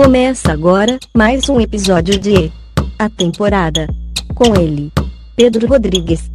Começa 0.00 0.52
agora 0.52 0.96
mais 1.12 1.48
um 1.48 1.60
episódio 1.60 2.16
de 2.20 2.52
A 2.96 3.10
Temporada. 3.10 3.88
Com 4.32 4.54
ele, 4.54 4.92
Pedro 5.34 5.66
Rodrigues. 5.66 6.30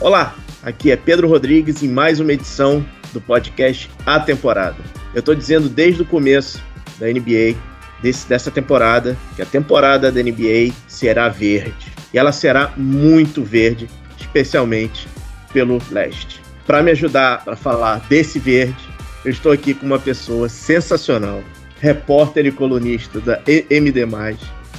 Olá, 0.00 0.36
aqui 0.62 0.92
é 0.92 0.96
Pedro 0.96 1.26
Rodrigues 1.28 1.82
em 1.82 1.88
mais 1.88 2.20
uma 2.20 2.32
edição 2.32 2.86
do 3.12 3.20
podcast 3.20 3.90
A 4.06 4.20
Temporada. 4.20 4.78
Eu 5.12 5.18
estou 5.18 5.34
dizendo 5.34 5.68
desde 5.68 6.02
o 6.02 6.06
começo 6.06 6.62
da 7.00 7.08
NBA, 7.08 7.56
desse, 8.02 8.28
dessa 8.28 8.50
temporada, 8.50 9.16
que 9.36 9.42
a 9.42 9.46
temporada 9.46 10.10
da 10.10 10.22
NBA 10.22 10.72
será 10.88 11.28
verde. 11.28 11.92
E 12.12 12.18
ela 12.18 12.32
será 12.32 12.72
muito 12.76 13.42
verde, 13.42 13.88
especialmente 14.18 15.08
pelo 15.52 15.80
leste. 15.90 16.40
Para 16.66 16.82
me 16.82 16.90
ajudar 16.90 17.42
a 17.46 17.56
falar 17.56 18.00
desse 18.08 18.38
verde, 18.38 18.88
eu 19.24 19.30
estou 19.30 19.52
aqui 19.52 19.74
com 19.74 19.86
uma 19.86 19.98
pessoa 19.98 20.48
sensacional, 20.48 21.42
repórter 21.80 22.46
e 22.46 22.52
colunista 22.52 23.20
da 23.20 23.40
MD+, 23.46 24.06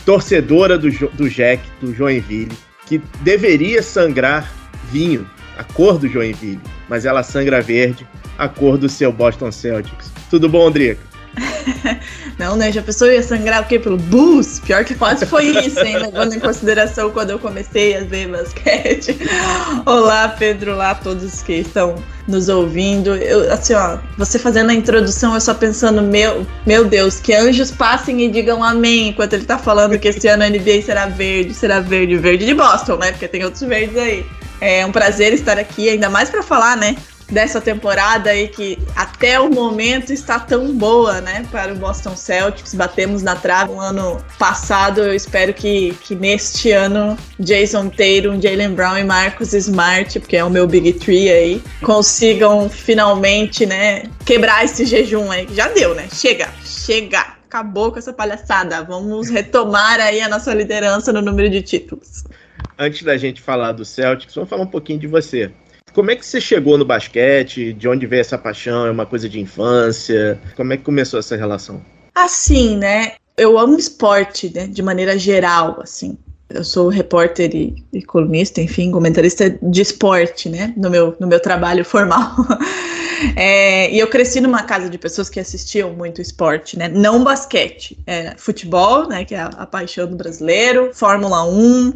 torcedora 0.05 0.77
do, 0.77 0.89
do 0.89 1.29
Jack, 1.29 1.63
do 1.79 1.93
Joinville, 1.93 2.57
que 2.87 3.01
deveria 3.21 3.83
sangrar 3.83 4.51
vinho, 4.91 5.29
a 5.57 5.63
cor 5.63 5.97
do 5.97 6.07
Joinville, 6.07 6.61
mas 6.89 7.05
ela 7.05 7.23
sangra 7.23 7.61
verde, 7.61 8.07
a 8.37 8.47
cor 8.47 8.77
do 8.77 8.89
seu 8.89 9.11
Boston 9.11 9.51
Celtics. 9.51 10.11
Tudo 10.29 10.49
bom, 10.49 10.67
Andrica? 10.67 11.10
Não, 12.37 12.55
né? 12.55 12.71
Já 12.71 12.81
pensou 12.81 13.11
ia 13.11 13.23
sangrar 13.23 13.61
o 13.61 13.65
quê? 13.65 13.79
Pelo 13.79 13.97
bus? 13.97 14.59
Pior 14.59 14.83
que 14.83 14.95
quase 14.95 15.25
foi 15.25 15.45
isso, 15.45 15.79
hein? 15.79 15.97
Levando 15.97 16.33
em 16.33 16.39
consideração 16.39 17.11
quando 17.11 17.31
eu 17.31 17.39
comecei 17.39 17.97
a 17.97 18.03
ver 18.03 18.27
basquete. 18.27 19.17
Olá, 19.85 20.29
Pedro, 20.29 20.73
olá 20.73 20.91
a 20.91 20.95
todos 20.95 21.41
que 21.41 21.53
estão 21.53 21.95
nos 22.27 22.49
ouvindo. 22.49 23.15
Eu, 23.15 23.51
assim, 23.51 23.73
ó, 23.73 23.97
você 24.17 24.37
fazendo 24.37 24.69
a 24.69 24.73
introdução, 24.73 25.33
eu 25.33 25.41
só 25.41 25.53
pensando, 25.53 26.01
meu, 26.01 26.45
meu 26.65 26.85
Deus, 26.85 27.19
que 27.19 27.33
anjos 27.33 27.71
passem 27.71 28.21
e 28.21 28.29
digam 28.29 28.63
amém 28.63 29.09
enquanto 29.09 29.33
ele 29.33 29.45
tá 29.45 29.57
falando 29.57 29.97
que 29.97 30.07
esse 30.07 30.27
ano 30.27 30.43
a 30.43 30.49
NBA 30.49 30.81
será 30.83 31.05
verde, 31.07 31.53
será 31.53 31.79
verde, 31.79 32.17
verde 32.17 32.45
de 32.45 32.53
Boston, 32.53 32.97
né? 32.97 33.11
Porque 33.11 33.27
tem 33.27 33.43
outros 33.43 33.63
verdes 33.63 33.97
aí. 33.97 34.25
É 34.59 34.85
um 34.85 34.91
prazer 34.91 35.33
estar 35.33 35.57
aqui, 35.57 35.89
ainda 35.89 36.09
mais 36.09 36.29
para 36.29 36.43
falar, 36.43 36.77
né? 36.77 36.95
Dessa 37.31 37.61
temporada 37.61 38.29
aí 38.29 38.47
que 38.47 38.77
até 38.95 39.39
o 39.39 39.49
momento 39.49 40.11
está 40.11 40.39
tão 40.39 40.73
boa, 40.73 41.21
né, 41.21 41.45
para 41.49 41.73
o 41.73 41.75
Boston 41.75 42.15
Celtics. 42.15 42.73
Batemos 42.73 43.23
na 43.23 43.35
trave 43.35 43.71
no 43.71 43.79
ano 43.79 44.17
passado. 44.37 45.01
Eu 45.01 45.15
espero 45.15 45.53
que, 45.53 45.95
que 46.03 46.13
neste 46.13 46.71
ano 46.71 47.17
Jason 47.39 47.89
Tatum, 47.89 48.41
Jalen 48.41 48.73
Brown 48.73 48.97
e 48.97 49.03
Marcus 49.03 49.53
Smart, 49.53 50.19
porque 50.19 50.37
é 50.37 50.43
o 50.43 50.49
meu 50.49 50.67
Big 50.67 50.93
Three 50.93 51.29
aí, 51.29 51.63
consigam 51.81 52.69
finalmente, 52.69 53.65
né, 53.65 54.03
quebrar 54.25 54.65
esse 54.65 54.85
jejum 54.85 55.31
aí 55.31 55.47
já 55.51 55.67
deu, 55.69 55.95
né? 55.95 56.07
Chega, 56.13 56.49
chega. 56.63 57.19
Acabou 57.45 57.91
com 57.91 57.99
essa 57.99 58.13
palhaçada. 58.13 58.81
Vamos 58.83 59.29
retomar 59.29 59.99
aí 59.99 60.21
a 60.21 60.29
nossa 60.29 60.53
liderança 60.53 61.11
no 61.11 61.21
número 61.21 61.49
de 61.49 61.61
títulos. 61.61 62.23
Antes 62.79 63.03
da 63.03 63.17
gente 63.17 63.41
falar 63.41 63.73
do 63.73 63.83
Celtics, 63.83 64.33
vamos 64.33 64.49
falar 64.49 64.63
um 64.63 64.67
pouquinho 64.67 64.99
de 64.99 65.07
você. 65.07 65.51
Como 65.93 66.09
é 66.09 66.15
que 66.15 66.25
você 66.25 66.39
chegou 66.39 66.77
no 66.77 66.85
basquete? 66.85 67.73
De 67.73 67.87
onde 67.87 68.07
veio 68.07 68.21
essa 68.21 68.37
paixão? 68.37 68.85
É 68.85 68.91
uma 68.91 69.05
coisa 69.05 69.27
de 69.27 69.39
infância? 69.39 70.39
Como 70.55 70.71
é 70.71 70.77
que 70.77 70.83
começou 70.83 71.19
essa 71.19 71.35
relação? 71.35 71.81
Assim, 72.15 72.77
né? 72.77 73.13
Eu 73.37 73.57
amo 73.57 73.77
esporte, 73.77 74.51
né? 74.53 74.67
De 74.67 74.81
maneira 74.81 75.17
geral, 75.17 75.79
assim. 75.81 76.17
Eu 76.49 76.63
sou 76.63 76.89
repórter 76.89 77.53
e, 77.55 77.83
e 77.93 78.01
colunista, 78.01 78.61
enfim, 78.61 78.91
comentarista 78.91 79.49
de 79.61 79.81
esporte, 79.81 80.49
né? 80.49 80.73
No 80.77 80.89
meu, 80.89 81.15
no 81.19 81.27
meu 81.27 81.39
trabalho 81.39 81.83
formal. 81.85 82.35
É, 83.35 83.91
e 83.91 83.99
eu 83.99 84.07
cresci 84.07 84.41
numa 84.41 84.63
casa 84.63 84.89
de 84.89 84.97
pessoas 84.97 85.29
que 85.29 85.39
assistiam 85.39 85.91
muito 85.93 86.21
esporte, 86.21 86.77
né? 86.77 86.87
Não 86.87 87.23
basquete, 87.23 87.97
é, 88.07 88.33
futebol, 88.37 89.07
né? 89.07 89.25
Que 89.25 89.35
é 89.35 89.39
a, 89.39 89.47
a 89.47 89.65
paixão 89.65 90.07
do 90.07 90.15
brasileiro, 90.15 90.91
Fórmula 90.93 91.43
1. 91.45 91.93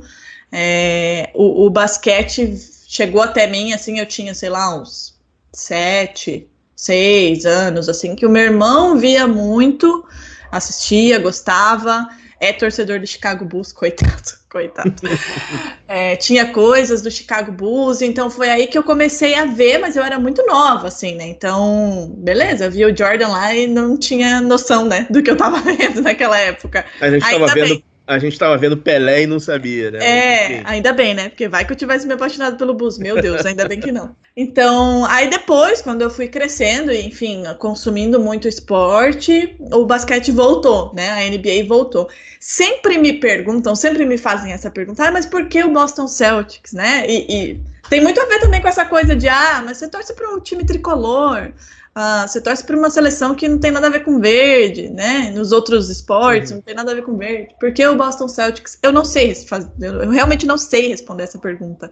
É, 0.51 1.31
o, 1.33 1.65
o 1.65 1.69
basquete 1.69 2.74
chegou 2.87 3.21
até 3.21 3.47
mim, 3.47 3.73
assim, 3.73 3.99
eu 3.99 4.05
tinha, 4.05 4.33
sei 4.33 4.49
lá, 4.49 4.75
uns 4.75 5.15
sete, 5.51 6.47
seis 6.75 7.45
anos, 7.45 7.87
assim, 7.87 8.15
que 8.15 8.25
o 8.25 8.29
meu 8.29 8.43
irmão 8.43 8.97
via 8.97 9.27
muito, 9.27 10.05
assistia, 10.51 11.17
gostava, 11.19 12.07
é 12.39 12.51
torcedor 12.51 12.99
do 12.99 13.07
Chicago 13.07 13.45
Bulls, 13.45 13.71
coitado, 13.73 14.31
coitado. 14.49 14.93
é, 15.87 16.15
tinha 16.15 16.51
coisas 16.51 17.01
do 17.01 17.09
Chicago 17.09 17.51
Bulls, 17.51 18.01
então 18.01 18.29
foi 18.29 18.49
aí 18.49 18.67
que 18.67 18.77
eu 18.77 18.83
comecei 18.83 19.35
a 19.35 19.45
ver, 19.45 19.79
mas 19.79 19.95
eu 19.95 20.03
era 20.03 20.19
muito 20.19 20.45
nova, 20.45 20.89
assim, 20.89 21.15
né? 21.15 21.25
Então, 21.27 22.13
beleza, 22.17 22.65
eu 22.65 22.71
vi 22.71 22.85
o 22.85 22.95
Jordan 22.95 23.29
lá 23.29 23.55
e 23.55 23.67
não 23.67 23.97
tinha 23.97 24.41
noção, 24.41 24.85
né, 24.85 25.07
do 25.09 25.23
que 25.23 25.31
eu 25.31 25.37
tava 25.37 25.59
vendo 25.63 26.01
naquela 26.01 26.37
época. 26.37 26.85
A 26.99 27.09
gente 27.09 27.23
Ainda 27.25 27.47
tava 27.47 27.53
vendo. 27.53 27.69
Bem 27.69 27.94
a 28.07 28.19
gente 28.19 28.37
tava 28.37 28.55
vendo 28.57 28.77
Pelé 28.77 29.23
e 29.23 29.27
não 29.27 29.39
sabia, 29.39 29.89
né? 29.89 29.99
É, 29.99 30.61
ainda 30.65 30.93
bem, 30.93 31.13
né? 31.13 31.29
Porque 31.29 31.47
vai 31.47 31.65
que 31.65 31.73
eu 31.73 31.75
tivesse 31.75 32.05
me 32.05 32.13
apaixonado 32.13 32.55
pelo 32.55 32.73
Bus. 32.73 32.99
Meu 32.99 33.19
Deus, 33.19 33.45
ainda 33.45 33.67
bem 33.67 33.79
que 33.79 33.91
não. 33.91 34.15
Então, 34.37 35.05
aí 35.05 35.29
depois, 35.29 35.81
quando 35.81 36.01
eu 36.01 36.09
fui 36.09 36.27
crescendo, 36.27 36.91
enfim, 36.91 37.43
consumindo 37.57 38.19
muito 38.19 38.47
esporte, 38.47 39.55
o 39.59 39.85
basquete 39.85 40.31
voltou, 40.31 40.91
né? 40.93 41.09
A 41.09 41.29
NBA 41.29 41.67
voltou. 41.67 42.07
Sempre 42.39 42.97
me 42.97 43.13
perguntam, 43.13 43.75
sempre 43.75 44.05
me 44.05 44.17
fazem 44.17 44.51
essa 44.51 44.69
pergunta, 44.69 45.07
ah, 45.07 45.11
mas 45.11 45.25
por 45.25 45.47
que 45.47 45.63
o 45.63 45.71
Boston 45.71 46.07
Celtics, 46.07 46.73
né? 46.73 47.05
E, 47.07 47.25
e 47.29 47.61
tem 47.89 48.01
muito 48.01 48.19
a 48.21 48.25
ver 48.25 48.39
também 48.39 48.61
com 48.61 48.67
essa 48.67 48.85
coisa 48.85 49.15
de, 49.15 49.27
ah, 49.27 49.63
mas 49.65 49.77
você 49.77 49.87
torce 49.87 50.13
para 50.13 50.29
um 50.29 50.39
time 50.39 50.63
tricolor. 50.63 51.51
Ah, 51.97 52.27
você 52.27 52.41
torce 52.41 52.61
para 52.61 52.75
uma 52.75 52.89
seleção 52.89 53.33
que 53.33 53.47
não 53.47 53.57
tem 53.57 53.71
nada 53.71 53.87
a 53.87 53.89
ver 53.89 54.03
com 54.03 54.19
verde, 54.19 54.89
né? 54.89 55.31
Nos 55.33 55.53
outros 55.53 55.89
esportes 55.89 56.51
uhum. 56.51 56.57
não 56.57 56.61
tem 56.61 56.75
nada 56.75 56.91
a 56.91 56.95
ver 56.95 57.03
com 57.03 57.15
verde. 57.15 57.55
Por 57.57 57.71
que 57.73 57.87
o 57.87 57.95
Boston 57.95 58.27
Celtics? 58.27 58.77
Eu 58.83 58.91
não 58.91 59.05
sei, 59.05 59.33
eu 59.79 60.09
realmente 60.09 60.45
não 60.45 60.57
sei 60.57 60.89
responder 60.89 61.23
essa 61.23 61.39
pergunta. 61.39 61.89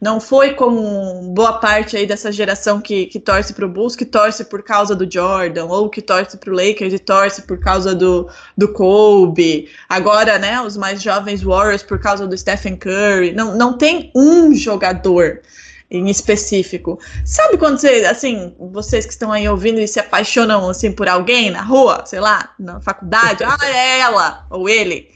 Não 0.00 0.18
foi 0.22 0.54
como 0.54 1.34
boa 1.34 1.58
parte 1.58 1.98
aí 1.98 2.06
dessa 2.06 2.32
geração 2.32 2.80
que, 2.80 3.04
que 3.04 3.20
torce 3.20 3.52
para 3.52 3.66
o 3.66 3.68
Bulls, 3.68 3.94
que 3.94 4.06
torce 4.06 4.42
por 4.42 4.62
causa 4.62 4.96
do 4.96 5.06
Jordan, 5.12 5.66
ou 5.66 5.90
que 5.90 6.00
torce 6.00 6.38
para 6.38 6.50
o 6.50 6.56
Lakers 6.56 6.94
e 6.94 6.98
torce 6.98 7.42
por 7.42 7.60
causa 7.60 7.94
do, 7.94 8.30
do 8.56 8.72
Kobe. 8.72 9.68
Agora, 9.86 10.38
né, 10.38 10.62
os 10.62 10.78
mais 10.78 11.02
jovens 11.02 11.42
Warriors 11.42 11.82
por 11.82 11.98
causa 11.98 12.26
do 12.26 12.38
Stephen 12.38 12.76
Curry. 12.76 13.32
Não, 13.32 13.54
não 13.54 13.76
tem 13.76 14.10
um 14.14 14.54
jogador 14.54 15.42
em 15.92 16.08
específico. 16.08 16.98
Sabe 17.24 17.58
quando 17.58 17.78
você, 17.78 18.06
assim, 18.06 18.54
vocês 18.58 19.04
que 19.04 19.12
estão 19.12 19.30
aí 19.30 19.46
ouvindo 19.46 19.78
e 19.78 19.86
se 19.86 20.00
apaixonam 20.00 20.68
assim 20.68 20.90
por 20.90 21.06
alguém 21.06 21.50
na 21.50 21.60
rua, 21.60 22.04
sei 22.06 22.18
lá, 22.18 22.54
na 22.58 22.80
faculdade, 22.80 23.44
ah, 23.44 23.58
é 23.62 24.00
ela 24.00 24.46
ou 24.50 24.68
ele. 24.68 25.10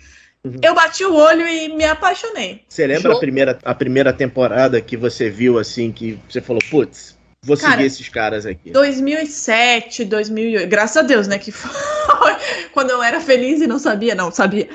Uhum. 0.44 0.58
Eu 0.62 0.74
bati 0.74 1.04
o 1.04 1.14
olho 1.14 1.48
e 1.48 1.74
me 1.74 1.84
apaixonei. 1.84 2.62
Você 2.68 2.86
lembra 2.86 3.14
a 3.14 3.18
primeira, 3.18 3.58
a 3.64 3.74
primeira 3.74 4.12
temporada 4.12 4.80
que 4.80 4.96
você 4.96 5.30
viu 5.30 5.58
assim 5.58 5.90
que 5.90 6.18
você 6.28 6.40
falou, 6.40 6.60
putz, 6.70 7.15
Vou 7.46 7.56
Cara, 7.56 7.74
seguir 7.74 7.86
esses 7.86 8.08
caras 8.08 8.44
aqui. 8.44 8.70
2007, 8.72 10.04
2008. 10.04 10.68
Graças 10.68 10.96
a 10.96 11.02
Deus, 11.02 11.28
né? 11.28 11.38
Que 11.38 11.52
foi 11.52 11.70
quando 12.74 12.90
eu 12.90 13.00
era 13.00 13.20
feliz 13.20 13.60
e 13.60 13.68
não 13.68 13.78
sabia, 13.78 14.16
não 14.16 14.32
sabia. 14.32 14.68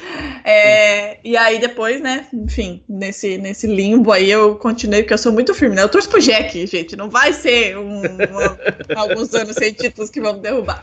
É, 0.45 1.17
e 1.21 1.35
aí 1.35 1.59
depois, 1.59 1.99
né? 1.99 2.27
Enfim, 2.33 2.81
nesse, 2.87 3.37
nesse 3.37 3.67
limbo 3.67 4.13
aí 4.13 4.31
eu 4.31 4.55
continuei, 4.55 5.03
porque 5.03 5.13
eu 5.13 5.17
sou 5.17 5.33
muito 5.33 5.53
firme, 5.53 5.75
né? 5.75 5.83
Eu 5.83 5.89
torço 5.89 6.07
pro 6.07 6.21
Jack, 6.21 6.65
gente. 6.65 6.95
Não 6.95 7.09
vai 7.09 7.33
ser 7.33 7.77
um, 7.77 8.01
alguns 8.95 9.33
anos 9.33 9.57
sem 9.57 9.73
títulos 9.73 10.09
que 10.09 10.21
vão 10.21 10.39
derrubar. 10.39 10.81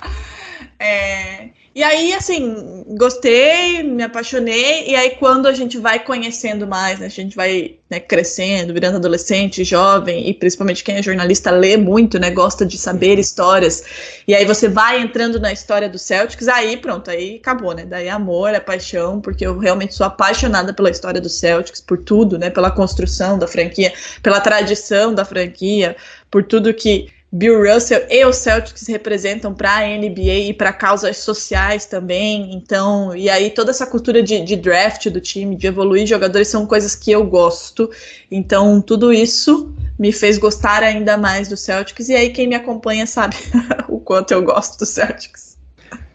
É, 0.78 1.49
e 1.78 1.83
aí, 1.84 2.12
assim, 2.12 2.84
gostei, 2.89 3.84
me 3.84 4.03
apaixonei, 4.03 4.89
e 4.89 4.97
aí 4.97 5.11
quando 5.11 5.47
a 5.47 5.53
gente 5.53 5.78
vai 5.78 6.00
conhecendo 6.00 6.66
mais, 6.66 6.99
né, 6.99 7.06
a 7.06 7.08
gente 7.08 7.37
vai 7.37 7.76
né, 7.88 8.00
crescendo, 8.00 8.75
virando 8.75 8.97
adolescente, 8.97 9.62
jovem, 9.62 10.29
e 10.29 10.35
principalmente 10.35 10.82
quem 10.82 10.97
é 10.97 11.03
jornalista 11.05 11.53
lê 11.53 11.76
muito, 11.76 12.19
né, 12.19 12.32
gosta 12.32 12.67
de 12.67 12.76
saber 12.76 13.17
histórias, 13.17 13.85
e 14.26 14.35
aí 14.35 14.44
você 14.44 14.69
vai 14.69 15.00
entrando 15.00 15.38
na 15.38 15.53
história 15.53 15.88
do 15.88 16.00
Celtics, 16.00 16.49
aí 16.49 16.76
pronto, 16.76 17.12
aí 17.12 17.37
acabou, 17.37 17.73
né, 17.73 17.87
daí 17.87 18.08
é 18.08 18.11
amor, 18.11 18.53
é 18.53 18.58
paixão, 18.58 19.20
porque 19.20 19.47
eu 19.47 19.56
realmente 19.56 19.94
sou 19.94 20.05
apaixonada 20.05 20.75
pela 20.75 20.91
história 20.91 21.20
do 21.20 21.29
Celtics, 21.29 21.81
por 21.81 21.99
tudo, 21.99 22.37
né, 22.41 22.50
pela 22.50 22.73
construção 22.73 23.38
da 23.38 23.47
franquia, 23.47 23.93
pela 24.20 24.41
tradição 24.41 25.14
da 25.14 25.25
franquia, 25.25 25.97
por 26.29 26.43
tudo 26.43 26.75
que 26.75 27.06
Bill 27.31 27.63
Russell 27.63 28.07
e 28.09 28.25
o 28.25 28.33
Celtics 28.33 28.87
representam 28.87 29.53
para 29.53 29.77
a 29.77 29.87
NBA 29.87 30.49
e 30.49 30.55
para 30.55 30.73
causas 30.73 31.19
sociais 31.19 31.85
também. 31.85 32.55
Então, 32.55 33.15
e 33.15 33.29
aí 33.29 33.51
toda 33.51 33.71
essa 33.71 33.87
cultura 33.87 34.23
de, 34.23 34.41
de, 34.41 34.57
draft 34.57 35.09
do 35.11 35.21
time, 35.21 35.55
de 35.55 35.67
evoluir 35.67 36.07
jogadores, 36.07 36.49
são 36.49 36.67
coisas 36.67 36.95
que 36.95 37.11
eu 37.11 37.25
gosto. 37.25 37.91
Então, 38.31 38.81
tudo 38.81 39.13
isso 39.13 39.75
me 39.99 40.11
fez 40.11 40.39
gostar 40.39 40.83
ainda 40.83 41.19
mais 41.19 41.49
do 41.49 41.57
Celtics. 41.57 42.09
E 42.09 42.15
aí, 42.15 42.31
quem 42.31 42.47
me 42.47 42.55
acompanha 42.55 43.07
sabe 43.07 43.37
o 43.89 44.01
quanto 44.01 44.33
eu 44.33 44.43
gosto 44.43 44.79
do 44.79 44.87
Celtics. 44.87 45.59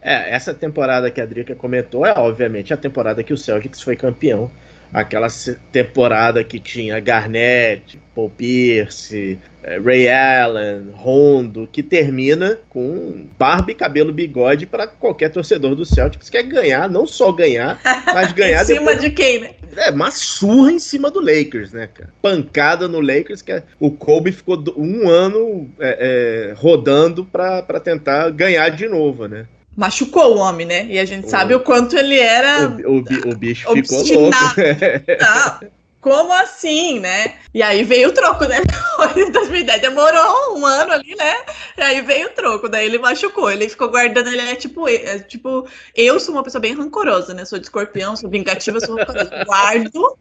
É, 0.02 0.34
essa 0.34 0.52
temporada 0.52 1.10
que 1.10 1.20
a 1.20 1.26
Drica 1.26 1.54
comentou 1.54 2.04
é, 2.04 2.12
obviamente, 2.12 2.74
a 2.74 2.76
temporada 2.76 3.22
que 3.22 3.32
o 3.32 3.38
Celtics 3.38 3.80
foi 3.80 3.96
campeão 3.96 4.50
aquela 4.94 5.26
temporada 5.72 6.44
que 6.44 6.60
tinha 6.60 7.00
Garnett, 7.00 7.98
Paul 8.14 8.30
Pierce, 8.30 9.36
eh, 9.64 9.80
Ray 9.80 10.08
Allen, 10.08 10.90
Rondo, 10.92 11.68
que 11.70 11.82
termina 11.82 12.60
com 12.68 13.26
barba 13.36 13.72
e 13.72 13.74
cabelo 13.74 14.12
bigode 14.12 14.66
para 14.66 14.86
qualquer 14.86 15.30
torcedor 15.30 15.74
do 15.74 15.84
Celtics 15.84 16.30
que 16.30 16.36
quer 16.36 16.44
ganhar, 16.44 16.88
não 16.88 17.08
só 17.08 17.32
ganhar, 17.32 17.80
mas 18.14 18.30
ganhar 18.32 18.62
em 18.62 18.66
cima 18.66 18.94
depois... 18.94 19.00
de 19.00 19.10
quem, 19.10 19.40
né? 19.40 19.50
É, 19.76 19.90
uma 19.90 20.12
surra 20.12 20.70
em 20.70 20.78
cima 20.78 21.10
do 21.10 21.18
Lakers, 21.18 21.72
né, 21.72 21.88
cara? 21.92 22.10
Pancada 22.22 22.86
no 22.86 23.00
Lakers, 23.00 23.42
que 23.42 23.50
é... 23.50 23.64
o 23.80 23.90
Kobe 23.90 24.30
ficou 24.30 24.62
um 24.76 25.08
ano 25.08 25.68
é, 25.80 26.52
é, 26.52 26.54
rodando 26.56 27.24
para 27.24 27.80
tentar 27.80 28.30
ganhar 28.30 28.68
de 28.68 28.86
novo, 28.86 29.26
né? 29.26 29.46
Machucou 29.76 30.36
o 30.36 30.38
homem, 30.38 30.66
né? 30.66 30.86
E 30.86 30.98
a 30.98 31.04
gente 31.04 31.26
o, 31.26 31.30
sabe 31.30 31.54
o 31.54 31.60
quanto 31.60 31.96
ele 31.96 32.18
era. 32.18 32.68
O, 32.68 32.98
o, 32.98 33.32
o 33.32 33.36
bicho 33.36 33.68
obstinado. 33.68 34.04
ficou 34.04 34.20
louco. 34.20 34.36
Não, 35.20 35.70
como 36.04 36.34
assim, 36.34 37.00
né? 37.00 37.36
E 37.54 37.62
aí 37.62 37.82
veio 37.82 38.10
o 38.10 38.12
troco, 38.12 38.44
né? 38.44 38.60
Em 39.16 39.30
2010 39.30 39.80
demorou 39.80 40.58
um 40.58 40.66
ano 40.66 40.92
ali, 40.92 41.14
né? 41.16 41.34
E 41.78 41.80
aí 41.80 42.02
veio 42.02 42.26
o 42.26 42.30
troco, 42.30 42.68
daí 42.68 42.84
ele 42.84 42.98
machucou, 42.98 43.50
ele 43.50 43.68
ficou 43.70 43.88
guardando, 43.88 44.28
ele 44.28 44.42
é 44.42 44.54
tipo, 44.54 44.86
é, 44.86 45.20
tipo, 45.20 45.66
eu 45.96 46.20
sou 46.20 46.34
uma 46.34 46.42
pessoa 46.42 46.60
bem 46.60 46.74
rancorosa, 46.74 47.32
né? 47.32 47.46
Sou 47.46 47.58
de 47.58 47.64
escorpião, 47.64 48.14
sou 48.14 48.28
vingativa, 48.28 48.78
sou 48.80 48.96
rancorosa. 48.96 49.44
Guardo, 49.46 50.18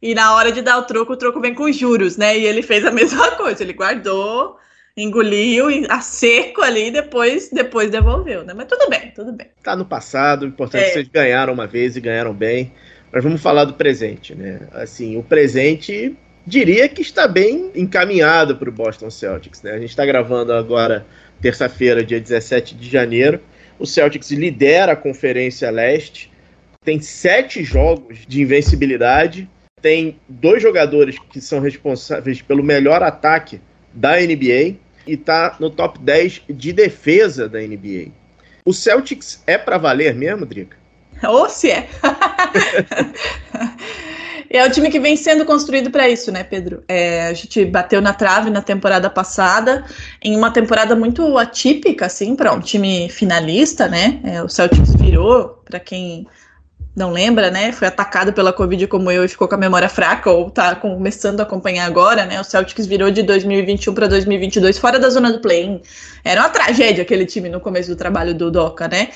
e 0.00 0.14
na 0.14 0.34
hora 0.34 0.50
de 0.50 0.62
dar 0.62 0.78
o 0.78 0.84
troco, 0.84 1.12
o 1.12 1.16
troco 1.16 1.40
vem 1.40 1.54
com 1.54 1.70
juros, 1.70 2.16
né? 2.16 2.38
E 2.38 2.46
ele 2.46 2.62
fez 2.62 2.86
a 2.86 2.90
mesma 2.92 3.32
coisa, 3.32 3.62
ele 3.62 3.74
guardou 3.74 4.56
engoliu 5.02 5.66
a 5.88 6.00
seco 6.00 6.62
ali 6.62 6.88
e 6.88 6.90
depois, 6.90 7.50
depois 7.50 7.90
devolveu, 7.90 8.44
né? 8.44 8.52
Mas 8.54 8.66
tudo 8.66 8.88
bem, 8.88 9.12
tudo 9.14 9.32
bem. 9.32 9.46
Tá 9.62 9.76
no 9.76 9.84
passado, 9.84 10.42
o 10.42 10.48
importante 10.48 10.82
é 10.82 10.86
que 10.88 10.92
vocês 10.94 11.08
ganharam 11.08 11.52
uma 11.52 11.66
vez 11.66 11.96
e 11.96 12.00
ganharam 12.00 12.34
bem. 12.34 12.72
Mas 13.12 13.24
vamos 13.24 13.40
falar 13.40 13.64
do 13.64 13.74
presente, 13.74 14.34
né? 14.34 14.60
Assim, 14.72 15.16
o 15.16 15.22
presente 15.22 16.16
diria 16.46 16.88
que 16.88 17.02
está 17.02 17.28
bem 17.28 17.70
encaminhado 17.74 18.56
para 18.56 18.68
o 18.68 18.72
Boston 18.72 19.10
Celtics, 19.10 19.62
né? 19.62 19.72
A 19.72 19.78
gente 19.78 19.90
está 19.90 20.04
gravando 20.04 20.52
agora 20.52 21.06
terça-feira, 21.40 22.04
dia 22.04 22.20
17 22.20 22.74
de 22.74 22.90
janeiro. 22.90 23.40
O 23.78 23.86
Celtics 23.86 24.30
lidera 24.30 24.92
a 24.92 24.96
Conferência 24.96 25.70
Leste, 25.70 26.30
tem 26.84 27.00
sete 27.00 27.62
jogos 27.62 28.26
de 28.26 28.42
invencibilidade, 28.42 29.48
tem 29.80 30.18
dois 30.28 30.62
jogadores 30.62 31.16
que 31.30 31.40
são 31.40 31.60
responsáveis 31.60 32.42
pelo 32.42 32.62
melhor 32.62 33.02
ataque 33.02 33.60
da 33.92 34.16
NBA, 34.16 34.76
e 35.08 35.14
está 35.14 35.56
no 35.58 35.70
top 35.70 35.98
10 35.98 36.42
de 36.48 36.72
defesa 36.72 37.48
da 37.48 37.58
NBA. 37.58 38.08
O 38.64 38.72
Celtics 38.72 39.42
é 39.46 39.56
para 39.56 39.78
valer 39.78 40.14
mesmo, 40.14 40.44
Drica? 40.44 40.76
Ou 41.26 41.48
se 41.48 41.70
é. 41.70 41.88
é 44.50 44.64
o 44.64 44.70
time 44.70 44.90
que 44.90 45.00
vem 45.00 45.16
sendo 45.16 45.44
construído 45.44 45.90
para 45.90 46.08
isso, 46.08 46.30
né, 46.30 46.44
Pedro? 46.44 46.84
É, 46.86 47.28
a 47.28 47.32
gente 47.32 47.64
bateu 47.64 48.00
na 48.00 48.12
trave 48.12 48.50
na 48.50 48.60
temporada 48.60 49.08
passada, 49.08 49.84
em 50.22 50.36
uma 50.36 50.52
temporada 50.52 50.94
muito 50.94 51.38
atípica, 51.38 52.06
assim, 52.06 52.36
para 52.36 52.52
um 52.52 52.60
time 52.60 53.08
finalista, 53.08 53.88
né? 53.88 54.20
É, 54.22 54.42
o 54.42 54.48
Celtics 54.48 54.94
virou, 54.94 55.60
para 55.64 55.80
quem 55.80 56.26
não 56.98 57.12
lembra, 57.12 57.50
né? 57.50 57.70
Foi 57.72 57.86
atacado 57.86 58.32
pela 58.32 58.52
Covid 58.52 58.86
como 58.88 59.10
eu 59.10 59.24
e 59.24 59.28
ficou 59.28 59.46
com 59.46 59.54
a 59.54 59.58
memória 59.58 59.88
fraca, 59.88 60.30
ou 60.30 60.50
tá 60.50 60.74
começando 60.74 61.40
a 61.40 61.44
acompanhar 61.44 61.86
agora, 61.86 62.26
né? 62.26 62.40
O 62.40 62.44
Celtics 62.44 62.86
virou 62.86 63.10
de 63.10 63.22
2021 63.22 63.94
para 63.94 64.08
2022 64.08 64.76
fora 64.76 64.98
da 64.98 65.08
zona 65.08 65.32
do 65.32 65.40
play-in. 65.40 65.80
Era 66.24 66.40
uma 66.42 66.50
tragédia 66.50 67.02
aquele 67.02 67.24
time 67.24 67.48
no 67.48 67.60
começo 67.60 67.88
do 67.88 67.96
trabalho 67.96 68.34
do 68.34 68.50
Doca, 68.50 68.88
né? 68.88 69.10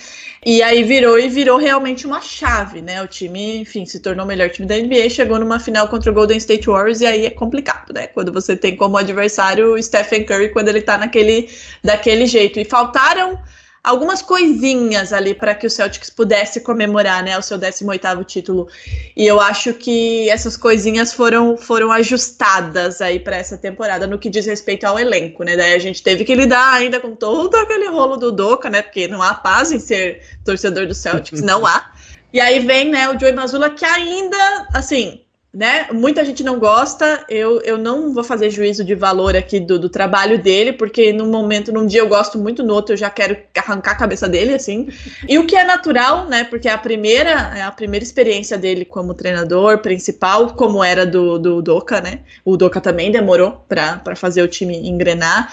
E 0.47 0.63
aí 0.63 0.83
virou 0.85 1.19
e 1.19 1.29
virou 1.29 1.59
realmente 1.59 2.07
uma 2.07 2.21
chave, 2.21 2.81
né? 2.81 3.03
O 3.03 3.09
time, 3.09 3.59
enfim, 3.59 3.85
se 3.85 4.01
tornou 4.01 4.25
o 4.25 4.29
melhor 4.29 4.49
time 4.51 4.67
da 4.67 4.77
NBA, 4.77 5.11
chegou 5.11 5.39
numa 5.39 5.59
final 5.59 5.89
contra 5.89 6.11
o 6.11 6.15
Golden 6.15 6.39
State 6.39 6.67
Warriors 6.69 7.01
e 7.01 7.07
aí 7.07 7.27
é 7.27 7.31
complicado, 7.31 7.93
né? 7.93 8.07
Quando 8.07 8.33
você 8.33 8.57
tem 8.57 8.77
como 8.77 8.97
adversário 8.97 9.75
o 9.75 9.83
Stephen 9.83 10.25
Curry 10.25 10.51
quando 10.51 10.69
ele 10.69 10.83
tá 10.83 10.97
naquele 10.97 11.49
daquele 11.83 12.27
jeito. 12.27 12.61
E 12.61 12.65
faltaram 12.65 13.39
algumas 13.83 14.23
coisinhas 14.23 15.13
ali 15.13 15.35
para 15.35 15.55
que 15.55 15.67
o 15.67 15.71
Celtics 15.71 16.09
pudesse 16.09 16.61
comemorar, 16.61 17.23
né, 17.25 17.37
o 17.37 17.43
seu 17.43 17.59
18º 17.59 18.25
título. 18.25 18.69
E 19.17 19.27
eu 19.27 19.41
acho 19.41 19.75
que 19.75 20.31
essas 20.31 20.57
coisinhas 20.57 21.13
foram, 21.13 21.57
foram 21.57 21.91
ajustadas 21.91 23.01
aí 23.01 23.19
para 23.19 23.37
essa 23.37 23.59
temporada 23.59 24.07
no 24.07 24.19
que 24.19 24.31
diz 24.31 24.47
respeito 24.47 24.85
ao 24.85 24.99
elenco, 24.99 25.43
né? 25.43 25.57
Daí 25.57 25.75
a 25.75 25.79
gente 25.79 26.03
teve 26.03 26.25
que 26.25 26.35
lidar 26.35 26.75
ainda 26.75 27.01
com 27.01 27.17
todo 27.17 27.55
aquele 27.57 27.89
rolo 27.89 28.17
do 28.17 28.31
Doca, 28.31 28.71
né? 28.71 28.83
Porque 28.83 29.09
não 29.09 29.21
há 29.21 29.35
paz 29.35 29.73
em 29.73 29.81
ser 29.81 30.23
torcedor 30.45 30.87
do 30.87 30.95
Celtics, 30.95 31.43
não 31.43 31.67
há. 31.67 31.91
E 32.33 32.41
aí 32.41 32.61
vem, 32.61 32.89
né, 32.89 33.09
o 33.11 33.19
Joey 33.19 33.33
Mazzulla 33.33 33.69
que 33.69 33.85
ainda, 33.85 34.69
assim, 34.73 35.21
né? 35.53 35.89
Muita 35.93 36.25
gente 36.25 36.43
não 36.43 36.59
gosta. 36.59 37.25
Eu, 37.29 37.61
eu 37.61 37.77
não 37.77 38.13
vou 38.13 38.25
fazer 38.25 38.49
juízo 38.51 38.83
de 38.83 38.95
valor 38.95 39.37
aqui 39.37 39.61
do, 39.61 39.79
do 39.79 39.89
trabalho 39.89 40.39
dele, 40.39 40.73
porque 40.73 41.13
num 41.13 41.31
momento, 41.31 41.71
num 41.71 41.85
dia 41.87 42.01
eu 42.01 42.09
gosto 42.09 42.39
muito, 42.39 42.63
no 42.63 42.73
outro 42.73 42.95
eu 42.95 42.97
já 42.97 43.11
quero 43.11 43.37
arrancar 43.57 43.93
a 43.93 43.97
cabeça 43.97 44.29
dele, 44.29 44.55
assim. 44.55 44.89
E 45.29 45.39
o 45.39 45.47
que 45.47 45.55
é 45.55 45.65
natural, 45.65 46.27
né? 46.27 46.45
Porque 46.45 46.69
é 46.69 46.73
a 46.73 46.79
primeira, 46.79 47.53
é 47.57 47.63
a 47.63 47.71
primeira 47.71 48.03
experiência 48.03 48.57
dele 48.57 48.85
como 48.85 49.13
treinador 49.13 49.79
principal, 49.79 50.55
como 50.55 50.83
era 50.83 51.05
do, 51.05 51.39
do 51.39 51.61
Doca, 51.61 52.01
né? 52.01 52.21
O 52.45 52.57
Doca 52.57 52.81
também 52.81 53.11
demorou 53.11 53.63
para 53.69 54.17
fazer 54.17 54.43
o 54.43 54.49
time 54.49 54.89
engrenar 54.89 55.53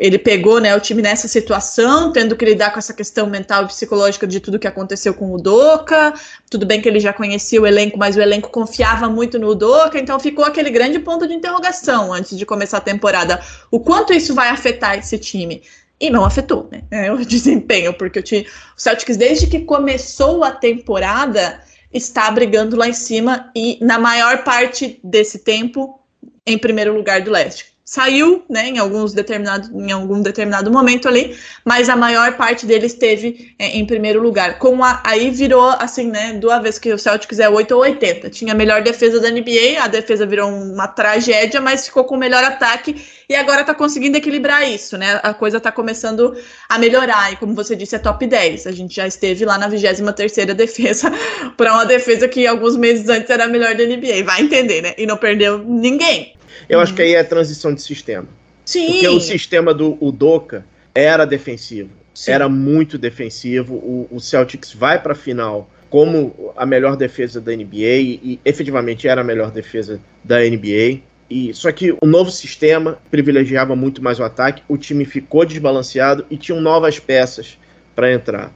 ele 0.00 0.18
pegou 0.18 0.58
né, 0.58 0.74
o 0.74 0.80
time 0.80 1.02
nessa 1.02 1.28
situação, 1.28 2.10
tendo 2.10 2.34
que 2.34 2.42
lidar 2.42 2.72
com 2.72 2.78
essa 2.78 2.94
questão 2.94 3.26
mental 3.26 3.64
e 3.64 3.66
psicológica 3.66 4.26
de 4.26 4.40
tudo 4.40 4.58
que 4.58 4.66
aconteceu 4.66 5.12
com 5.12 5.30
o 5.30 5.36
Doca. 5.36 6.14
Tudo 6.50 6.64
bem 6.64 6.80
que 6.80 6.88
ele 6.88 6.98
já 6.98 7.12
conhecia 7.12 7.60
o 7.60 7.66
elenco, 7.66 7.98
mas 7.98 8.16
o 8.16 8.20
elenco 8.20 8.48
confiava 8.48 9.10
muito 9.10 9.38
no 9.38 9.54
Doca, 9.54 9.98
então 9.98 10.18
ficou 10.18 10.42
aquele 10.42 10.70
grande 10.70 10.98
ponto 10.98 11.28
de 11.28 11.34
interrogação 11.34 12.14
antes 12.14 12.38
de 12.38 12.46
começar 12.46 12.78
a 12.78 12.80
temporada. 12.80 13.42
O 13.70 13.78
quanto 13.78 14.14
isso 14.14 14.34
vai 14.34 14.48
afetar 14.48 14.98
esse 14.98 15.18
time? 15.18 15.62
E 16.00 16.08
não 16.08 16.24
afetou, 16.24 16.66
né? 16.72 16.80
É, 16.90 17.12
o 17.12 17.18
desempenho, 17.22 17.92
porque 17.92 18.20
o, 18.20 18.22
time, 18.22 18.46
o 18.74 18.80
Celtics, 18.80 19.18
desde 19.18 19.48
que 19.48 19.60
começou 19.60 20.42
a 20.42 20.50
temporada, 20.50 21.60
está 21.92 22.30
brigando 22.30 22.74
lá 22.74 22.88
em 22.88 22.94
cima 22.94 23.50
e, 23.54 23.76
na 23.82 23.98
maior 23.98 24.44
parte 24.44 24.98
desse 25.04 25.40
tempo, 25.40 26.00
em 26.46 26.56
primeiro 26.56 26.94
lugar 26.94 27.20
do 27.20 27.30
leste 27.30 27.69
saiu, 27.90 28.44
né, 28.48 28.68
em 28.68 28.78
alguns 28.78 29.12
determinado, 29.12 29.68
em 29.76 29.90
algum 29.90 30.22
determinado 30.22 30.70
momento 30.70 31.08
ali, 31.08 31.36
mas 31.64 31.88
a 31.88 31.96
maior 31.96 32.36
parte 32.36 32.64
deles 32.64 32.92
esteve 32.92 33.52
é, 33.58 33.76
em 33.76 33.84
primeiro 33.84 34.22
lugar. 34.22 34.60
Com 34.60 34.84
a, 34.84 35.02
aí 35.04 35.28
virou 35.32 35.70
assim, 35.70 36.08
né, 36.08 36.34
do 36.34 36.52
avesso 36.52 36.80
que 36.80 36.92
o 36.92 36.96
Celtics 36.96 37.40
é 37.40 37.50
8 37.50 37.74
ou 37.74 37.80
80. 37.80 38.30
Tinha 38.30 38.52
a 38.52 38.56
melhor 38.56 38.80
defesa 38.80 39.18
da 39.18 39.28
NBA, 39.28 39.82
a 39.82 39.88
defesa 39.88 40.24
virou 40.24 40.48
uma 40.48 40.86
tragédia, 40.86 41.60
mas 41.60 41.86
ficou 41.86 42.04
com 42.04 42.14
o 42.14 42.18
melhor 42.18 42.44
ataque 42.44 42.94
e 43.28 43.34
agora 43.34 43.64
tá 43.64 43.74
conseguindo 43.74 44.16
equilibrar 44.16 44.70
isso, 44.70 44.96
né? 44.96 45.18
A 45.24 45.34
coisa 45.34 45.58
tá 45.58 45.72
começando 45.72 46.36
a 46.68 46.78
melhorar 46.78 47.32
e 47.32 47.36
como 47.38 47.56
você 47.56 47.74
disse, 47.74 47.96
é 47.96 47.98
top 47.98 48.24
10. 48.24 48.68
A 48.68 48.70
gente 48.70 48.94
já 48.94 49.08
esteve 49.08 49.44
lá 49.44 49.58
na 49.58 49.68
23ª 49.68 50.54
defesa 50.54 51.10
para 51.58 51.74
uma 51.74 51.84
defesa 51.84 52.28
que 52.28 52.46
alguns 52.46 52.76
meses 52.76 53.08
antes 53.08 53.28
era 53.28 53.46
a 53.46 53.48
melhor 53.48 53.74
da 53.74 53.84
NBA, 53.84 54.22
vai 54.24 54.42
entender, 54.42 54.80
né? 54.80 54.94
E 54.96 55.06
não 55.06 55.16
perdeu 55.16 55.58
ninguém. 55.58 56.38
Eu 56.68 56.78
uhum. 56.78 56.82
acho 56.82 56.94
que 56.94 57.02
aí 57.02 57.14
é 57.14 57.22
transição 57.22 57.74
de 57.74 57.82
sistema. 57.82 58.26
Sim. 58.64 58.86
Porque 58.86 59.08
o 59.08 59.20
sistema 59.20 59.74
do 59.74 59.96
Udoka 60.00 60.64
era 60.94 61.24
defensivo. 61.24 61.90
Sim. 62.14 62.32
Era 62.32 62.48
muito 62.48 62.98
defensivo. 62.98 63.74
O, 63.74 64.08
o 64.10 64.20
Celtics 64.20 64.72
vai 64.72 65.00
para 65.00 65.12
a 65.12 65.16
final 65.16 65.68
como 65.88 66.52
a 66.56 66.64
melhor 66.64 66.96
defesa 66.96 67.40
da 67.40 67.52
NBA 67.52 67.76
e, 67.76 68.20
e 68.22 68.40
efetivamente 68.44 69.08
era 69.08 69.22
a 69.22 69.24
melhor 69.24 69.50
defesa 69.50 70.00
da 70.22 70.38
NBA. 70.38 71.00
E, 71.28 71.52
só 71.52 71.70
que 71.72 71.92
o 71.92 72.06
novo 72.06 72.30
sistema 72.30 72.98
privilegiava 73.10 73.74
muito 73.74 74.02
mais 74.02 74.18
o 74.18 74.24
ataque, 74.24 74.62
o 74.68 74.76
time 74.76 75.04
ficou 75.04 75.44
desbalanceado 75.44 76.24
e 76.30 76.36
tinham 76.36 76.60
novas 76.60 76.98
peças 76.98 77.58
para 77.94 78.12
entrar. 78.12 78.52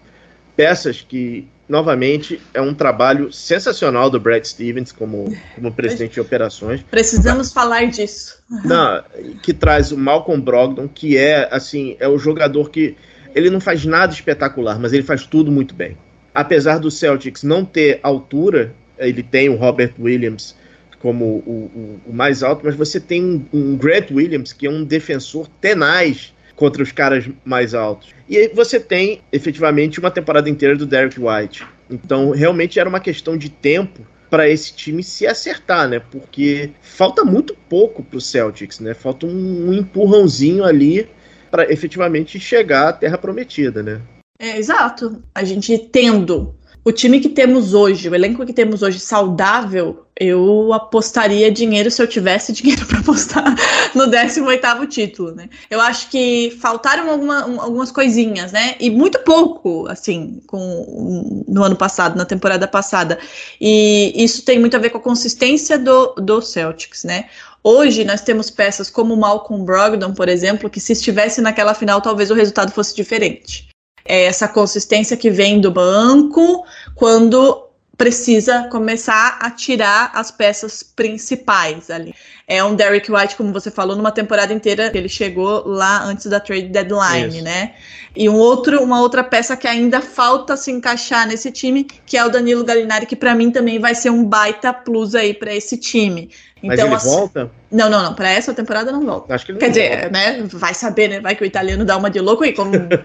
Peças 0.56 1.00
que 1.00 1.49
novamente, 1.68 2.40
é 2.52 2.61
um 2.61 2.75
trabalho 2.75 3.32
sensacional 3.32 4.11
do 4.11 4.20
Brad 4.20 4.44
Stevens 4.44 4.92
como, 4.92 5.34
como 5.54 5.73
presidente 5.73 6.14
de 6.14 6.20
operações. 6.20 6.82
Precisamos 6.90 7.52
falar 7.52 7.87
disso. 7.87 8.38
Não, 8.64 9.02
que 9.42 9.52
traz 9.52 9.90
o 9.90 9.96
Malcolm 9.96 10.42
Brogdon, 10.42 10.88
que 10.88 11.16
é 11.16 11.49
assim, 11.50 11.96
é 11.99 12.06
o 12.06 12.18
jogador 12.18 12.70
que 12.70 12.96
ele 13.34 13.50
não 13.50 13.61
faz 13.61 13.84
nada 13.84 14.12
espetacular, 14.12 14.78
mas 14.78 14.92
ele 14.92 15.02
faz 15.02 15.26
tudo 15.26 15.50
muito 15.50 15.75
bem. 15.75 15.96
Apesar 16.34 16.78
do 16.78 16.90
Celtics 16.90 17.42
não 17.42 17.64
ter 17.64 17.99
altura, 18.02 18.75
ele 18.99 19.23
tem 19.23 19.49
o 19.49 19.56
Robert 19.56 19.94
Williams 19.99 20.54
como 21.00 21.25
o, 21.25 22.00
o, 22.06 22.11
o 22.11 22.12
mais 22.14 22.42
alto, 22.42 22.62
mas 22.64 22.75
você 22.75 22.99
tem 22.99 23.23
um, 23.23 23.44
um 23.52 23.76
Grant 23.76 24.11
Williams, 24.11 24.52
que 24.52 24.66
é 24.66 24.70
um 24.70 24.84
defensor 24.84 25.49
tenaz 25.61 26.32
contra 26.56 26.82
os 26.82 26.92
caras 26.92 27.28
mais 27.44 27.75
altos. 27.75 28.11
E 28.28 28.37
aí 28.37 28.50
você 28.54 28.78
tem 28.78 29.20
efetivamente 29.32 29.99
uma 29.99 30.11
temporada 30.11 30.49
inteira 30.49 30.76
do 30.76 30.87
Derek 30.87 31.18
White. 31.20 31.66
Então, 31.90 32.30
realmente 32.30 32.78
era 32.78 32.88
uma 32.88 33.00
questão 33.00 33.37
de 33.37 33.49
tempo 33.49 34.06
para 34.30 34.49
esse 34.49 34.75
time 34.75 35.02
se 35.02 35.26
acertar, 35.26 35.88
né? 35.88 36.00
Porque 36.11 36.70
falta 36.80 37.25
muito 37.25 37.56
pouco 37.68 38.02
para 38.02 38.16
o 38.16 38.20
Celtics, 38.20 38.80
né? 38.80 38.94
Falta 38.94 39.26
um, 39.26 39.68
um 39.68 39.73
empurrãozinho 39.73 40.64
ali 40.64 41.08
para 41.50 41.70
efetivamente 41.70 42.40
chegar 42.40 42.88
à 42.88 42.92
Terra 42.92 43.18
Prometida, 43.18 43.82
né? 43.82 44.00
É, 44.38 44.58
exato. 44.58 45.23
A 45.32 45.44
gente 45.44 45.78
tendo 45.78 46.56
o 46.84 46.92
time 46.92 47.18
que 47.18 47.30
temos 47.30 47.72
hoje, 47.72 48.08
o 48.08 48.14
elenco 48.14 48.44
que 48.44 48.52
temos 48.52 48.82
hoje 48.82 49.00
saudável, 49.00 50.04
eu 50.20 50.70
apostaria 50.72 51.50
dinheiro 51.50 51.90
se 51.90 52.00
eu 52.02 52.06
tivesse 52.06 52.52
dinheiro 52.54 52.84
para 52.86 52.98
apostar 52.98 53.54
no 53.94 54.04
18º 54.06 54.86
título, 54.86 55.34
né? 55.34 55.48
Eu 55.70 55.80
acho 55.80 56.10
que 56.10 56.56
faltaram 56.60 57.10
alguma, 57.10 57.42
algumas 57.62 57.90
coisinhas, 57.90 58.52
né? 58.52 58.76
E 58.78 58.90
muito 58.90 59.18
pouco, 59.20 59.88
assim, 59.88 60.42
com 60.46 61.44
no 61.48 61.64
ano 61.64 61.76
passado, 61.76 62.16
na 62.16 62.26
temporada 62.26 62.68
passada. 62.68 63.18
E 63.58 64.12
isso 64.14 64.44
tem 64.44 64.58
muito 64.58 64.76
a 64.76 64.80
ver 64.80 64.90
com 64.90 64.98
a 64.98 65.02
consistência 65.02 65.78
do, 65.78 66.14
do 66.16 66.42
Celtics, 66.42 67.02
né? 67.02 67.26
Hoje 67.62 68.04
nós 68.04 68.20
temos 68.20 68.50
peças 68.50 68.90
como 68.90 69.16
Malcolm 69.16 69.64
Brogdon, 69.64 70.12
por 70.12 70.28
exemplo, 70.28 70.68
que 70.68 70.78
se 70.78 70.92
estivesse 70.92 71.40
naquela 71.40 71.72
final, 71.72 72.02
talvez 72.02 72.30
o 72.30 72.34
resultado 72.34 72.72
fosse 72.72 72.94
diferente 72.94 73.74
é 74.04 74.25
essa 74.25 74.46
consistência 74.46 75.16
que 75.16 75.30
vem 75.30 75.61
do 75.61 75.70
banco 75.70 76.64
quando 76.94 77.64
precisa 77.96 78.64
começar 78.68 79.38
a 79.40 79.50
tirar 79.50 80.11
as 80.14 80.30
peças 80.30 80.82
principais 80.82 81.90
ali. 81.90 82.14
É 82.46 82.62
um 82.62 82.74
Derrick 82.74 83.10
White, 83.10 83.36
como 83.36 83.52
você 83.52 83.70
falou, 83.70 83.96
numa 83.96 84.12
temporada 84.12 84.52
inteira, 84.52 84.90
ele 84.94 85.08
chegou 85.08 85.66
lá 85.66 86.04
antes 86.04 86.26
da 86.26 86.38
trade 86.38 86.68
deadline, 86.68 87.36
Isso. 87.36 87.44
né? 87.44 87.72
E 88.14 88.28
um 88.28 88.36
outro, 88.36 88.82
uma 88.82 89.00
outra 89.00 89.24
peça 89.24 89.56
que 89.56 89.66
ainda 89.66 90.00
falta 90.00 90.56
se 90.56 90.70
encaixar 90.70 91.26
nesse 91.26 91.50
time, 91.50 91.84
que 91.84 92.16
é 92.16 92.24
o 92.24 92.28
Danilo 92.28 92.62
Gallinari, 92.62 93.06
que 93.06 93.16
para 93.16 93.34
mim 93.34 93.50
também 93.50 93.78
vai 93.78 93.94
ser 93.94 94.10
um 94.10 94.24
baita 94.24 94.72
plus 94.72 95.14
aí 95.14 95.34
para 95.34 95.54
esse 95.54 95.76
time. 95.76 96.30
Mas 96.62 96.78
então, 96.78 96.86
ele 96.86 96.96
assim, 96.96 97.08
volta? 97.10 97.50
Não, 97.70 97.90
não, 97.90 98.02
não. 98.02 98.14
Para 98.14 98.30
essa 98.30 98.54
temporada 98.54 98.90
não 98.90 99.04
volta. 99.04 99.34
Acho 99.34 99.44
que 99.44 99.54
Quer 99.54 99.68
dizer, 99.68 99.90
volta. 99.90 100.10
né? 100.10 100.44
Vai 100.50 100.72
saber, 100.72 101.08
né? 101.08 101.20
Vai 101.20 101.36
que 101.36 101.42
o 101.42 101.46
italiano 101.46 101.84
dá 101.84 101.96
uma 101.96 102.08
de 102.08 102.20
louco 102.20 102.42
e 102.44 102.54
como. 102.54 102.70
né? 102.70 102.96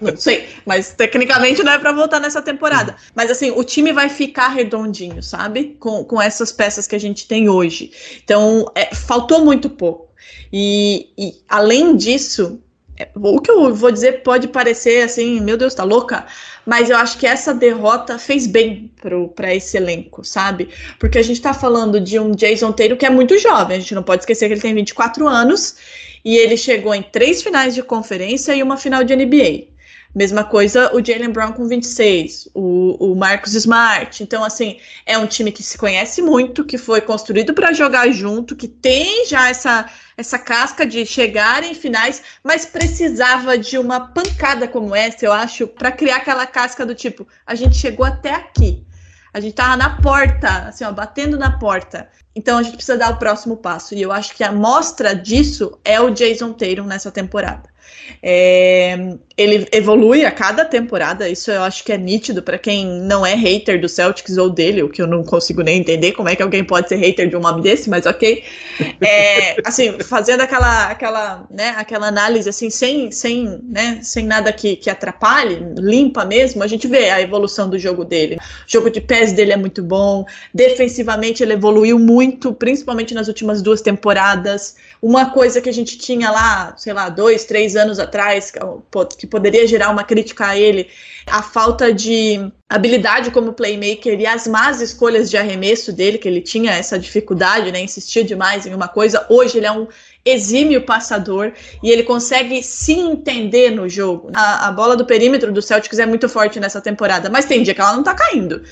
Não 0.00 0.16
sei. 0.16 0.48
Mas 0.64 0.92
tecnicamente 0.92 1.62
não 1.62 1.72
é 1.72 1.78
para 1.78 1.92
voltar 1.92 2.18
nessa 2.18 2.40
temporada. 2.40 2.96
Mas 3.14 3.30
assim, 3.30 3.50
o 3.50 3.62
time 3.62 3.92
vai 3.92 4.08
ficar 4.08 4.48
redondinho, 4.48 5.22
sabe? 5.22 5.76
Com, 5.78 6.02
com 6.04 6.22
essas 6.22 6.50
peças 6.50 6.86
que 6.86 6.96
a 6.96 7.00
gente 7.00 7.28
tem 7.28 7.48
hoje. 7.48 7.92
Então, 8.22 8.70
é, 8.74 8.94
faltou 8.94 9.44
muito 9.44 9.70
pouco. 9.70 10.08
E, 10.52 11.10
e 11.18 11.34
além 11.48 11.96
disso, 11.96 12.60
é, 12.96 13.08
o 13.14 13.40
que 13.40 13.50
eu 13.50 13.74
vou 13.74 13.90
dizer 13.90 14.22
pode 14.22 14.48
parecer 14.48 15.02
assim, 15.02 15.40
meu 15.40 15.56
Deus, 15.56 15.74
tá 15.74 15.82
louca, 15.82 16.26
mas 16.64 16.88
eu 16.88 16.96
acho 16.96 17.18
que 17.18 17.26
essa 17.26 17.52
derrota 17.52 18.18
fez 18.18 18.46
bem 18.46 18.90
para 19.34 19.54
esse 19.54 19.76
elenco, 19.76 20.24
sabe? 20.24 20.68
Porque 20.98 21.18
a 21.18 21.22
gente 21.22 21.40
tá 21.40 21.52
falando 21.52 22.00
de 22.00 22.18
um 22.18 22.30
Jason 22.30 22.72
Taylor 22.72 22.96
que 22.96 23.06
é 23.06 23.10
muito 23.10 23.36
jovem, 23.38 23.76
a 23.76 23.80
gente 23.80 23.94
não 23.94 24.02
pode 24.02 24.22
esquecer 24.22 24.46
que 24.46 24.54
ele 24.54 24.60
tem 24.60 24.74
24 24.74 25.26
anos 25.26 25.76
e 26.24 26.36
ele 26.36 26.56
chegou 26.56 26.94
em 26.94 27.02
três 27.02 27.42
finais 27.42 27.74
de 27.74 27.82
conferência 27.82 28.54
e 28.54 28.62
uma 28.62 28.76
final 28.76 29.02
de 29.02 29.14
NBA. 29.14 29.73
Mesma 30.14 30.44
coisa 30.44 30.94
o 30.94 31.04
Jalen 31.04 31.30
Brown 31.30 31.52
com 31.52 31.66
26, 31.66 32.48
o, 32.54 33.12
o 33.12 33.16
Marcos 33.16 33.54
Smart. 33.54 34.22
Então, 34.22 34.44
assim, 34.44 34.78
é 35.04 35.18
um 35.18 35.26
time 35.26 35.50
que 35.50 35.62
se 35.62 35.76
conhece 35.76 36.22
muito, 36.22 36.64
que 36.64 36.78
foi 36.78 37.00
construído 37.00 37.52
para 37.52 37.72
jogar 37.72 38.08
junto, 38.12 38.54
que 38.54 38.68
tem 38.68 39.26
já 39.26 39.48
essa, 39.48 39.90
essa 40.16 40.38
casca 40.38 40.86
de 40.86 41.04
chegar 41.04 41.64
em 41.64 41.74
finais, 41.74 42.22
mas 42.44 42.64
precisava 42.64 43.58
de 43.58 43.76
uma 43.76 44.12
pancada 44.12 44.68
como 44.68 44.94
essa, 44.94 45.26
eu 45.26 45.32
acho, 45.32 45.66
para 45.66 45.90
criar 45.90 46.16
aquela 46.16 46.46
casca 46.46 46.86
do 46.86 46.94
tipo: 46.94 47.26
a 47.44 47.56
gente 47.56 47.76
chegou 47.76 48.06
até 48.06 48.30
aqui. 48.30 48.84
A 49.34 49.40
gente 49.40 49.54
tava 49.54 49.76
na 49.76 50.00
porta, 50.00 50.68
assim, 50.68 50.84
ó, 50.84 50.92
batendo 50.92 51.36
na 51.36 51.58
porta. 51.58 52.08
Então 52.36 52.56
a 52.56 52.62
gente 52.62 52.76
precisa 52.76 52.96
dar 52.96 53.10
o 53.10 53.16
próximo 53.16 53.56
passo. 53.56 53.92
E 53.92 54.00
eu 54.00 54.12
acho 54.12 54.32
que 54.32 54.44
a 54.44 54.52
mostra 54.52 55.12
disso 55.12 55.76
é 55.84 56.00
o 56.00 56.10
Jason 56.10 56.52
Tatum 56.52 56.84
nessa 56.84 57.10
temporada. 57.10 57.68
É, 58.22 59.16
ele 59.36 59.66
evolui 59.72 60.24
a 60.24 60.30
cada 60.30 60.64
temporada, 60.64 61.28
isso 61.28 61.50
eu 61.50 61.62
acho 61.62 61.82
que 61.82 61.92
é 61.92 61.98
nítido 61.98 62.40
para 62.40 62.56
quem 62.56 62.86
não 62.86 63.26
é 63.26 63.34
hater 63.34 63.80
do 63.80 63.88
Celtics 63.88 64.36
ou 64.36 64.48
dele, 64.48 64.82
o 64.82 64.88
que 64.88 65.02
eu 65.02 65.08
não 65.08 65.24
consigo 65.24 65.60
nem 65.60 65.80
entender 65.80 66.12
como 66.12 66.28
é 66.28 66.36
que 66.36 66.42
alguém 66.42 66.62
pode 66.62 66.88
ser 66.88 66.96
hater 66.96 67.28
de 67.28 67.36
um 67.36 67.40
nome 67.40 67.60
desse, 67.60 67.90
mas 67.90 68.06
ok. 68.06 68.44
É, 69.00 69.56
assim, 69.66 69.98
fazendo 69.98 70.42
aquela, 70.42 70.86
aquela, 70.86 71.46
né, 71.50 71.74
aquela 71.76 72.06
análise 72.06 72.48
assim, 72.48 72.70
sem, 72.70 73.10
sem, 73.10 73.60
né, 73.64 73.98
sem 74.02 74.24
nada 74.24 74.52
que, 74.52 74.76
que 74.76 74.88
atrapalhe, 74.88 75.58
limpa 75.78 76.24
mesmo, 76.24 76.62
a 76.62 76.68
gente 76.68 76.86
vê 76.86 77.10
a 77.10 77.20
evolução 77.20 77.68
do 77.68 77.76
jogo 77.76 78.04
dele. 78.04 78.36
O 78.36 78.70
jogo 78.70 78.88
de 78.88 79.00
pés 79.00 79.32
dele 79.32 79.52
é 79.52 79.56
muito 79.56 79.82
bom, 79.82 80.24
defensivamente 80.54 81.42
ele 81.42 81.54
evoluiu 81.54 81.98
muito, 81.98 82.52
principalmente 82.52 83.12
nas 83.12 83.26
últimas 83.26 83.60
duas 83.60 83.82
temporadas. 83.82 84.76
Uma 85.02 85.30
coisa 85.30 85.60
que 85.60 85.68
a 85.68 85.72
gente 85.72 85.98
tinha 85.98 86.30
lá, 86.30 86.74
sei 86.76 86.92
lá, 86.92 87.08
dois, 87.08 87.44
três 87.44 87.74
anos 87.74 87.98
atrás, 87.98 88.52
que 89.18 89.23
poderia 89.26 89.66
gerar 89.66 89.90
uma 89.90 90.04
crítica 90.04 90.48
a 90.48 90.58
ele, 90.58 90.88
a 91.26 91.42
falta 91.42 91.92
de 91.92 92.50
habilidade 92.68 93.30
como 93.30 93.52
playmaker 93.52 94.18
e 94.18 94.26
as 94.26 94.46
más 94.46 94.80
escolhas 94.80 95.30
de 95.30 95.36
arremesso 95.36 95.92
dele, 95.92 96.18
que 96.18 96.28
ele 96.28 96.40
tinha 96.40 96.72
essa 96.72 96.98
dificuldade, 96.98 97.70
né, 97.70 97.80
insistia 97.80 98.24
demais 98.24 98.66
em 98.66 98.74
uma 98.74 98.88
coisa. 98.88 99.26
Hoje 99.28 99.58
ele 99.58 99.66
é 99.66 99.72
um 99.72 99.86
exímio 100.24 100.82
passador 100.82 101.52
e 101.82 101.90
ele 101.90 102.02
consegue 102.02 102.62
se 102.62 102.92
entender 102.92 103.70
no 103.70 103.88
jogo. 103.88 104.30
A, 104.34 104.68
a, 104.68 104.72
bola 104.72 104.96
do 104.96 105.04
perímetro 105.04 105.52
do 105.52 105.60
Celtics 105.60 105.98
é 105.98 106.06
muito 106.06 106.28
forte 106.28 106.58
nessa 106.58 106.80
temporada, 106.80 107.28
mas 107.28 107.44
tem 107.44 107.62
dia 107.62 107.74
que 107.74 107.80
ela 107.80 107.92
não 107.92 108.02
tá 108.02 108.14
caindo. 108.14 108.62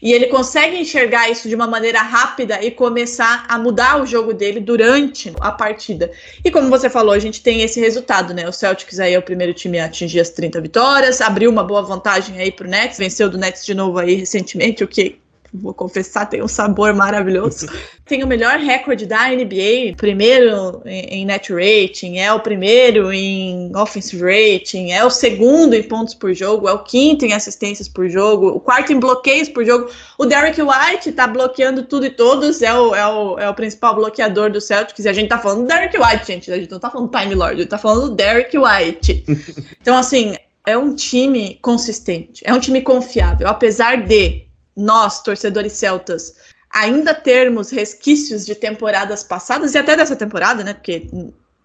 E 0.00 0.12
ele 0.12 0.26
consegue 0.26 0.76
enxergar 0.76 1.30
isso 1.30 1.48
de 1.48 1.54
uma 1.54 1.66
maneira 1.66 2.00
rápida 2.00 2.64
e 2.64 2.70
começar 2.70 3.44
a 3.48 3.58
mudar 3.58 4.02
o 4.02 4.06
jogo 4.06 4.32
dele 4.32 4.58
durante 4.58 5.32
a 5.38 5.52
partida. 5.52 6.10
E 6.44 6.50
como 6.50 6.68
você 6.68 6.90
falou, 6.90 7.12
a 7.12 7.18
gente 7.18 7.42
tem 7.42 7.60
esse 7.60 7.78
resultado, 7.78 8.34
né? 8.34 8.48
O 8.48 8.52
Celtics 8.52 8.98
aí 8.98 9.14
é 9.14 9.18
o 9.18 9.22
primeiro 9.22 9.54
time 9.54 9.78
a 9.78 9.84
atingir 9.84 10.18
as 10.20 10.30
30 10.30 10.60
vitórias, 10.60 11.20
abriu 11.20 11.50
uma 11.50 11.62
boa 11.62 11.82
vantagem 11.82 12.40
aí 12.40 12.50
pro 12.50 12.66
Nets, 12.66 12.98
venceu 12.98 13.28
do 13.28 13.38
Nets 13.38 13.64
de 13.64 13.74
novo 13.74 13.98
aí 13.98 14.14
recentemente, 14.14 14.82
o 14.82 14.88
que 14.88 15.20
vou 15.52 15.74
confessar, 15.74 16.26
tem 16.26 16.42
um 16.42 16.48
sabor 16.48 16.94
maravilhoso. 16.94 17.66
tem 18.06 18.24
o 18.24 18.26
melhor 18.26 18.58
recorde 18.58 19.04
da 19.04 19.28
NBA, 19.28 19.94
primeiro 19.96 20.82
em 20.86 21.26
net 21.26 21.52
rating, 21.52 22.18
é 22.18 22.32
o 22.32 22.40
primeiro 22.40 23.12
em 23.12 23.74
offensive 23.76 24.22
rating, 24.22 24.92
é 24.92 25.04
o 25.04 25.10
segundo 25.10 25.74
em 25.74 25.82
pontos 25.82 26.14
por 26.14 26.32
jogo, 26.32 26.68
é 26.68 26.72
o 26.72 26.78
quinto 26.78 27.24
em 27.24 27.34
assistências 27.34 27.88
por 27.88 28.08
jogo, 28.08 28.48
o 28.48 28.60
quarto 28.60 28.92
em 28.92 28.98
bloqueios 28.98 29.48
por 29.48 29.64
jogo. 29.64 29.90
O 30.16 30.24
Derek 30.24 30.60
White 30.60 31.12
tá 31.12 31.26
bloqueando 31.26 31.82
tudo 31.82 32.06
e 32.06 32.10
todos, 32.10 32.62
é 32.62 32.72
o, 32.72 32.94
é 32.94 33.06
o, 33.06 33.38
é 33.38 33.48
o 33.48 33.54
principal 33.54 33.94
bloqueador 33.94 34.50
do 34.50 34.60
Celtics, 34.60 35.04
e 35.04 35.08
a 35.08 35.12
gente 35.12 35.28
tá 35.28 35.38
falando 35.38 35.62
do 35.62 35.68
Derek 35.68 35.96
White, 35.98 36.26
gente, 36.26 36.50
a 36.50 36.56
gente 36.56 36.70
não 36.70 36.80
tá 36.80 36.90
falando 36.90 37.10
do 37.10 37.18
Time 37.18 37.34
Lord, 37.34 37.54
a 37.54 37.58
gente 37.58 37.70
tá 37.70 37.78
falando 37.78 38.08
do 38.08 38.14
Derek 38.14 38.56
White. 38.56 39.24
Então, 39.82 39.96
assim, 39.98 40.36
é 40.64 40.78
um 40.78 40.94
time 40.94 41.58
consistente, 41.60 42.42
é 42.46 42.54
um 42.54 42.60
time 42.60 42.80
confiável, 42.82 43.48
apesar 43.48 43.96
de 44.06 44.44
nós, 44.76 45.22
torcedores 45.22 45.72
celtas, 45.72 46.34
ainda 46.70 47.14
termos 47.14 47.70
resquícios 47.70 48.46
de 48.46 48.54
temporadas 48.54 49.22
passadas 49.22 49.74
e 49.74 49.78
até 49.78 49.96
dessa 49.96 50.16
temporada, 50.16 50.64
né? 50.64 50.74
Porque 50.74 51.08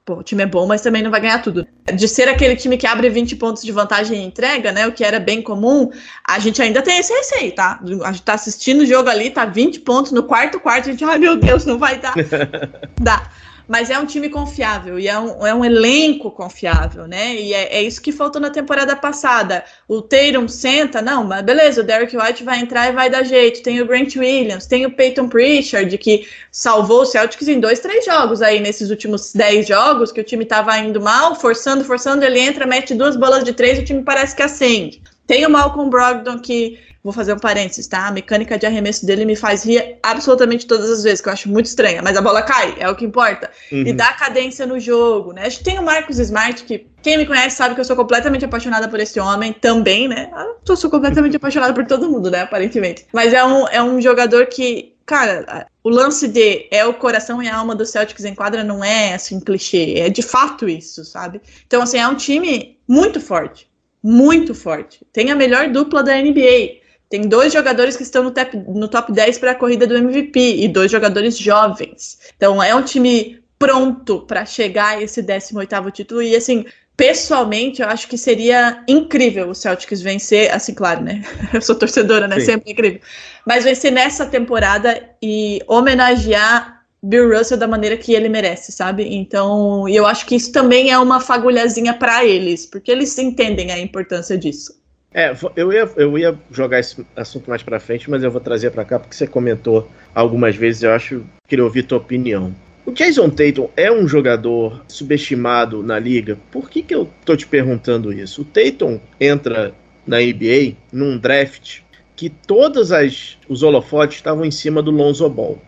pô, 0.05 0.15
o 0.15 0.23
time 0.23 0.43
é 0.43 0.45
bom, 0.45 0.65
mas 0.65 0.81
também 0.81 1.01
não 1.03 1.11
vai 1.11 1.19
ganhar 1.19 1.41
tudo. 1.41 1.67
De 1.93 2.07
ser 2.07 2.27
aquele 2.27 2.55
time 2.55 2.77
que 2.77 2.87
abre 2.87 3.09
20 3.09 3.35
pontos 3.35 3.63
de 3.63 3.71
vantagem 3.71 4.21
e 4.21 4.25
entrega, 4.25 4.71
né? 4.71 4.87
O 4.87 4.91
que 4.91 5.03
era 5.03 5.19
bem 5.19 5.41
comum, 5.41 5.91
a 6.25 6.39
gente 6.39 6.61
ainda 6.61 6.81
tem 6.81 6.97
esse 6.97 7.13
receio, 7.13 7.53
tá? 7.53 7.79
A 8.03 8.11
gente 8.11 8.23
tá 8.23 8.33
assistindo 8.33 8.81
o 8.81 8.85
jogo 8.85 9.09
ali, 9.09 9.29
tá 9.29 9.45
20 9.45 9.81
pontos 9.81 10.11
no 10.11 10.23
quarto 10.23 10.59
quarto, 10.59 10.87
a 10.87 10.91
gente, 10.91 11.03
ai 11.03 11.17
meu 11.17 11.37
Deus, 11.37 11.65
não 11.65 11.77
vai 11.77 11.99
dar. 11.99 12.15
Dá 12.99 13.29
mas 13.67 13.89
é 13.89 13.99
um 13.99 14.05
time 14.05 14.29
confiável 14.29 14.97
e 14.97 15.07
é 15.07 15.19
um, 15.19 15.45
é 15.45 15.53
um 15.53 15.65
elenco 15.65 16.31
confiável, 16.31 17.07
né? 17.07 17.35
E 17.35 17.53
é, 17.53 17.77
é, 17.77 17.83
isso 17.83 18.01
que 18.01 18.11
faltou 18.11 18.41
na 18.41 18.49
temporada 18.49 18.95
passada. 18.95 19.63
O 19.87 20.01
Tatum 20.01 20.47
senta, 20.47 21.01
não, 21.01 21.23
mas 21.23 21.43
beleza, 21.43 21.81
o 21.81 21.83
Derek 21.83 22.15
White 22.15 22.43
vai 22.43 22.59
entrar 22.59 22.87
e 22.87 22.93
vai 22.93 23.09
dar 23.09 23.23
jeito. 23.23 23.61
Tem 23.61 23.81
o 23.81 23.85
Grant 23.85 24.15
Williams, 24.15 24.65
tem 24.65 24.85
o 24.85 24.91
Peyton 24.91 25.27
Pritchard, 25.27 25.97
que 25.97 26.27
salvou 26.51 27.01
o 27.01 27.05
Celtics 27.05 27.47
em 27.47 27.59
dois, 27.59 27.79
três 27.79 28.05
jogos 28.05 28.41
aí, 28.41 28.59
nesses 28.59 28.89
últimos 28.89 29.33
dez 29.33 29.67
jogos, 29.67 30.11
que 30.11 30.21
o 30.21 30.23
time 30.23 30.43
estava 30.43 30.77
indo 30.77 31.01
mal, 31.01 31.35
forçando, 31.35 31.83
forçando, 31.83 32.23
ele 32.23 32.39
entra, 32.39 32.65
mete 32.65 32.95
duas 32.95 33.15
bolas 33.17 33.43
de 33.43 33.53
três, 33.53 33.79
o 33.79 33.83
time 33.83 34.03
parece 34.03 34.35
que 34.35 34.43
acende. 34.43 35.01
Tem 35.27 35.45
o 35.45 35.49
Malcolm 35.49 35.89
Brogdon 35.89 36.39
que 36.39 36.79
vou 37.07 37.13
fazer 37.13 37.33
um 37.33 37.39
parênteses, 37.39 37.87
tá? 37.87 38.07
A 38.07 38.11
mecânica 38.11 38.57
de 38.57 38.65
arremesso 38.65 39.05
dele 39.05 39.23
me 39.23 39.35
faz 39.35 39.63
rir 39.63 39.97
absolutamente 40.03 40.67
todas 40.67 40.89
as 40.89 41.03
vezes, 41.03 41.21
que 41.21 41.29
eu 41.29 41.33
acho 41.33 41.49
muito 41.49 41.67
estranha, 41.67 42.01
mas 42.01 42.17
a 42.17 42.21
bola 42.21 42.41
cai, 42.41 42.75
é 42.79 42.89
o 42.89 42.95
que 42.95 43.05
importa. 43.05 43.49
Uhum. 43.71 43.83
E 43.87 43.93
dá 43.93 44.13
cadência 44.13 44.65
no 44.65 44.77
jogo, 44.77 45.31
né? 45.31 45.49
Tem 45.63 45.79
o 45.79 45.83
Marcos 45.83 46.19
Smart, 46.19 46.63
que 46.63 46.87
quem 47.01 47.17
me 47.17 47.25
conhece 47.25 47.55
sabe 47.55 47.75
que 47.75 47.81
eu 47.81 47.85
sou 47.85 47.95
completamente 47.95 48.43
apaixonada 48.43 48.89
por 48.89 48.99
esse 48.99 49.19
homem 49.19 49.53
também, 49.53 50.07
né? 50.09 50.29
Eu 50.67 50.75
sou 50.75 50.89
completamente 50.89 51.35
apaixonada 51.37 51.73
por 51.73 51.85
todo 51.85 52.09
mundo, 52.09 52.29
né? 52.29 52.41
Aparentemente. 52.41 53.05
Mas 53.13 53.33
é 53.33 53.43
um, 53.43 53.67
é 53.69 53.81
um 53.81 54.01
jogador 54.01 54.47
que, 54.47 54.93
cara, 55.05 55.67
o 55.81 55.89
lance 55.89 56.27
de 56.27 56.67
é 56.71 56.85
o 56.85 56.93
coração 56.93 57.41
e 57.41 57.47
a 57.47 57.55
alma 57.55 57.73
do 57.73 57.85
Celtics 57.85 58.25
em 58.25 58.35
quadra 58.35 58.65
não 58.65 58.83
é 58.83 59.13
assim 59.13 59.39
clichê, 59.39 59.93
é 59.97 60.09
de 60.09 60.21
fato 60.21 60.67
isso, 60.67 61.05
sabe? 61.05 61.39
Então, 61.65 61.81
assim, 61.81 61.97
é 61.97 62.07
um 62.07 62.15
time 62.15 62.77
muito 62.85 63.21
forte 63.21 63.66
muito 64.03 64.53
forte. 64.53 65.05
Tem 65.11 65.31
a 65.31 65.35
melhor 65.35 65.69
dupla 65.69 66.03
da 66.03 66.15
NBA. 66.15 66.81
Tem 67.09 67.21
dois 67.21 67.53
jogadores 67.53 67.95
que 67.95 68.03
estão 68.03 68.23
no 68.23 68.31
top, 68.31 68.57
no 68.57 68.87
top 68.87 69.11
10 69.11 69.37
para 69.37 69.51
a 69.51 69.55
corrida 69.55 69.87
do 69.87 69.95
MVP 69.95 70.57
e 70.57 70.67
dois 70.67 70.91
jogadores 70.91 71.37
jovens. 71.37 72.19
Então 72.35 72.61
é 72.61 72.75
um 72.75 72.81
time 72.81 73.41
pronto 73.57 74.21
para 74.21 74.45
chegar 74.45 74.97
a 74.97 75.01
esse 75.01 75.23
18º 75.23 75.91
título 75.91 76.21
e 76.21 76.35
assim, 76.35 76.65
pessoalmente, 76.95 77.81
eu 77.81 77.87
acho 77.87 78.07
que 78.07 78.17
seria 78.17 78.83
incrível 78.87 79.49
o 79.49 79.55
Celtics 79.55 80.01
vencer, 80.01 80.53
assim, 80.53 80.73
claro, 80.73 81.01
né? 81.03 81.23
Eu 81.53 81.61
sou 81.61 81.75
torcedora, 81.75 82.27
né? 82.27 82.39
Sim. 82.39 82.45
Sempre 82.45 82.71
incrível. 82.71 83.01
Mas 83.45 83.63
vencer 83.63 83.91
nessa 83.91 84.25
temporada 84.25 85.09
e 85.21 85.61
homenagear 85.67 86.76
Bill 87.01 87.37
Russell 87.37 87.57
da 87.57 87.67
maneira 87.67 87.95
que 87.95 88.13
ele 88.13 88.27
merece, 88.27 88.71
sabe? 88.71 89.03
Então, 89.03 89.87
eu 89.87 90.05
acho 90.05 90.25
que 90.25 90.35
isso 90.35 90.51
também 90.51 90.91
é 90.91 90.97
uma 90.97 91.19
fagulhazinha 91.19 91.93
para 91.93 92.25
eles, 92.25 92.65
porque 92.65 92.91
eles 92.91 93.17
entendem 93.17 93.71
a 93.71 93.79
importância 93.79 94.37
disso. 94.37 94.75
É, 95.13 95.33
eu 95.55 95.71
ia, 95.71 95.89
eu 95.95 96.17
ia 96.17 96.37
jogar 96.51 96.79
esse 96.79 97.05
assunto 97.15 97.49
mais 97.49 97.63
para 97.63 97.79
frente, 97.79 98.09
mas 98.09 98.23
eu 98.23 98.31
vou 98.31 98.41
trazer 98.41 98.71
para 98.71 98.85
cá 98.85 98.99
porque 98.99 99.15
você 99.15 99.25
comentou 99.25 99.87
algumas 100.13 100.55
vezes, 100.55 100.83
eu 100.83 100.91
acho, 100.91 101.23
queria 101.47 101.63
ouvir 101.63 101.83
tua 101.83 101.97
opinião. 101.97 102.53
O 102.85 102.91
Jason 102.91 103.29
Tatum 103.29 103.69
é 103.75 103.91
um 103.91 104.07
jogador 104.07 104.81
subestimado 104.87 105.83
na 105.83 105.99
liga? 105.99 106.37
Por 106.51 106.69
que, 106.69 106.81
que 106.81 106.95
eu 106.95 107.09
tô 107.25 107.35
te 107.35 107.45
perguntando 107.45 108.13
isso? 108.13 108.41
O 108.41 108.45
Tatum 108.45 108.99
entra 109.19 109.73
na 110.05 110.19
NBA 110.19 110.75
num 110.91 111.17
draft 111.17 111.81
que 112.15 112.29
todos 112.29 112.91
as, 112.91 113.37
os 113.47 113.61
holofotes 113.61 114.17
estavam 114.17 114.45
em 114.45 114.51
cima 114.51 114.81
do 114.81 114.89
Lonzo 114.89 115.29
Ball. 115.29 115.61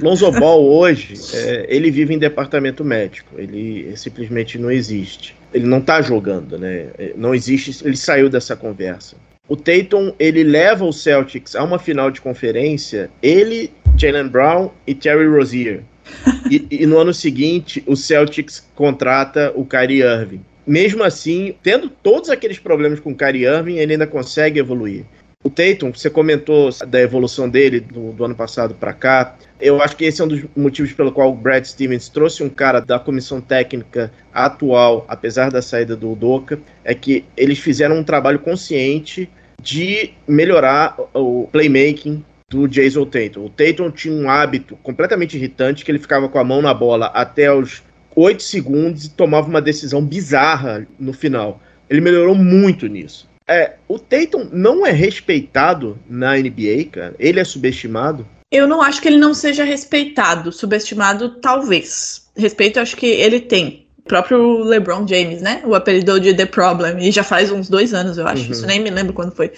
Lonzo 0.00 0.30
Ball 0.30 0.62
hoje, 0.62 1.14
é, 1.34 1.66
ele 1.68 1.90
vive 1.90 2.14
em 2.14 2.18
departamento 2.18 2.84
médico. 2.84 3.34
Ele 3.38 3.96
simplesmente 3.96 4.58
não 4.58 4.70
existe. 4.70 5.34
Ele 5.52 5.66
não 5.66 5.80
tá 5.80 6.02
jogando, 6.02 6.58
né? 6.58 6.88
É, 6.98 7.12
não 7.16 7.34
existe. 7.34 7.84
Ele 7.84 7.96
saiu 7.96 8.28
dessa 8.28 8.54
conversa. 8.54 9.16
O 9.48 9.56
Tatum, 9.56 10.12
ele 10.18 10.42
leva 10.42 10.84
o 10.84 10.92
Celtics 10.92 11.54
a 11.54 11.62
uma 11.62 11.78
final 11.78 12.10
de 12.10 12.20
conferência. 12.20 13.08
Ele, 13.22 13.70
Jalen 13.96 14.28
Brown 14.28 14.70
e 14.86 14.94
Terry 14.94 15.26
Rozier 15.26 15.82
e, 16.50 16.66
e, 16.70 16.86
no 16.86 16.98
ano 16.98 17.14
seguinte, 17.14 17.82
o 17.86 17.96
Celtics 17.96 18.68
contrata 18.74 19.52
o 19.54 19.64
Kyrie 19.64 20.02
Irving. 20.02 20.40
Mesmo 20.66 21.04
assim, 21.04 21.54
tendo 21.62 21.88
todos 21.88 22.28
aqueles 22.28 22.58
problemas 22.58 22.98
com 22.98 23.12
o 23.12 23.16
Kyrie 23.16 23.46
Irving, 23.46 23.76
ele 23.76 23.92
ainda 23.92 24.06
consegue 24.06 24.58
evoluir. 24.58 25.04
O 25.46 25.50
Tatum, 25.50 25.92
você 25.92 26.10
comentou 26.10 26.70
da 26.88 27.00
evolução 27.00 27.48
dele 27.48 27.78
do, 27.78 28.10
do 28.10 28.24
ano 28.24 28.34
passado 28.34 28.74
para 28.74 28.92
cá. 28.92 29.36
Eu 29.60 29.80
acho 29.80 29.96
que 29.96 30.04
esse 30.04 30.20
é 30.20 30.24
um 30.24 30.26
dos 30.26 30.42
motivos 30.56 30.92
pelo 30.92 31.12
qual 31.12 31.30
o 31.30 31.36
Brad 31.36 31.64
Stevens 31.64 32.08
trouxe 32.08 32.42
um 32.42 32.48
cara 32.48 32.80
da 32.80 32.98
comissão 32.98 33.40
técnica 33.40 34.10
atual, 34.34 35.04
apesar 35.06 35.52
da 35.52 35.62
saída 35.62 35.94
do 35.94 36.10
Udoka, 36.10 36.58
é 36.82 36.92
que 36.96 37.24
eles 37.36 37.60
fizeram 37.60 37.96
um 37.96 38.02
trabalho 38.02 38.40
consciente 38.40 39.30
de 39.62 40.14
melhorar 40.26 40.96
o 41.14 41.48
playmaking 41.52 42.24
do 42.50 42.66
Jason 42.66 43.06
Tatum. 43.06 43.44
O 43.44 43.50
Tatum 43.50 43.88
tinha 43.92 44.14
um 44.16 44.28
hábito 44.28 44.76
completamente 44.82 45.36
irritante 45.36 45.84
que 45.84 45.92
ele 45.92 46.00
ficava 46.00 46.28
com 46.28 46.40
a 46.40 46.44
mão 46.44 46.60
na 46.60 46.74
bola 46.74 47.06
até 47.14 47.54
os 47.54 47.84
8 48.16 48.42
segundos 48.42 49.04
e 49.04 49.10
tomava 49.10 49.46
uma 49.46 49.62
decisão 49.62 50.04
bizarra 50.04 50.84
no 50.98 51.12
final. 51.12 51.60
Ele 51.88 52.00
melhorou 52.00 52.34
muito 52.34 52.88
nisso. 52.88 53.28
É, 53.48 53.74
o 53.86 53.98
Tatum 53.98 54.48
não 54.52 54.84
é 54.84 54.90
respeitado 54.90 55.98
na 56.08 56.36
NBA, 56.36 56.86
cara. 56.90 57.14
Ele 57.18 57.38
é 57.38 57.44
subestimado. 57.44 58.26
Eu 58.50 58.66
não 58.66 58.82
acho 58.82 59.00
que 59.00 59.08
ele 59.08 59.18
não 59.18 59.34
seja 59.34 59.64
respeitado. 59.64 60.50
Subestimado, 60.50 61.40
talvez. 61.40 62.26
Respeito, 62.36 62.80
acho 62.80 62.96
que 62.96 63.06
ele 63.06 63.40
tem. 63.40 63.86
O 63.98 64.02
próprio 64.02 64.62
LeBron 64.62 65.06
James, 65.06 65.42
né? 65.42 65.62
O 65.64 65.74
apelidou 65.74 66.18
de 66.18 66.34
The 66.34 66.46
Problem. 66.46 66.98
E 67.00 67.10
já 67.10 67.22
faz 67.22 67.50
uns 67.50 67.68
dois 67.68 67.94
anos, 67.94 68.18
eu 68.18 68.26
acho. 68.26 68.44
Uhum. 68.44 68.52
Isso 68.52 68.66
nem 68.66 68.80
me 68.80 68.90
lembro 68.90 69.12
quando 69.12 69.34
foi. 69.34 69.52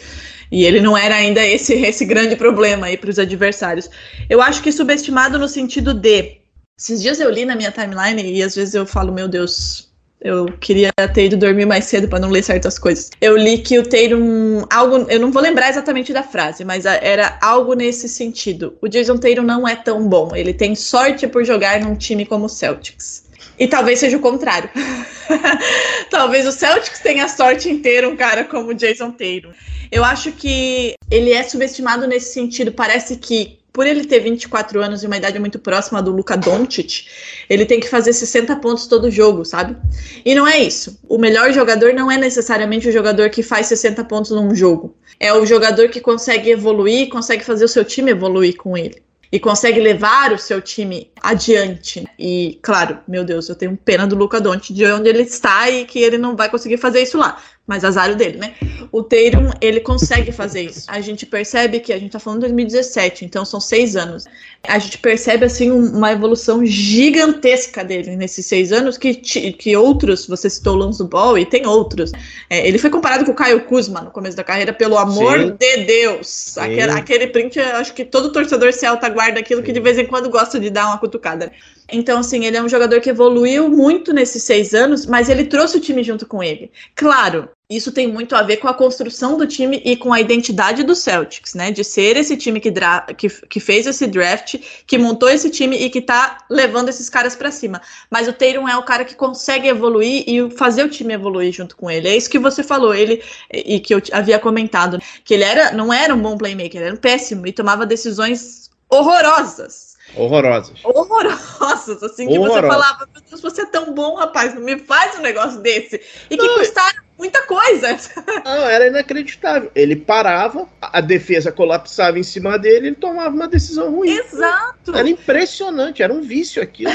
E 0.51 0.65
ele 0.65 0.81
não 0.81 0.97
era 0.97 1.17
ainda 1.17 1.45
esse, 1.45 1.75
esse 1.85 2.05
grande 2.05 2.37
problema 2.37 2.87
aí 2.87 2.97
para 2.97 3.11
os 3.11 3.19
adversários. 3.19 3.91
Eu 4.29 4.43
acho 4.43 4.63
que 4.63 4.73
subestimado 4.73 5.39
no 5.39 5.49
sentido 5.49 5.95
de. 5.95 6.39
Esses 6.79 7.03
dias 7.03 7.19
eu 7.19 7.31
li 7.31 7.45
na 7.45 7.57
minha 7.57 7.73
timeline 7.73 8.23
e 8.23 8.43
às 8.43 8.55
vezes 8.55 8.73
eu 8.73 8.87
falo, 8.87 9.13
meu 9.13 9.27
Deus, 9.27 9.88
eu 10.21 10.47
queria 10.61 10.91
ter 11.15 11.27
ido 11.27 11.37
dormir 11.37 11.65
mais 11.65 11.85
cedo 11.85 12.09
para 12.09 12.19
não 12.19 12.31
ler 12.31 12.43
certas 12.43 12.79
coisas. 12.79 13.11
Eu 13.21 13.37
li 13.37 13.59
que 13.59 13.79
o 13.79 13.83
Tatum, 13.83 14.65
algo, 14.71 15.07
eu 15.09 15.21
não 15.21 15.31
vou 15.31 15.41
lembrar 15.41 15.71
exatamente 15.71 16.13
da 16.13 16.23
frase, 16.23 16.65
mas 16.65 16.85
era 16.85 17.39
algo 17.41 17.75
nesse 17.75 18.09
sentido. 18.09 18.77
O 18.81 18.89
Jason 18.89 19.17
Tatum 19.17 19.43
não 19.43 19.67
é 19.67 19.77
tão 19.77 20.09
bom. 20.09 20.35
Ele 20.35 20.53
tem 20.53 20.75
sorte 20.75 21.27
por 21.27 21.45
jogar 21.45 21.81
num 21.81 21.95
time 21.95 22.27
como 22.27 22.47
o 22.47 22.49
Celtics. 22.49 23.29
E 23.59 23.67
talvez 23.67 23.99
seja 23.99 24.17
o 24.17 24.21
contrário. 24.21 24.71
talvez 26.11 26.47
o 26.47 26.53
Celtics 26.53 27.01
tenha 27.01 27.29
sorte 27.29 27.69
em 27.69 27.79
ter 27.79 28.07
um 28.07 28.17
cara 28.17 28.45
como 28.45 28.71
o 28.71 28.75
Jason 28.75 29.11
Tatum. 29.11 29.53
Eu 29.91 30.05
acho 30.05 30.33
que 30.33 30.95
ele 31.11 31.33
é 31.33 31.43
subestimado 31.43 32.07
nesse 32.07 32.33
sentido. 32.33 32.73
Parece 32.73 33.17
que 33.17 33.58
por 33.73 33.87
ele 33.87 34.05
ter 34.05 34.21
24 34.21 34.83
anos 34.83 35.03
e 35.03 35.07
uma 35.07 35.17
idade 35.17 35.39
muito 35.39 35.59
próxima 35.59 36.03
do 36.03 36.11
Luka 36.11 36.37
Doncic, 36.37 37.07
ele 37.49 37.65
tem 37.65 37.79
que 37.79 37.89
fazer 37.89 38.13
60 38.13 38.57
pontos 38.57 38.87
todo 38.87 39.11
jogo, 39.11 39.45
sabe? 39.45 39.77
E 40.25 40.35
não 40.35 40.47
é 40.47 40.59
isso. 40.59 40.99
O 41.09 41.19
melhor 41.19 41.53
jogador 41.53 41.93
não 41.93 42.11
é 42.11 42.17
necessariamente 42.17 42.89
o 42.89 42.93
jogador 42.93 43.31
que 43.31 43.43
faz 43.43 43.67
60 43.67 44.05
pontos 44.05 44.31
num 44.31 44.55
jogo. 44.55 44.97
É 45.21 45.33
o 45.33 45.47
jogador 45.47 45.89
que 45.89 46.01
consegue 46.01 46.51
evoluir, 46.51 47.09
consegue 47.09 47.45
fazer 47.45 47.65
o 47.65 47.69
seu 47.69 47.85
time 47.85 48.11
evoluir 48.11 48.57
com 48.57 48.77
ele 48.77 49.03
e 49.31 49.39
consegue 49.39 49.79
levar 49.79 50.33
o 50.33 50.39
seu 50.39 50.61
time 50.61 51.11
adiante. 51.21 52.07
E, 52.19 52.59
claro, 52.63 52.99
meu 53.07 53.25
Deus, 53.25 53.49
eu 53.49 53.55
tenho 53.55 53.77
pena 53.77 54.07
do 54.07 54.17
Luca 54.17 54.41
Doncic 54.41 54.75
de 54.75 54.87
onde 54.87 55.09
ele 55.09 55.23
está 55.23 55.69
e 55.71 55.85
que 55.85 55.99
ele 55.99 56.19
não 56.19 56.35
vai 56.35 56.49
conseguir 56.49 56.79
fazer 56.79 57.03
isso 57.03 57.19
lá 57.19 57.39
mas 57.69 57.85
azar 57.85 58.17
dele, 58.17 58.39
né? 58.39 58.55
O 58.91 59.03
Tatum, 59.03 59.51
ele 59.61 59.79
consegue 59.81 60.33
fazer 60.33 60.63
isso. 60.63 60.87
A 60.89 61.03
gente 61.03 61.27
percebe 61.27 61.81
que 61.81 61.93
a 61.93 61.99
gente 61.99 62.13
tá 62.13 62.19
falando 62.19 62.41
de 62.41 62.47
2017, 62.47 63.27
então 63.27 63.45
são 63.45 63.61
seis 63.61 63.95
anos. 63.95 64.25
A 64.67 64.79
gente 64.79 64.97
percebe, 64.97 65.45
assim, 65.45 65.71
uma 65.71 66.11
evolução 66.11 66.65
gigantesca 66.65 67.85
dele 67.85 68.17
nesses 68.17 68.47
seis 68.47 68.73
anos, 68.73 68.97
que, 68.97 69.13
que 69.15 69.77
outros, 69.77 70.27
você 70.27 70.49
citou 70.49 70.77
o 70.77 70.79
Lonzo 70.79 71.07
Ball, 71.07 71.37
e 71.37 71.45
tem 71.45 71.67
outros. 71.67 72.11
É, 72.49 72.67
ele 72.67 72.79
foi 72.79 72.89
comparado 72.89 73.27
com 73.27 73.33
o 73.33 73.35
Caio 73.35 73.63
Kuzma 73.67 74.01
no 74.01 74.11
começo 74.11 74.37
da 74.37 74.43
carreira, 74.43 74.73
pelo 74.73 74.97
amor 74.97 75.39
Sim. 75.39 75.57
de 75.59 75.85
Deus. 75.85 76.57
Aquele, 76.57 76.93
aquele, 76.93 77.27
print, 77.27 77.61
acho 77.61 77.93
que 77.93 78.03
todo 78.03 78.33
torcedor 78.33 78.73
Celta 78.73 79.11
guarda 79.11 79.41
aquilo 79.41 79.61
Sim. 79.61 79.67
que 79.67 79.73
de 79.75 79.81
vez 79.81 79.99
em 79.99 80.07
quando 80.07 80.31
gosta 80.31 80.59
de 80.59 80.71
dar 80.71 80.87
uma 80.87 80.97
cutucada. 80.97 81.53
Então, 81.91 82.21
assim, 82.21 82.45
ele 82.45 82.57
é 82.57 82.63
um 82.63 82.69
jogador 82.69 83.01
que 83.01 83.09
evoluiu 83.09 83.69
muito 83.71 84.13
nesses 84.13 84.43
seis 84.43 84.75
anos, 84.75 85.07
mas 85.07 85.29
ele 85.31 85.47
trouxe 85.47 85.79
o 85.79 85.81
time 85.81 86.03
junto 86.03 86.27
com 86.27 86.43
ele. 86.43 86.71
Claro, 86.95 87.49
isso 87.71 87.91
tem 87.93 88.07
muito 88.07 88.37
a 88.37 88.43
ver 88.43 88.59
com 88.59 88.69
a 88.69 88.75
construção 88.75 89.39
do 89.39 89.47
time 89.47 89.81
e 89.85 89.97
com 89.97 90.13
a 90.13 90.21
identidade 90.21 90.83
do 90.83 90.95
Celtics, 90.95 91.55
né? 91.55 91.71
De 91.71 91.83
ser 91.83 92.17
esse 92.19 92.37
time 92.37 92.61
que, 92.61 92.71
que, 93.17 93.29
que 93.29 93.61
fez 93.61 93.87
esse 93.87 94.07
draft, 94.07 94.57
que 94.87 94.99
montou 94.99 95.31
esse 95.31 95.49
time 95.49 95.77
e 95.77 95.89
que 95.89 96.03
tá 96.03 96.39
levando 96.51 96.91
esses 96.91 97.09
caras 97.09 97.35
para 97.35 97.51
cima. 97.51 97.81
Mas 98.11 98.29
o 98.29 98.35
Tatum 98.35 98.69
é 98.69 98.77
o 98.77 98.85
cara 98.85 99.05
que 99.05 99.15
consegue 99.15 99.67
evoluir 99.69 100.25
e 100.27 100.51
fazer 100.51 100.85
o 100.85 100.91
time 100.91 101.15
evoluir 101.15 101.53
junto 101.53 101.75
com 101.75 101.91
ele. 101.91 102.09
É 102.09 102.17
isso 102.17 102.29
que 102.29 102.39
você 102.39 102.63
falou, 102.63 102.95
ele 102.95 103.23
e 103.51 103.81
que 103.81 103.95
eu 103.95 104.03
havia 104.13 104.39
comentado, 104.39 104.99
que 105.25 105.33
ele 105.33 105.45
era, 105.45 105.73
não 105.73 105.93
era 105.93 106.15
um 106.15 106.21
bom 106.21 106.37
playmaker, 106.37 106.83
era 106.83 106.95
um 106.95 106.99
péssimo 106.99 107.47
e 107.47 107.53
tomava 107.53 107.87
decisões 107.87 108.71
horrorosas 108.91 109.88
Horrorosas. 110.15 110.79
Horrorosas, 110.85 112.03
assim, 112.03 112.29
que 112.29 112.39
você 112.39 112.61
falava, 112.63 113.09
meu 113.13 113.23
Deus, 113.29 113.41
você 113.41 113.63
é 113.63 113.67
tão 113.67 113.93
bom, 113.93 114.15
rapaz, 114.17 114.55
não 114.55 114.63
me 114.63 114.79
faz 114.79 115.19
um 115.19 115.23
negócio 115.23 115.61
desse. 115.61 116.01
E 116.31 116.37
que 116.37 116.47
não, 116.47 116.59
custaram 116.59 117.03
muita 117.19 117.43
coisa. 117.43 117.99
Não, 118.45 118.69
era 118.69 118.87
inacreditável. 118.87 119.73
Ele 119.75 119.97
parava, 119.97 120.69
a 120.81 121.01
defesa 121.01 121.51
colapsava 121.51 122.19
em 122.19 122.23
cima 122.23 122.57
dele, 122.57 122.89
ele 122.89 122.97
tomava 122.97 123.35
uma 123.35 123.49
decisão 123.49 123.91
ruim. 123.91 124.11
Exato. 124.11 124.97
Era 124.97 125.09
impressionante, 125.09 126.03
era 126.03 126.13
um 126.13 126.23
vício 126.23 126.63
aquilo. 126.63 126.93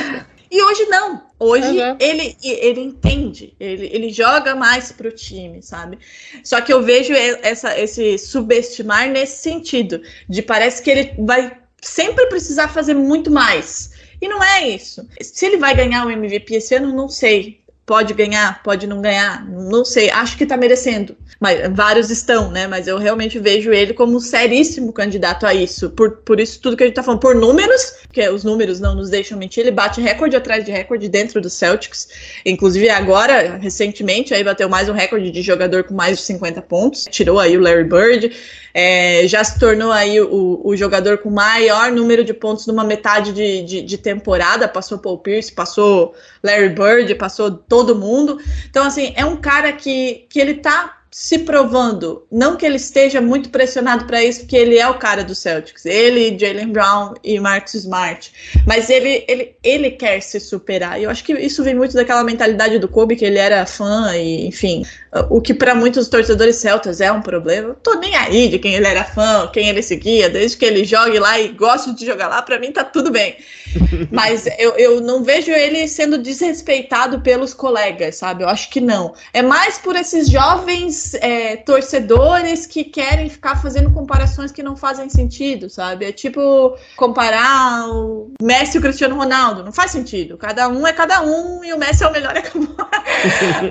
E 0.50 0.62
hoje 0.62 0.86
não. 0.86 1.24
Hoje 1.40 1.68
uhum. 1.68 1.98
ele, 2.00 2.38
ele 2.44 2.80
entende, 2.80 3.56
ele, 3.60 3.90
ele 3.92 4.10
joga 4.14 4.56
mais 4.56 4.92
pro 4.92 5.12
time, 5.12 5.64
sabe? 5.64 5.98
Só 6.44 6.62
que 6.62 6.72
eu 6.72 6.82
vejo 6.84 7.12
essa, 7.14 7.78
esse 7.78 8.20
subestimar 8.20 9.10
nesse 9.10 9.42
sentido, 9.42 10.00
de 10.30 10.44
parece 10.44 10.84
que 10.84 10.92
ele 10.92 11.16
vai 11.18 11.63
sempre 11.84 12.26
precisar 12.28 12.70
fazer 12.70 12.94
muito 12.94 13.30
mais. 13.30 13.92
E 14.22 14.28
não 14.28 14.42
é 14.42 14.70
isso. 14.70 15.06
Se 15.22 15.46
ele 15.46 15.58
vai 15.58 15.76
ganhar 15.76 16.06
o 16.06 16.10
MVP 16.10 16.56
esse 16.56 16.76
ano, 16.76 16.94
não 16.94 17.10
sei. 17.10 17.62
Pode 17.86 18.14
ganhar, 18.14 18.64
pode 18.64 18.88
não 18.88 19.02
ganhar, 19.02 19.46
não 19.46 19.84
sei. 19.84 20.10
Acho 20.10 20.38
que 20.38 20.46
tá 20.46 20.56
merecendo. 20.56 21.18
Mas 21.38 21.70
vários 21.74 22.10
estão, 22.10 22.50
né? 22.50 22.66
Mas 22.66 22.88
eu 22.88 22.98
realmente 22.98 23.38
vejo 23.38 23.74
ele 23.74 23.94
como 23.94 24.16
um 24.16 24.20
seríssimo 24.22 24.94
candidato 24.94 25.46
a 25.46 25.54
isso. 25.54 25.90
Por, 25.90 26.12
por 26.20 26.40
isso, 26.40 26.62
tudo 26.62 26.78
que 26.78 26.84
a 26.84 26.86
gente 26.86 26.96
tá 26.96 27.04
falando, 27.04 27.20
por 27.20 27.36
números, 27.36 27.96
porque 28.04 28.26
os 28.30 28.46
números 28.46 28.80
não 28.80 28.96
nos 28.96 29.10
deixam 29.10 29.38
mentir, 29.38 29.64
ele 29.64 29.72
bate 29.72 30.00
recorde 30.00 30.38
atrás 30.38 30.64
de 30.64 30.72
recorde 30.72 31.10
dentro 31.10 31.42
do 31.42 31.50
Celtics. 31.50 32.08
Inclusive, 32.46 32.88
agora, 32.88 33.58
recentemente, 33.58 34.34
aí 34.34 34.42
bateu 34.42 34.70
mais 34.70 34.88
um 34.88 34.94
recorde 34.94 35.30
de 35.30 35.42
jogador 35.42 35.84
com 35.84 35.94
mais 35.94 36.20
de 36.20 36.24
50 36.24 36.62
pontos. 36.62 37.06
Tirou 37.12 37.38
aí 37.38 37.58
o 37.58 37.60
Larry 37.60 37.84
Bird. 37.84 38.32
É, 38.74 39.28
já 39.28 39.44
se 39.44 39.60
tornou 39.60 39.92
aí 39.92 40.20
o, 40.20 40.60
o, 40.64 40.76
jogador 40.76 41.20
com 41.20 41.30
maior 41.30 41.92
número 41.92 42.24
de 42.24 42.34
pontos 42.34 42.66
numa 42.66 42.84
metade 42.84 43.32
de, 43.32 43.62
de, 43.62 43.82
de, 43.84 43.98
temporada, 44.00 44.68
passou 44.68 44.98
Paul 44.98 45.20
Pierce, 45.20 45.52
passou 45.52 46.16
Larry 46.42 46.70
Bird, 46.70 47.14
passou 47.16 47.52
todo 47.52 47.96
mundo. 47.96 48.40
Então, 48.68 48.84
assim, 48.84 49.14
é 49.16 49.24
um 49.24 49.38
cara 49.38 49.72
que, 49.74 50.26
que 50.28 50.40
ele 50.40 50.56
tá 50.56 51.03
se 51.14 51.38
provando, 51.38 52.26
não 52.32 52.58
que 52.58 52.66
ele 52.66 52.78
esteja 52.78 53.22
muito 53.22 53.50
pressionado 53.50 54.06
para 54.06 54.24
isso, 54.24 54.40
porque 54.40 54.58
ele 54.58 54.80
é 54.80 54.88
o 54.90 54.96
cara 54.96 55.24
do 55.24 55.36
Celtics, 55.36 55.86
ele, 55.86 56.36
Jalen 56.36 56.70
Brown 56.70 57.14
e 57.24 57.40
Marcus 57.40 57.76
Smart, 57.76 58.34
mas 58.66 58.90
ele, 58.90 59.24
ele, 59.28 59.56
ele 59.64 59.92
quer 59.92 60.20
se 60.22 60.40
superar. 60.40 61.00
E 61.00 61.04
eu 61.04 61.12
acho 61.12 61.24
que 61.24 61.34
isso 61.34 61.64
vem 61.64 61.76
muito 61.76 61.94
daquela 61.94 62.24
mentalidade 62.24 62.80
do 62.80 62.88
Kobe, 62.88 63.16
que 63.16 63.26
ele 63.26 63.38
era 63.38 63.64
fã, 63.68 64.18
e 64.18 64.48
enfim, 64.48 64.84
o 65.30 65.40
que 65.40 65.54
para 65.54 65.76
muitos 65.76 66.08
torcedores 66.08 66.56
celtas 66.56 67.00
é 67.00 67.12
um 67.12 67.22
problema. 67.22 67.70
Eu 67.70 67.76
tô 67.76 67.94
nem 68.00 68.16
aí 68.16 68.50
de 68.50 68.58
quem 68.58 68.74
ele 68.74 68.88
era 68.88 69.04
fã, 69.04 69.48
quem 69.54 69.70
ele 69.70 69.84
seguia, 69.84 70.28
desde 70.32 70.58
que 70.58 70.66
ele 70.66 70.84
jogue 70.84 71.20
lá 71.20 71.40
e 71.40 71.50
goste 71.50 71.94
de 71.94 72.08
jogar 72.08 72.28
lá, 72.28 72.42
para 72.42 72.58
mim 72.58 72.72
tá 72.72 72.84
tudo 72.84 73.12
bem. 73.12 73.38
Mas 74.10 74.48
eu, 74.58 74.72
eu 74.78 75.00
não 75.00 75.24
vejo 75.24 75.52
ele 75.52 75.88
sendo 75.88 76.18
desrespeitado 76.18 77.22
pelos 77.22 77.54
colegas, 77.54 78.16
sabe? 78.16 78.44
Eu 78.44 78.50
acho 78.50 78.70
que 78.72 78.82
não. 78.82 79.14
É 79.32 79.44
mais 79.44 79.78
por 79.78 79.96
esses 79.96 80.28
jovens 80.28 81.03
é, 81.16 81.56
torcedores 81.58 82.66
que 82.66 82.84
querem 82.84 83.30
ficar 83.30 83.62
fazendo 83.62 83.92
comparações 83.92 84.52
que 84.52 84.64
não 84.64 84.76
fazem 84.76 85.10
sentido, 85.10 85.70
sabe? 85.70 86.06
É 86.06 86.12
tipo 86.12 86.78
comparar 86.96 87.90
o 87.90 88.32
Messi 88.42 88.78
e 88.78 88.80
o 88.80 88.82
Cristiano 88.82 89.16
Ronaldo. 89.16 89.64
Não 89.64 89.72
faz 89.72 89.92
sentido. 89.92 90.38
Cada 90.38 90.68
um 90.68 90.86
é 90.86 90.94
cada 90.94 91.22
um 91.22 91.64
e 91.64 91.74
o 91.74 91.78
Messi 91.78 92.04
é 92.04 92.08
o 92.08 92.12
melhor. 92.12 92.34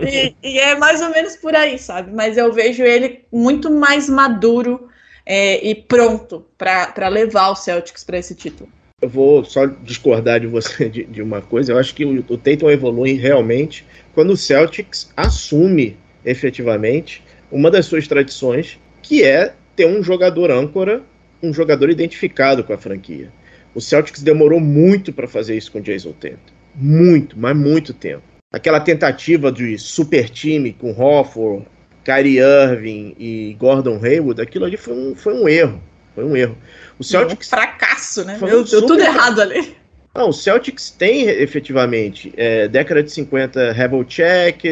e, 0.02 0.34
e 0.42 0.58
é 0.58 0.76
mais 0.76 1.00
ou 1.00 1.10
menos 1.10 1.36
por 1.36 1.54
aí, 1.54 1.78
sabe? 1.78 2.12
Mas 2.12 2.36
eu 2.36 2.52
vejo 2.52 2.82
ele 2.82 3.24
muito 3.32 3.70
mais 3.70 4.08
maduro 4.08 4.88
é, 5.24 5.64
e 5.66 5.74
pronto 5.74 6.46
para 6.58 7.08
levar 7.08 7.50
o 7.50 7.56
Celtics 7.56 8.04
para 8.04 8.18
esse 8.18 8.34
título 8.34 8.68
eu 9.02 9.08
vou 9.08 9.44
só 9.44 9.66
discordar 9.66 10.38
de 10.38 10.46
você 10.46 10.88
de, 10.88 11.02
de 11.02 11.20
uma 11.20 11.42
coisa. 11.42 11.72
Eu 11.72 11.78
acho 11.78 11.92
que 11.92 12.04
o, 12.04 12.24
o 12.28 12.38
Tatum 12.38 12.70
evolui 12.70 13.14
realmente 13.14 13.84
quando 14.14 14.30
o 14.30 14.36
Celtics 14.36 15.12
assume 15.16 15.96
efetivamente 16.24 17.22
uma 17.50 17.70
das 17.70 17.86
suas 17.86 18.08
tradições, 18.08 18.78
que 19.02 19.22
é 19.22 19.54
ter 19.76 19.86
um 19.86 20.02
jogador 20.02 20.50
âncora, 20.50 21.02
um 21.42 21.52
jogador 21.52 21.90
identificado 21.90 22.64
com 22.64 22.72
a 22.72 22.78
franquia. 22.78 23.30
O 23.74 23.80
Celtics 23.80 24.22
demorou 24.22 24.60
muito 24.60 25.12
para 25.12 25.26
fazer 25.26 25.56
isso 25.56 25.72
com 25.72 25.78
o 25.78 25.82
Jason 25.82 26.12
Tatum. 26.12 26.36
Muito, 26.74 27.38
mas 27.38 27.56
muito 27.56 27.92
tempo. 27.92 28.22
Aquela 28.52 28.80
tentativa 28.80 29.50
de 29.50 29.78
super 29.78 30.28
time 30.28 30.72
com 30.72 30.92
Hofford, 30.92 31.66
Kyrie 32.04 32.38
Irving 32.38 33.14
e 33.18 33.56
Gordon 33.58 33.98
Hayward, 34.02 34.40
aquilo 34.40 34.64
ali 34.64 34.76
foi 34.76 34.94
um, 34.94 35.14
foi 35.14 35.34
um 35.34 35.48
erro. 35.48 35.82
Foi 36.14 36.24
um 36.24 36.36
erro. 36.36 36.56
O 36.98 37.04
Celtics. 37.04 37.46
Um 37.46 37.50
fracasso, 37.50 38.24
né? 38.24 38.38
Deu, 38.38 38.64
deu 38.64 38.86
tudo 38.86 39.00
errado 39.00 39.40
ali. 39.40 39.74
Não, 40.14 40.28
o 40.28 40.32
Celtics 40.32 40.90
tem 40.90 41.22
efetivamente 41.22 42.32
é, 42.36 42.68
década 42.68 43.02
de 43.02 43.10
50 43.10 43.74
Check, 44.06 44.62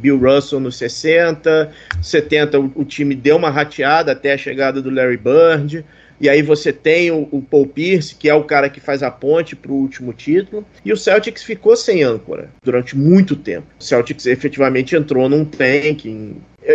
Bill 0.00 0.18
Russell 0.18 0.58
nos 0.58 0.78
60, 0.78 1.70
70 2.00 2.58
o, 2.58 2.72
o, 2.76 2.84
time 2.84 3.14
deu 3.14 3.36
uma 3.36 3.50
rateada 3.50 4.12
até 4.12 4.32
a 4.32 4.38
chegada 4.38 4.80
do 4.80 4.88
Larry 4.88 5.18
Bird, 5.18 5.84
e 6.18 6.30
aí 6.30 6.40
você 6.40 6.72
tem 6.72 7.10
o, 7.10 7.28
o 7.30 7.42
Paul 7.42 7.66
Pierce, 7.66 8.14
que 8.14 8.26
é 8.26 8.34
o 8.34 8.44
cara 8.44 8.70
que 8.70 8.80
faz 8.80 9.02
a 9.02 9.10
ponte 9.10 9.54
para 9.54 9.70
o 9.70 9.74
último 9.76 10.14
título, 10.14 10.64
e 10.82 10.90
o 10.90 10.96
Celtics 10.96 11.42
ficou 11.42 11.76
sem 11.76 12.02
âncora 12.02 12.48
durante 12.64 12.96
muito 12.96 13.36
tempo. 13.36 13.66
O 13.78 13.84
Celtics 13.84 14.24
efetivamente 14.24 14.96
entrou 14.96 15.28
num 15.28 15.44
tank. 15.44 16.34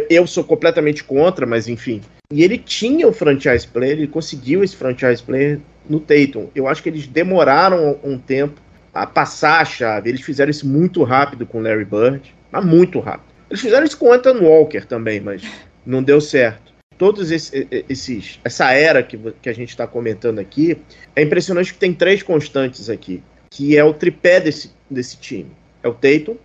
Eu 0.10 0.28
sou 0.28 0.44
completamente 0.44 1.04
contra, 1.04 1.48
mas 1.48 1.68
enfim, 1.68 2.02
e 2.32 2.44
ele 2.44 2.58
tinha 2.58 3.08
o 3.08 3.14
franchise 3.14 3.68
player, 3.68 3.98
ele 3.98 4.08
conseguiu 4.08 4.64
esse 4.64 4.76
franchise 4.76 5.22
player 5.22 5.60
no 5.88 6.00
Tatum. 6.00 6.48
Eu 6.56 6.68
acho 6.68 6.82
que 6.82 6.90
eles 6.90 7.06
demoraram 7.06 8.00
um 8.04 8.18
tempo 8.18 8.60
a 8.94 9.06
passar 9.06 9.62
a 9.62 9.66
chave. 9.66 10.10
Eles 10.10 10.22
fizeram 10.22 10.50
isso 10.50 10.68
muito 10.68 11.04
rápido 11.04 11.46
com 11.46 11.62
Larry 11.62 11.86
Bird, 11.86 12.34
mas 12.50 12.66
muito 12.66 13.00
rápido. 13.00 13.32
Eles 13.50 13.62
fizeram 13.62 13.86
isso 13.86 13.98
com 13.98 14.08
o 14.08 14.14
Anton 14.14 14.40
Walker 14.40 14.86
também, 14.86 15.20
mas 15.20 15.44
não 15.86 16.02
deu 16.02 16.22
certo. 16.22 16.72
Todos 16.98 17.32
esses, 17.32 18.40
essa 18.44 18.72
era 18.72 19.04
que, 19.04 19.18
que 19.42 19.50
a 19.50 19.54
gente 19.54 19.70
está 19.70 19.86
comentando 19.86 20.40
aqui, 20.40 20.78
é 21.16 21.24
impressionante 21.24 21.74
que 21.74 21.80
tem 21.80 21.94
três 21.94 22.22
constantes 22.24 22.90
aqui, 22.90 23.24
que 23.50 23.76
é 23.76 23.84
o 23.84 23.94
tripé 23.94 24.40
desse, 24.40 24.72
desse 24.90 25.18
time. 25.18 25.52
É 25.84 25.88
o 25.88 25.94
Tatum, 25.94 26.38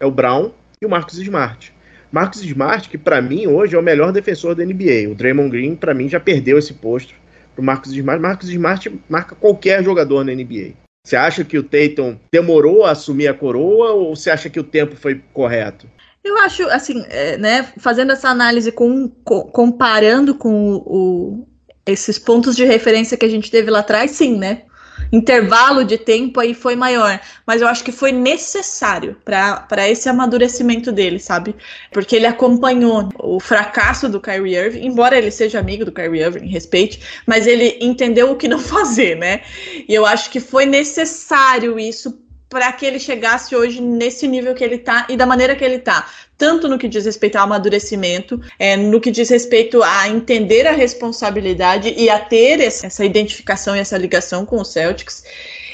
é 0.00 0.04
o 0.04 0.10
Brown 0.10 0.50
e 0.82 0.86
o 0.86 0.90
Marcus 0.90 1.18
Smart. 1.18 1.72
Marcus 2.12 2.42
Smart, 2.42 2.88
que 2.88 2.98
para 2.98 3.22
mim 3.22 3.46
hoje 3.46 3.76
é 3.76 3.78
o 3.78 3.82
melhor 3.82 4.12
defensor 4.12 4.54
da 4.54 4.64
NBA. 4.64 5.10
O 5.10 5.14
Draymond 5.14 5.50
Green, 5.50 5.76
para 5.76 5.94
mim, 5.94 6.08
já 6.08 6.18
perdeu 6.18 6.58
esse 6.58 6.74
posto 6.74 7.14
pro 7.54 7.64
Marcus 7.64 7.92
Smart. 7.92 8.20
Marcus 8.20 8.48
Smart 8.48 9.00
marca 9.08 9.34
qualquer 9.34 9.82
jogador 9.84 10.24
na 10.24 10.32
NBA. 10.32 10.72
Você 11.06 11.16
acha 11.16 11.44
que 11.44 11.56
o 11.56 11.62
Tatum 11.62 12.18
demorou 12.32 12.84
a 12.84 12.90
assumir 12.90 13.28
a 13.28 13.34
coroa 13.34 13.92
ou 13.92 14.14
você 14.14 14.30
acha 14.30 14.50
que 14.50 14.60
o 14.60 14.64
tempo 14.64 14.96
foi 14.96 15.22
correto? 15.32 15.88
Eu 16.22 16.36
acho, 16.38 16.62
assim, 16.68 17.04
é, 17.08 17.38
né, 17.38 17.72
fazendo 17.78 18.12
essa 18.12 18.28
análise 18.28 18.70
com, 18.70 19.08
com 19.24 19.42
comparando 19.44 20.34
com 20.34 20.74
o, 20.74 20.76
o, 20.76 21.48
esses 21.86 22.18
pontos 22.18 22.54
de 22.54 22.64
referência 22.64 23.16
que 23.16 23.24
a 23.24 23.28
gente 23.28 23.50
teve 23.50 23.70
lá 23.70 23.78
atrás, 23.78 24.10
sim, 24.10 24.36
né? 24.36 24.64
Intervalo 25.12 25.84
de 25.84 25.98
tempo 25.98 26.40
aí 26.40 26.54
foi 26.54 26.76
maior, 26.76 27.20
mas 27.46 27.60
eu 27.60 27.68
acho 27.68 27.82
que 27.82 27.92
foi 27.92 28.12
necessário 28.12 29.16
para 29.24 29.88
esse 29.88 30.08
amadurecimento 30.08 30.92
dele, 30.92 31.18
sabe? 31.18 31.54
Porque 31.92 32.16
ele 32.16 32.26
acompanhou 32.26 33.08
o 33.18 33.40
fracasso 33.40 34.08
do 34.08 34.20
Kyrie 34.20 34.56
Irving, 34.56 34.86
embora 34.86 35.18
ele 35.18 35.30
seja 35.30 35.58
amigo 35.58 35.84
do 35.84 35.92
Kyrie 35.92 36.22
Irving, 36.22 36.46
respeite, 36.46 37.00
mas 37.26 37.46
ele 37.46 37.78
entendeu 37.80 38.30
o 38.30 38.36
que 38.36 38.48
não 38.48 38.58
fazer, 38.60 39.16
né? 39.16 39.42
E 39.88 39.94
eu 39.94 40.06
acho 40.06 40.30
que 40.30 40.40
foi 40.40 40.66
necessário 40.66 41.78
isso 41.78 42.29
para 42.50 42.70
que 42.72 42.84
ele 42.84 42.98
chegasse 42.98 43.54
hoje 43.54 43.80
nesse 43.80 44.26
nível 44.26 44.54
que 44.54 44.64
ele 44.64 44.74
está 44.74 45.06
e 45.08 45.16
da 45.16 45.24
maneira 45.24 45.54
que 45.54 45.64
ele 45.64 45.76
está, 45.76 46.10
tanto 46.36 46.68
no 46.68 46.76
que 46.76 46.88
diz 46.88 47.04
respeito 47.04 47.36
ao 47.36 47.44
amadurecimento, 47.44 48.42
é, 48.58 48.76
no 48.76 49.00
que 49.00 49.12
diz 49.12 49.30
respeito 49.30 49.80
a 49.84 50.08
entender 50.08 50.66
a 50.66 50.72
responsabilidade 50.72 51.94
e 51.96 52.10
a 52.10 52.18
ter 52.18 52.60
essa 52.60 53.04
identificação 53.04 53.76
e 53.76 53.78
essa 53.78 53.96
ligação 53.96 54.44
com 54.44 54.60
o 54.60 54.64
Celtics, 54.64 55.22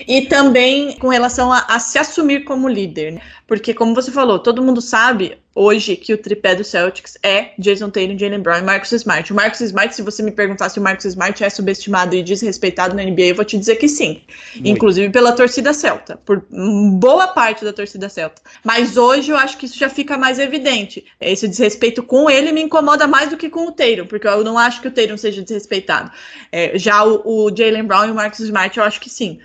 e 0.07 0.23
também 0.23 0.99
com 0.99 1.09
relação 1.09 1.51
a, 1.51 1.61
a 1.67 1.79
se 1.79 1.99
assumir 1.99 2.45
como 2.45 2.69
líder, 2.69 3.13
né? 3.13 3.23
porque 3.47 3.73
como 3.73 3.95
você 3.95 4.13
falou, 4.13 4.39
todo 4.39 4.63
mundo 4.63 4.83
sabe 4.83 5.39
hoje 5.57 5.97
que 5.97 6.13
o 6.13 6.19
tripé 6.19 6.55
do 6.55 6.63
Celtics 6.63 7.17
é 7.23 7.53
Jason 7.59 7.89
Tatum, 7.89 8.19
Jalen 8.19 8.41
Brown 8.41 8.59
e 8.59 8.63
Marcus 8.63 8.93
Smart. 8.93 9.33
O 9.33 9.35
Marcus 9.35 9.63
Smart, 9.63 9.97
se 9.97 10.03
você 10.03 10.23
me 10.23 10.31
perguntar 10.31 10.69
se 10.69 10.79
o 10.79 10.83
Marcus 10.83 11.07
Smart 11.07 11.43
é 11.43 11.49
subestimado 11.49 12.15
e 12.15 12.23
desrespeitado 12.23 12.95
na 12.95 13.03
NBA, 13.03 13.23
eu 13.23 13.35
vou 13.35 13.45
te 13.45 13.59
dizer 13.59 13.77
que 13.77 13.89
sim. 13.89 14.21
Muito. 14.55 14.69
Inclusive 14.69 15.11
pela 15.11 15.33
torcida 15.33 15.73
celta, 15.73 16.19
por 16.19 16.45
boa 16.51 17.29
parte 17.29 17.65
da 17.65 17.73
torcida 17.73 18.11
celta. 18.11 18.43
Mas 18.63 18.99
hoje 18.99 19.33
eu 19.33 19.37
acho 19.37 19.57
que 19.57 19.65
isso 19.65 19.79
já 19.79 19.89
fica 19.89 20.19
mais 20.19 20.39
evidente. 20.39 21.07
Esse 21.19 21.49
desrespeito 21.49 22.03
com 22.03 22.29
ele 22.29 22.53
me 22.53 22.61
incomoda 22.61 23.07
mais 23.07 23.31
do 23.31 23.37
que 23.39 23.49
com 23.49 23.67
o 23.67 23.73
Tatum, 23.73 24.07
porque 24.07 24.29
eu 24.29 24.45
não 24.45 24.59
acho 24.59 24.83
que 24.83 24.89
o 24.89 24.91
Tatum 24.91 25.17
seja 25.17 25.43
desrespeitado. 25.43 26.13
É, 26.53 26.79
já 26.79 27.03
o, 27.03 27.23
o 27.25 27.57
Jalen 27.57 27.85
Brown 27.85 28.09
e 28.09 28.11
o 28.11 28.15
Marcus 28.15 28.41
Smart, 28.41 28.77
eu 28.77 28.85
acho 28.85 29.01
que 29.01 29.09
sim. 29.09 29.41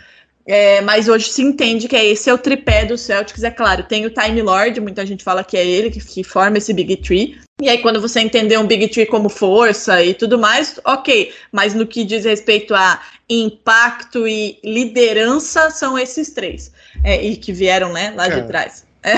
É, 0.53 0.81
mas 0.81 1.07
hoje 1.07 1.29
se 1.29 1.41
entende 1.41 1.87
que 1.87 1.95
é 1.95 2.05
esse 2.05 2.29
é 2.29 2.33
o 2.33 2.37
tripé 2.37 2.83
do 2.83 2.97
Celtics, 2.97 3.41
é 3.41 3.49
claro. 3.49 3.83
Tem 3.83 4.05
o 4.05 4.09
Time 4.09 4.41
Lord, 4.41 4.81
muita 4.81 5.05
gente 5.05 5.23
fala 5.23 5.45
que 5.45 5.55
é 5.55 5.65
ele 5.65 5.89
que, 5.89 6.01
que, 6.01 6.25
forma 6.25 6.57
esse 6.57 6.73
Big 6.73 6.97
Tree. 6.97 7.37
E 7.61 7.69
aí, 7.69 7.77
quando 7.77 8.01
você 8.01 8.19
entender 8.19 8.59
um 8.59 8.67
Big 8.67 8.89
Tree 8.89 9.05
como 9.05 9.29
força 9.29 10.03
e 10.03 10.13
tudo 10.13 10.37
mais, 10.37 10.77
ok. 10.83 11.31
Mas 11.53 11.73
no 11.73 11.87
que 11.87 12.03
diz 12.03 12.25
respeito 12.25 12.75
a 12.75 13.01
impacto 13.29 14.27
e 14.27 14.59
liderança, 14.61 15.69
são 15.69 15.97
esses 15.97 16.31
três. 16.31 16.69
É, 17.01 17.23
e 17.23 17.37
que 17.37 17.53
vieram 17.53 17.93
né, 17.93 18.13
lá 18.13 18.27
de 18.27 18.45
trás. 18.45 18.85
É. 19.03 19.15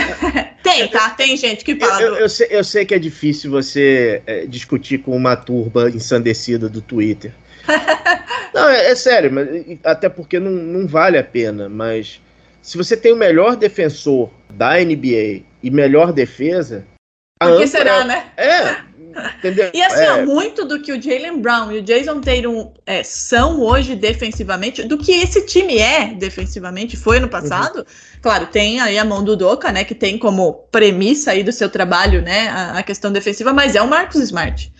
Tem, 0.61 0.87
tá? 0.87 1.09
Tem 1.09 1.35
gente 1.35 1.65
que 1.65 1.75
fala. 1.77 1.99
Eu, 1.99 2.09
eu, 2.09 2.15
eu, 2.21 2.29
sei, 2.29 2.47
eu 2.51 2.63
sei, 2.63 2.85
que 2.85 2.93
é 2.93 2.99
difícil 2.99 3.49
você 3.49 4.21
é, 4.27 4.45
discutir 4.45 4.99
com 4.99 5.15
uma 5.15 5.35
turba 5.35 5.89
ensandecida 5.89 6.69
do 6.69 6.79
Twitter. 6.79 7.33
não, 8.53 8.69
é, 8.69 8.91
é, 8.91 8.95
sério, 8.95 9.31
mas, 9.31 9.47
até 9.83 10.09
porque 10.09 10.39
não, 10.39 10.51
não 10.51 10.87
vale 10.87 11.17
a 11.17 11.23
pena, 11.23 11.69
mas 11.69 12.21
se 12.61 12.77
você 12.77 12.95
tem 12.95 13.13
o 13.13 13.17
melhor 13.17 13.55
defensor 13.55 14.29
da 14.53 14.77
NBA 14.79 15.43
e 15.61 15.71
melhor 15.71 16.13
defesa. 16.13 16.85
Por 17.39 17.57
que 17.57 17.67
será, 17.67 18.03
né? 18.05 18.25
É. 18.37 18.93
Entendeu? 19.37 19.69
E 19.73 19.81
assim, 19.81 20.01
é. 20.01 20.25
muito 20.25 20.65
do 20.65 20.81
que 20.81 20.91
o 20.91 21.01
Jalen 21.01 21.39
Brown 21.39 21.71
e 21.71 21.79
o 21.79 21.81
Jason 21.81 22.19
Tatum 22.19 22.73
é, 22.85 23.03
são 23.03 23.61
hoje 23.61 23.95
defensivamente, 23.95 24.83
do 24.83 24.97
que 24.97 25.11
esse 25.11 25.45
time 25.45 25.77
é 25.77 26.13
defensivamente, 26.13 26.97
foi 26.97 27.19
no 27.19 27.29
passado. 27.29 27.79
Uhum. 27.79 27.85
Claro, 28.21 28.47
tem 28.47 28.79
aí 28.79 28.97
a 28.97 29.05
mão 29.05 29.23
do 29.23 29.35
Doca, 29.35 29.71
né, 29.71 29.83
que 29.83 29.93
tem 29.93 30.17
como 30.17 30.53
premissa 30.71 31.31
aí 31.31 31.43
do 31.43 31.51
seu 31.51 31.69
trabalho, 31.69 32.21
né, 32.21 32.47
a, 32.47 32.79
a 32.79 32.83
questão 32.83 33.11
defensiva, 33.11 33.53
mas 33.53 33.75
é 33.75 33.81
o 33.81 33.87
Marcos 33.87 34.21
Smart. 34.21 34.71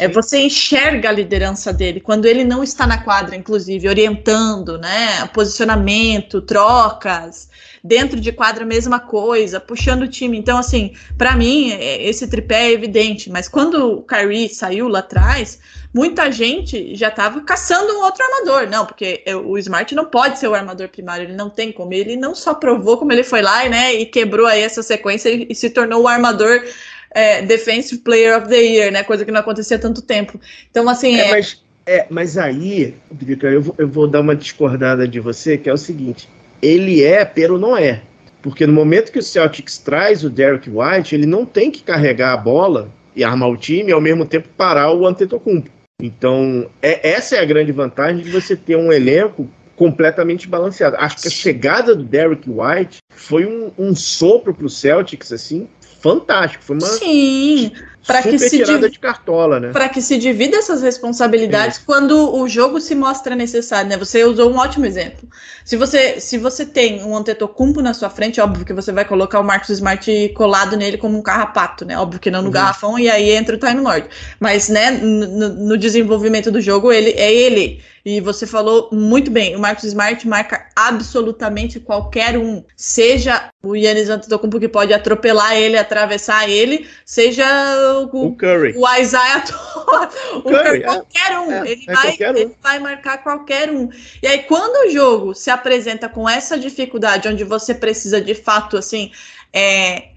É, 0.00 0.08
você 0.08 0.38
enxerga 0.38 1.10
a 1.10 1.12
liderança 1.12 1.74
dele 1.74 2.00
quando 2.00 2.24
ele 2.24 2.42
não 2.42 2.64
está 2.64 2.86
na 2.86 2.96
quadra, 2.96 3.36
inclusive, 3.36 3.86
orientando, 3.86 4.78
né? 4.78 5.26
Posicionamento, 5.26 6.40
trocas. 6.40 7.50
Dentro 7.84 8.18
de 8.18 8.32
quadra, 8.32 8.64
mesma 8.64 8.98
coisa, 8.98 9.60
puxando 9.60 10.02
o 10.02 10.08
time. 10.08 10.38
Então, 10.38 10.56
assim, 10.56 10.94
para 11.18 11.36
mim, 11.36 11.72
é, 11.72 12.02
esse 12.02 12.26
tripé 12.26 12.68
é 12.68 12.72
evidente. 12.72 13.28
Mas 13.28 13.46
quando 13.46 13.98
o 13.98 14.02
Kyrie 14.02 14.48
saiu 14.48 14.88
lá 14.88 15.00
atrás, 15.00 15.58
muita 15.92 16.32
gente 16.32 16.96
já 16.96 17.08
estava 17.08 17.42
caçando 17.42 17.92
um 17.92 18.02
outro 18.02 18.24
armador. 18.24 18.70
Não, 18.70 18.86
porque 18.86 19.22
o 19.44 19.58
Smart 19.58 19.94
não 19.94 20.06
pode 20.06 20.38
ser 20.38 20.48
o 20.48 20.54
armador 20.54 20.88
primário, 20.88 21.26
ele 21.26 21.36
não 21.36 21.50
tem 21.50 21.70
como. 21.72 21.92
Ele 21.92 22.16
não 22.16 22.34
só 22.34 22.54
provou 22.54 22.96
como 22.96 23.12
ele 23.12 23.22
foi 23.22 23.42
lá 23.42 23.68
né, 23.68 23.92
e 23.92 24.06
quebrou 24.06 24.46
aí 24.46 24.62
essa 24.62 24.82
sequência 24.82 25.28
e, 25.28 25.46
e 25.50 25.54
se 25.54 25.68
tornou 25.68 26.04
o 26.04 26.08
armador 26.08 26.62
é, 27.10 27.42
Defensive 27.42 28.00
Player 28.02 28.38
of 28.38 28.48
the 28.48 28.56
Year, 28.56 28.92
né? 28.92 29.02
Coisa 29.02 29.24
que 29.24 29.32
não 29.32 29.40
acontecia 29.40 29.76
há 29.76 29.80
tanto 29.80 30.02
tempo. 30.02 30.40
Então, 30.70 30.88
assim. 30.88 31.16
É, 31.16 31.28
é... 31.28 31.30
Mas, 31.30 31.62
é, 31.86 32.06
mas 32.08 32.38
aí, 32.38 32.94
Drica, 33.10 33.48
eu, 33.48 33.62
vou, 33.62 33.74
eu 33.78 33.88
vou 33.88 34.06
dar 34.06 34.20
uma 34.20 34.36
discordada 34.36 35.06
de 35.08 35.20
você, 35.20 35.58
que 35.58 35.68
é 35.68 35.72
o 35.72 35.78
seguinte: 35.78 36.28
ele 36.62 37.02
é, 37.02 37.24
pero 37.24 37.58
não 37.58 37.76
é. 37.76 38.02
Porque 38.42 38.66
no 38.66 38.72
momento 38.72 39.12
que 39.12 39.18
o 39.18 39.22
Celtics 39.22 39.78
traz 39.78 40.24
o 40.24 40.30
Derek 40.30 40.70
White, 40.70 41.14
ele 41.14 41.26
não 41.26 41.44
tem 41.44 41.70
que 41.70 41.82
carregar 41.82 42.32
a 42.32 42.36
bola 42.36 42.90
e 43.14 43.22
armar 43.22 43.50
o 43.50 43.56
time 43.56 43.90
e 43.90 43.92
ao 43.92 44.00
mesmo 44.00 44.24
tempo 44.24 44.48
parar 44.56 44.92
o 44.92 45.06
Antetokounmpo. 45.06 45.70
Então, 46.02 46.66
é, 46.80 47.10
essa 47.10 47.36
é 47.36 47.40
a 47.40 47.44
grande 47.44 47.72
vantagem 47.72 48.24
de 48.24 48.30
você 48.30 48.56
ter 48.56 48.76
um 48.76 48.90
elenco 48.90 49.48
completamente 49.76 50.48
balanceado. 50.48 50.96
Acho 50.96 51.22
que 51.22 51.28
a 51.28 51.30
chegada 51.30 51.94
do 51.94 52.04
Derrick 52.04 52.48
White 52.48 52.98
foi 53.14 53.46
um, 53.46 53.70
um 53.78 53.94
sopro 53.94 54.54
para 54.54 54.66
o 54.66 54.70
Celtics, 54.70 55.32
assim, 55.32 55.68
fantástico. 56.00 56.64
Foi 56.64 56.76
uma 56.76 56.86
Sim, 56.86 57.72
para 58.06 58.22
que 58.22 58.38
se 58.38 58.58
tirada 58.58 58.88
de 58.88 58.98
cartola, 58.98 59.60
né? 59.60 59.72
Para 59.72 59.88
que 59.88 60.00
se 60.00 60.16
divida 60.18 60.56
essas 60.56 60.82
responsabilidades 60.82 61.78
é. 61.78 61.80
quando 61.84 62.34
o 62.34 62.48
jogo 62.48 62.80
se 62.80 62.94
mostra 62.94 63.34
necessário, 63.34 63.88
né? 63.88 63.96
Você 63.96 64.24
usou 64.24 64.50
um 64.50 64.56
ótimo 64.56 64.86
exemplo. 64.86 65.28
Se 65.64 65.76
você 65.76 66.20
se 66.20 66.38
você 66.38 66.64
tem 66.64 67.02
um 67.04 67.16
Antetokounmpo 67.16 67.82
na 67.82 67.94
sua 67.94 68.10
frente, 68.10 68.40
óbvio 68.40 68.64
que 68.64 68.72
você 68.72 68.92
vai 68.92 69.04
colocar 69.04 69.40
o 69.40 69.44
Marcos 69.44 69.70
Smart 69.70 70.32
colado 70.34 70.76
nele 70.76 70.96
como 70.96 71.18
um 71.18 71.22
carrapato, 71.22 71.84
né? 71.84 71.98
Óbvio 71.98 72.20
que 72.20 72.30
não 72.30 72.40
no 72.40 72.46
uhum. 72.46 72.52
garrafão 72.52 72.98
e 72.98 73.08
aí 73.08 73.30
entra 73.30 73.56
o 73.56 73.58
Time 73.58 73.80
Lord. 73.80 74.08
Mas, 74.38 74.68
né, 74.68 74.90
no, 74.90 75.48
no 75.48 75.76
desenvolvimento 75.76 76.50
do 76.50 76.60
jogo, 76.60 76.92
ele 76.92 77.10
é 77.10 77.32
ele 77.32 77.80
e 78.04 78.20
você 78.20 78.46
falou 78.46 78.88
muito 78.92 79.30
bem, 79.30 79.54
o 79.54 79.60
Marcos 79.60 79.84
Smart 79.84 80.26
marca 80.26 80.66
absolutamente 80.74 81.78
qualquer 81.78 82.38
um, 82.38 82.64
seja 82.74 83.50
o 83.62 83.76
Yannis 83.76 84.08
Antetokounmpo 84.08 84.58
que 84.58 84.68
pode 84.68 84.94
atropelar 84.94 85.54
ele, 85.54 85.76
atravessar 85.76 86.48
ele, 86.48 86.88
seja 87.04 87.44
o, 87.90 88.26
o 88.26 88.36
Curry, 88.36 88.74
o 88.76 88.96
Isaiah 88.96 89.44
o 90.36 90.42
Curry, 90.42 90.64
Curry, 90.64 90.78
é. 90.78 90.86
qualquer 90.86 91.38
um, 91.38 91.52
é, 91.52 91.70
ele, 91.70 91.84
é 91.86 91.92
vai, 91.92 92.06
qualquer 92.06 92.32
um. 92.32 92.36
ele 92.36 92.56
vai 92.62 92.78
marcar 92.78 93.18
qualquer 93.22 93.70
um. 93.70 93.88
E 94.22 94.26
aí 94.26 94.42
quando 94.44 94.88
o 94.88 94.90
jogo 94.90 95.34
se 95.34 95.50
apresenta 95.50 96.08
com 96.08 96.28
essa 96.28 96.58
dificuldade, 96.58 97.28
onde 97.28 97.44
você 97.44 97.74
precisa 97.74 98.20
de 98.20 98.34
fato 98.34 98.76
assim, 98.76 99.10
é, 99.52 100.10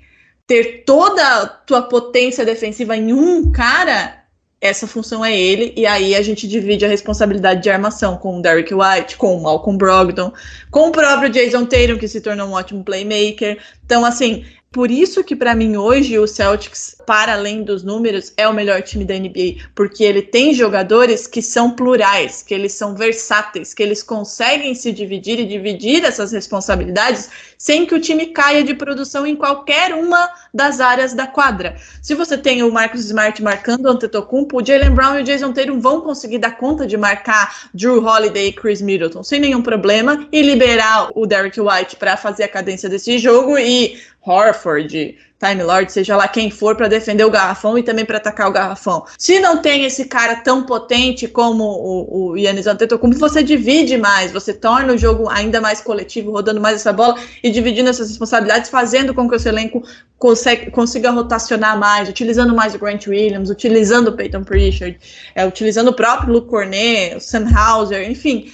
ter 0.45 0.83
toda 0.86 1.25
a 1.25 1.47
tua 1.47 1.81
potência 1.83 2.45
defensiva 2.45 2.95
em 2.95 3.13
um 3.13 3.51
cara, 3.51 4.23
essa 4.63 4.88
função 4.88 5.25
é 5.25 5.38
ele, 5.38 5.73
e 5.75 5.86
aí 5.86 6.15
a 6.15 6.21
gente 6.21 6.47
divide 6.47 6.86
a 6.86 6.88
responsabilidade 6.88 7.62
de 7.62 7.69
armação 7.69 8.15
com 8.15 8.39
o 8.39 8.41
Derrick 8.41 8.73
White, 8.73 9.17
com 9.17 9.36
o 9.36 9.43
Malcolm 9.43 9.77
Brogdon, 9.77 10.31
com 10.71 10.88
o 10.88 10.91
próprio 10.91 11.29
Jason 11.29 11.65
Tatum, 11.65 11.97
que 11.97 12.07
se 12.07 12.21
tornou 12.21 12.47
um 12.47 12.53
ótimo 12.53 12.81
playmaker. 12.81 13.57
Então, 13.83 14.05
assim, 14.05 14.45
por 14.73 14.89
isso 14.89 15.23
que 15.23 15.36
para 15.36 15.53
mim 15.53 15.77
hoje 15.77 16.17
o 16.17 16.27
Celtics, 16.27 16.95
para 17.05 17.33
além 17.33 17.62
dos 17.62 17.83
números, 17.83 18.33
é 18.36 18.47
o 18.47 18.53
melhor 18.53 18.81
time 18.81 19.05
da 19.05 19.13
NBA, 19.13 19.69
porque 19.75 20.03
ele 20.03 20.23
tem 20.23 20.51
jogadores 20.51 21.27
que 21.27 21.43
são 21.43 21.75
plurais, 21.75 22.41
que 22.41 22.55
eles 22.55 22.73
são 22.73 22.95
versáteis, 22.95 23.71
que 23.71 23.83
eles 23.83 24.01
conseguem 24.01 24.73
se 24.73 24.91
dividir 24.91 25.39
e 25.39 25.45
dividir 25.45 26.03
essas 26.03 26.31
responsabilidades 26.31 27.29
sem 27.63 27.86
que 27.86 27.95
o 27.95 28.02
time 28.02 28.26
caia 28.26 28.62
de 28.62 28.73
produção 28.73 29.26
em 29.26 29.38
qualquer 29.38 29.93
uma 29.93 30.30
das 30.54 30.82
áreas 30.82 31.13
da 31.13 31.26
quadra. 31.26 31.78
Se 32.02 32.13
você 32.13 32.38
tem 32.38 32.62
o 32.62 32.69
Marcus 32.69 33.06
Smart 33.06 33.41
marcando 33.41 33.86
o 33.86 33.89
Antetokounmpo, 33.89 34.58
o 34.58 34.65
Jalen 34.65 34.89
Brown 34.89 35.17
e 35.17 35.21
o 35.21 35.23
Jason 35.23 35.54
Tatum 35.54 35.80
vão 35.80 36.02
conseguir 36.02 36.39
dar 36.39 36.58
conta 36.58 36.86
de 36.86 36.97
marcar 36.97 37.69
Drew 37.73 38.04
Holiday 38.04 38.49
e 38.49 38.52
Chris 38.52 38.82
Middleton 38.82 39.23
sem 39.23 39.39
nenhum 39.39 39.62
problema 39.62 40.28
e 40.30 40.41
liberar 40.41 41.08
o 41.15 41.26
Derrick 41.26 41.62
White 41.62 41.95
para 41.95 42.17
fazer 42.17 42.43
a 42.43 42.49
cadência 42.49 42.89
desse 42.89 43.17
jogo 43.17 43.58
e 43.58 43.97
Horford, 44.26 45.17
Time 45.43 45.62
Lord, 45.62 45.91
seja 45.91 46.15
lá 46.15 46.25
quem 46.25 46.49
for, 46.49 46.77
para 46.77 46.88
defender 46.88 47.25
o 47.25 47.29
garrafão 47.29 47.77
e 47.77 47.84
também 47.84 48.06
para 48.06 48.15
atacar 48.15 48.47
o 48.47 48.53
garrafão. 48.53 49.06
Se 49.17 49.39
não 49.39 49.58
tem 49.58 49.84
esse 49.84 50.06
cara 50.06 50.38
tão 50.38 50.63
potente 50.63 51.27
como 51.27 51.65
o, 51.65 52.38
Yannis 52.38 52.65
Antetokounmpo, 52.65 53.19
você 53.19 53.43
divide 53.43 53.97
mais, 53.97 54.32
você 54.32 54.53
torna 54.53 54.93
o 54.93 54.97
jogo 54.97 55.29
ainda 55.29 55.60
mais 55.60 55.82
coletivo, 55.82 56.32
rodando 56.32 56.62
mais 56.62 56.77
essa 56.77 56.93
bola 56.93 57.17
e 57.43 57.51
dividindo 57.51 57.89
essas 57.89 58.08
responsabilidades, 58.08 58.69
fazendo 58.69 59.13
com 59.13 59.27
que 59.27 59.36
o 59.36 59.39
seu 59.39 59.51
elenco 59.51 59.84
consegue, 60.17 60.71
consiga 60.71 61.12
rotacionar 61.12 61.77
mais, 61.77 62.08
utilizando 62.08 62.56
mais 62.56 62.73
o 62.73 62.79
Grant 62.79 63.08
Williams, 63.08 63.49
utilizando 63.49 64.08
o 64.08 64.13
Peyton 64.13 64.45
Pritchard, 64.45 64.97
é, 65.36 65.45
utilizando 65.45 65.89
o 65.89 65.93
próprio 65.93 66.32
Luke 66.32 66.47
Cornet, 66.47 67.17
o 67.17 67.19
Sam 67.19 67.49
Hauser, 67.53 68.10
enfim 68.10 68.49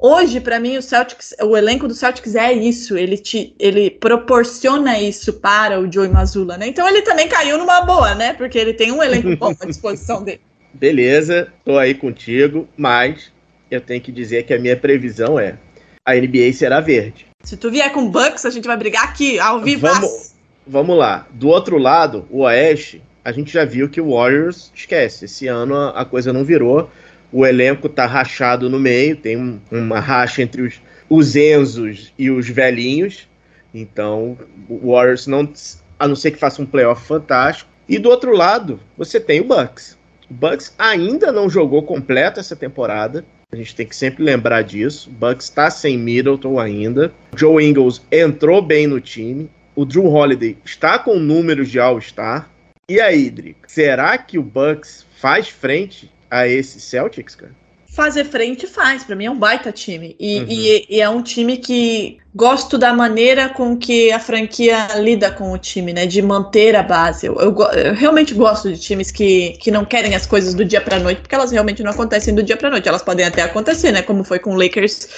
Hoje, 0.00 0.40
para 0.40 0.60
mim, 0.60 0.76
o 0.76 0.82
Celtics, 0.82 1.34
o 1.42 1.56
elenco 1.56 1.88
do 1.88 1.94
Celtics 1.94 2.36
é 2.36 2.52
isso. 2.52 2.96
Ele 2.96 3.18
te, 3.18 3.52
ele 3.58 3.90
proporciona 3.90 5.00
isso 5.00 5.32
para 5.32 5.80
o 5.80 5.90
Joey 5.90 6.08
Mazzulla, 6.08 6.56
né? 6.56 6.68
Então 6.68 6.88
ele 6.88 7.02
também 7.02 7.28
caiu 7.28 7.58
numa 7.58 7.80
boa, 7.80 8.14
né? 8.14 8.32
Porque 8.32 8.56
ele 8.56 8.72
tem 8.72 8.92
um 8.92 9.02
elenco 9.02 9.36
bom 9.36 9.52
à 9.60 9.66
disposição 9.66 10.22
dele. 10.22 10.40
Beleza, 10.72 11.52
tô 11.64 11.76
aí 11.76 11.94
contigo, 11.94 12.68
mas 12.76 13.32
eu 13.68 13.80
tenho 13.80 14.00
que 14.00 14.12
dizer 14.12 14.44
que 14.44 14.54
a 14.54 14.58
minha 14.58 14.76
previsão 14.76 15.38
é 15.38 15.58
a 16.04 16.14
NBA 16.14 16.52
será 16.52 16.78
verde. 16.78 17.26
Se 17.42 17.56
tu 17.56 17.70
vier 17.70 17.92
com 17.92 18.08
Bucks, 18.08 18.46
a 18.46 18.50
gente 18.50 18.66
vai 18.66 18.76
brigar 18.76 19.04
aqui 19.04 19.40
ao 19.40 19.60
vivo. 19.60 19.88
Vamos, 19.88 20.34
vamos 20.66 20.96
lá. 20.96 21.26
Do 21.32 21.48
outro 21.48 21.76
lado, 21.76 22.26
o 22.30 22.42
Oeste, 22.42 23.02
a 23.24 23.32
gente 23.32 23.52
já 23.52 23.64
viu 23.64 23.88
que 23.88 24.00
o 24.00 24.14
Warriors 24.14 24.70
esquece. 24.74 25.24
Esse 25.24 25.48
ano 25.48 25.74
a, 25.74 25.90
a 25.90 26.04
coisa 26.04 26.32
não 26.32 26.44
virou 26.44 26.88
o 27.32 27.46
elenco 27.46 27.88
tá 27.88 28.06
rachado 28.06 28.68
no 28.68 28.78
meio, 28.78 29.16
tem 29.16 29.36
um, 29.36 29.60
uma 29.70 30.00
racha 30.00 30.42
entre 30.42 30.62
os, 30.62 30.80
os 31.08 31.36
Enzos 31.36 32.12
e 32.18 32.30
os 32.30 32.48
velhinhos. 32.48 33.28
Então, 33.72 34.38
o 34.68 34.92
Warriors 34.92 35.26
não, 35.26 35.50
a 35.98 36.08
não 36.08 36.16
ser 36.16 36.30
que 36.30 36.38
faça 36.38 36.62
um 36.62 36.66
playoff 36.66 37.06
fantástico. 37.06 37.70
E 37.88 37.98
do 37.98 38.08
outro 38.08 38.32
lado, 38.32 38.80
você 38.96 39.20
tem 39.20 39.40
o 39.40 39.44
Bucks. 39.44 39.98
O 40.30 40.34
Bucks 40.34 40.74
ainda 40.78 41.32
não 41.32 41.48
jogou 41.48 41.82
completo 41.82 42.40
essa 42.40 42.56
temporada. 42.56 43.24
A 43.50 43.56
gente 43.56 43.74
tem 43.74 43.86
que 43.86 43.96
sempre 43.96 44.22
lembrar 44.22 44.62
disso. 44.62 45.08
O 45.08 45.12
Bucks 45.12 45.46
está 45.46 45.70
sem 45.70 45.96
Middleton 45.96 46.58
ainda. 46.58 47.12
Joe 47.34 47.64
Ingles 47.64 48.02
entrou 48.12 48.60
bem 48.60 48.86
no 48.86 49.00
time. 49.00 49.50
O 49.74 49.84
Drew 49.86 50.06
Holiday 50.06 50.58
está 50.64 50.98
com 50.98 51.18
números 51.18 51.70
de 51.70 51.78
All-Star. 51.78 52.50
E 52.88 53.00
aí, 53.00 53.30
Drick, 53.30 53.60
será 53.66 54.16
que 54.18 54.38
o 54.38 54.42
Bucks 54.42 55.06
faz 55.16 55.48
frente 55.48 56.10
a 56.30 56.46
esse 56.46 56.80
Celtics, 56.80 57.34
cara? 57.34 57.52
Fazer 57.90 58.24
frente 58.24 58.66
faz, 58.66 59.02
para 59.02 59.16
mim 59.16 59.24
é 59.24 59.30
um 59.30 59.38
baita 59.38 59.72
time. 59.72 60.14
E, 60.20 60.38
uhum. 60.38 60.46
e, 60.48 60.86
e, 60.88 61.00
é 61.00 61.08
um 61.08 61.22
time 61.22 61.56
que 61.56 62.18
gosto 62.32 62.78
da 62.78 62.92
maneira 62.92 63.48
com 63.48 63.76
que 63.76 64.12
a 64.12 64.20
franquia 64.20 64.86
lida 64.98 65.32
com 65.32 65.50
o 65.50 65.58
time, 65.58 65.92
né? 65.92 66.06
De 66.06 66.22
manter 66.22 66.76
a 66.76 66.82
base. 66.82 67.26
Eu, 67.26 67.34
eu, 67.40 67.56
eu 67.72 67.94
realmente 67.94 68.34
gosto 68.34 68.70
de 68.70 68.78
times 68.78 69.10
que, 69.10 69.56
que 69.58 69.70
não 69.70 69.84
querem 69.84 70.14
as 70.14 70.26
coisas 70.26 70.54
do 70.54 70.64
dia 70.64 70.80
para 70.80 71.00
noite, 71.00 71.22
porque 71.22 71.34
elas 71.34 71.50
realmente 71.50 71.82
não 71.82 71.90
acontecem 71.90 72.34
do 72.34 72.42
dia 72.42 72.56
para 72.56 72.70
noite. 72.70 72.88
Elas 72.88 73.02
podem 73.02 73.26
até 73.26 73.42
acontecer, 73.42 73.90
né? 73.90 74.02
Como 74.02 74.22
foi 74.22 74.38
com 74.38 74.54
o 74.54 74.62
Lakers 74.62 75.08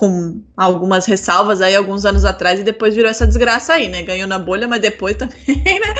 com 0.00 0.40
algumas 0.56 1.04
ressalvas 1.04 1.60
aí 1.60 1.76
alguns 1.76 2.06
anos 2.06 2.24
atrás 2.24 2.58
e 2.58 2.62
depois 2.62 2.94
virou 2.94 3.10
essa 3.10 3.26
desgraça 3.26 3.74
aí, 3.74 3.86
né? 3.86 4.02
Ganhou 4.02 4.26
na 4.26 4.38
bolha, 4.38 4.66
mas 4.66 4.80
depois 4.80 5.14
também, 5.18 5.38
né? 5.46 5.94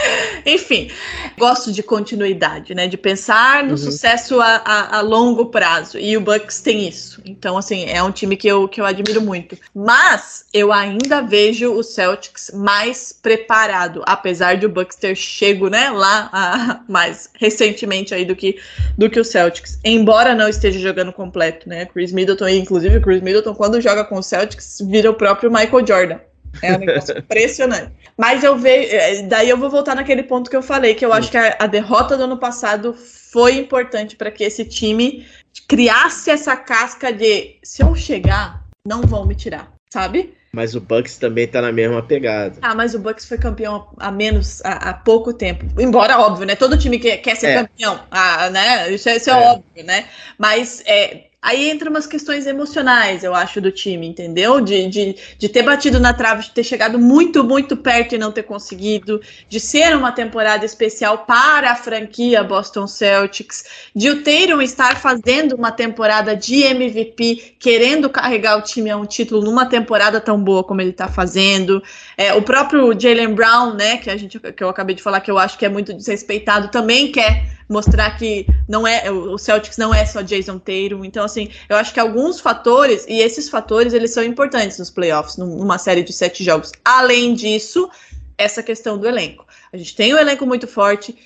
Enfim, 0.46 0.90
gosto 1.38 1.70
de 1.70 1.82
continuidade, 1.82 2.74
né? 2.74 2.86
De 2.86 2.96
pensar 2.96 3.62
no 3.62 3.72
uhum. 3.72 3.76
sucesso 3.76 4.40
a, 4.40 4.62
a, 4.64 4.96
a, 4.96 5.00
longo 5.02 5.44
prazo. 5.50 5.98
E 5.98 6.16
o 6.16 6.20
Bucks 6.22 6.62
tem 6.62 6.88
isso. 6.88 7.20
Então, 7.26 7.58
assim, 7.58 7.84
é 7.90 8.02
um 8.02 8.10
time 8.10 8.38
que 8.38 8.48
eu, 8.48 8.66
que 8.66 8.80
eu 8.80 8.86
admiro 8.86 9.20
muito. 9.20 9.54
Mas 9.74 10.46
eu 10.50 10.72
ainda 10.72 11.20
vejo 11.20 11.70
o 11.70 11.82
Celtics 11.82 12.50
mais 12.54 13.12
preparado, 13.12 14.02
apesar 14.06 14.56
de 14.56 14.64
o 14.64 14.70
Bucks 14.70 14.96
ter 14.96 15.14
chego, 15.14 15.68
né, 15.68 15.90
lá 15.90 16.30
a, 16.32 16.80
mais 16.90 17.28
recentemente 17.34 18.14
aí 18.14 18.24
do 18.24 18.34
que, 18.34 18.58
do 18.96 19.10
que 19.10 19.20
o 19.20 19.24
Celtics. 19.24 19.78
Embora 19.84 20.34
não 20.34 20.48
esteja 20.48 20.78
jogando 20.78 21.12
completo, 21.12 21.68
né? 21.68 21.84
Chris 21.84 22.12
Middleton, 22.12 22.48
inclusive 22.48 22.96
o 22.96 23.02
Chris 23.02 23.20
Middleton, 23.20 23.54
quando 23.54 23.78
joga 23.78 23.89
com 24.04 24.16
o 24.16 24.22
Celtics, 24.22 24.78
vira 24.86 25.10
o 25.10 25.14
próprio 25.14 25.50
Michael 25.50 25.86
Jordan. 25.86 26.20
É 26.62 26.74
um 26.74 26.78
negócio 26.78 27.16
impressionante. 27.18 27.92
Mas 28.16 28.42
eu 28.42 28.56
vejo. 28.56 28.94
É, 28.94 29.22
daí 29.22 29.48
eu 29.48 29.56
vou 29.56 29.70
voltar 29.70 29.94
naquele 29.94 30.22
ponto 30.22 30.50
que 30.50 30.56
eu 30.56 30.62
falei, 30.62 30.94
que 30.94 31.04
eu 31.04 31.12
acho 31.12 31.30
que 31.30 31.36
a, 31.36 31.56
a 31.58 31.66
derrota 31.66 32.16
do 32.16 32.24
ano 32.24 32.36
passado 32.36 32.94
foi 32.94 33.56
importante 33.56 34.16
para 34.16 34.30
que 34.30 34.44
esse 34.44 34.64
time 34.64 35.26
criasse 35.68 36.30
essa 36.30 36.56
casca 36.56 37.12
de 37.12 37.56
se 37.62 37.82
eu 37.82 37.94
chegar, 37.94 38.64
não 38.84 39.02
vão 39.02 39.24
me 39.24 39.34
tirar, 39.34 39.72
sabe? 39.92 40.34
Mas 40.52 40.74
o 40.74 40.80
Bucks 40.80 41.16
também 41.16 41.46
tá 41.46 41.62
na 41.62 41.70
mesma 41.70 42.02
pegada. 42.02 42.56
Ah, 42.60 42.74
mas 42.74 42.92
o 42.92 42.98
Bucks 42.98 43.24
foi 43.24 43.38
campeão 43.38 43.88
há 43.98 44.10
menos, 44.10 44.60
há, 44.64 44.90
há 44.90 44.94
pouco 44.94 45.32
tempo. 45.32 45.64
Embora, 45.80 46.18
óbvio, 46.18 46.44
né? 46.44 46.56
Todo 46.56 46.76
time 46.76 46.98
quer, 46.98 47.18
quer 47.18 47.36
ser 47.36 47.46
é. 47.46 47.54
campeão, 47.62 48.00
ah, 48.10 48.50
né? 48.50 48.92
Isso, 48.92 49.08
é, 49.08 49.16
isso 49.16 49.30
é, 49.30 49.32
é, 49.32 49.36
óbvio, 49.36 49.84
né? 49.84 50.08
Mas 50.36 50.82
é, 50.86 51.29
aí 51.42 51.70
entra 51.70 51.88
umas 51.88 52.06
questões 52.06 52.46
emocionais, 52.46 53.24
eu 53.24 53.34
acho, 53.34 53.60
do 53.60 53.72
time, 53.72 54.06
entendeu? 54.06 54.60
De, 54.60 54.88
de, 54.88 55.16
de 55.38 55.48
ter 55.48 55.62
batido 55.62 55.98
na 55.98 56.12
trave, 56.12 56.42
de 56.42 56.50
ter 56.50 56.62
chegado 56.62 56.98
muito, 56.98 57.42
muito 57.42 57.76
perto 57.76 58.14
e 58.14 58.18
não 58.18 58.30
ter 58.30 58.42
conseguido, 58.42 59.20
de 59.48 59.58
ser 59.58 59.96
uma 59.96 60.12
temporada 60.12 60.66
especial 60.66 61.24
para 61.24 61.72
a 61.72 61.76
franquia 61.76 62.44
Boston 62.44 62.86
Celtics, 62.86 63.64
de 63.96 64.10
o 64.10 64.22
Tatum 64.22 64.60
estar 64.60 65.00
fazendo 65.00 65.54
uma 65.54 65.72
temporada 65.72 66.36
de 66.36 66.62
MVP, 66.62 67.54
querendo 67.58 68.10
carregar 68.10 68.58
o 68.58 68.62
time 68.62 68.90
a 68.90 68.96
um 68.96 69.06
título 69.06 69.42
numa 69.42 69.64
temporada 69.64 70.20
tão 70.20 70.42
boa 70.42 70.62
como 70.62 70.82
ele 70.82 70.90
está 70.90 71.08
fazendo. 71.08 71.82
É, 72.18 72.34
o 72.34 72.42
próprio 72.42 72.92
Jalen 72.98 73.34
Brown, 73.34 73.74
né, 73.74 73.96
que 73.96 74.10
a 74.10 74.16
gente 74.16 74.38
que 74.38 74.62
eu 74.62 74.68
acabei 74.68 74.94
de 74.94 75.02
falar 75.02 75.20
que 75.20 75.30
eu 75.30 75.38
acho 75.38 75.56
que 75.56 75.64
é 75.64 75.68
muito 75.68 75.94
desrespeitado, 75.94 76.68
também 76.68 77.10
quer 77.10 77.60
mostrar 77.70 78.18
que 78.18 78.44
não 78.68 78.84
é 78.84 79.08
o 79.10 79.38
Celtics 79.38 79.78
não 79.78 79.94
é 79.94 80.04
só 80.04 80.20
Jason 80.20 80.58
Tatum. 80.58 81.04
Então, 81.04 81.24
assim, 81.30 81.50
eu 81.68 81.76
acho 81.76 81.92
que 81.94 82.00
alguns 82.00 82.40
fatores, 82.40 83.04
e 83.08 83.20
esses 83.20 83.48
fatores 83.48 83.92
eles 83.92 84.12
são 84.12 84.22
importantes 84.22 84.78
nos 84.78 84.90
playoffs, 84.90 85.36
numa 85.36 85.78
série 85.78 86.02
de 86.02 86.12
sete 86.12 86.44
jogos. 86.44 86.72
Além 86.84 87.34
disso, 87.34 87.88
essa 88.36 88.62
questão 88.62 88.98
do 88.98 89.06
elenco. 89.06 89.46
A 89.72 89.76
gente 89.76 89.94
tem 89.94 90.14
um 90.14 90.18
elenco 90.18 90.46
muito 90.46 90.66
forte. 90.66 91.16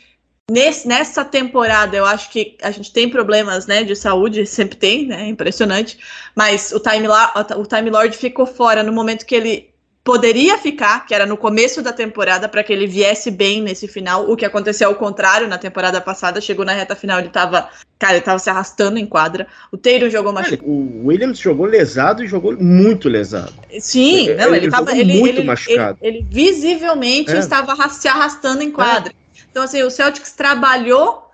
Nesse, 0.51 0.87
nessa 0.87 1.25
temporada, 1.25 1.97
eu 1.97 2.05
acho 2.05 2.31
que 2.31 2.57
a 2.63 2.71
gente 2.71 2.93
tem 2.93 3.09
problemas 3.09 3.67
né, 3.67 3.83
de 3.83 3.97
saúde, 3.97 4.45
sempre 4.47 4.77
tem, 4.77 5.07
né? 5.07 5.27
Impressionante. 5.27 5.99
Mas 6.35 6.73
o 6.73 6.81
Time, 6.81 7.09
o 7.57 7.67
Time 7.67 7.91
Lord 7.91 8.17
ficou 8.17 8.47
fora 8.47 8.83
no 8.83 8.93
momento 8.93 9.25
que 9.25 9.35
ele 9.35 9.74
poderia 10.05 10.59
ficar, 10.59 11.07
que 11.07 11.15
era 11.15 11.25
no 11.25 11.35
começo 11.35 11.81
da 11.81 11.91
temporada, 11.91 12.47
para 12.47 12.63
que 12.63 12.71
ele 12.71 12.87
viesse 12.87 13.31
bem 13.31 13.63
nesse 13.63 13.89
final. 13.89 14.31
O 14.31 14.37
que 14.37 14.45
aconteceu 14.45 14.89
ao 14.89 14.95
contrário 14.97 15.49
na 15.49 15.57
temporada 15.57 15.99
passada, 15.99 16.43
chegou 16.43 16.63
na 16.63 16.75
reta 16.75 16.95
final, 16.95 17.19
ele 17.19 17.31
tava, 17.31 17.71
cara, 17.99 18.13
ele 18.13 18.21
tava 18.21 18.39
se 18.39 18.51
arrastando 18.51 18.99
em 18.99 19.07
quadra. 19.07 19.47
O 19.73 19.79
Taylor 19.79 20.11
jogou 20.11 20.31
machucado. 20.31 20.71
O 20.71 21.07
Williams 21.07 21.39
jogou 21.39 21.65
lesado 21.65 22.23
e 22.23 22.29
jogou 22.29 22.55
muito 22.61 23.09
lesado. 23.09 23.55
Sim, 23.81 24.29
ele, 24.29 24.35
não, 24.35 24.49
ele, 24.49 24.67
ele 24.67 24.71
tava 24.71 24.93
ele, 24.93 25.19
muito 25.19 25.39
ele, 25.39 25.47
machucado. 25.47 25.99
Ele, 26.03 26.19
ele 26.19 26.27
visivelmente 26.31 27.33
é. 27.33 27.39
estava 27.39 27.75
se 27.89 28.07
arrastando 28.07 28.63
em 28.63 28.71
quadra. 28.71 29.11
É. 29.11 29.41
Então 29.51 29.63
assim, 29.63 29.83
o 29.83 29.91
Celtics 29.91 30.33
trabalhou 30.33 31.31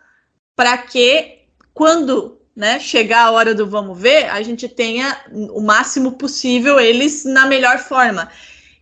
para 0.54 0.78
que 0.78 1.40
quando 1.74 2.38
né, 2.54 2.78
chegar 2.78 3.24
a 3.24 3.30
hora 3.32 3.54
do 3.54 3.66
vamos 3.66 3.98
ver, 3.98 4.28
a 4.30 4.42
gente 4.42 4.68
tenha 4.68 5.16
o 5.32 5.60
máximo 5.60 6.12
possível 6.12 6.78
eles 6.78 7.24
na 7.24 7.46
melhor 7.46 7.78
forma. 7.78 8.28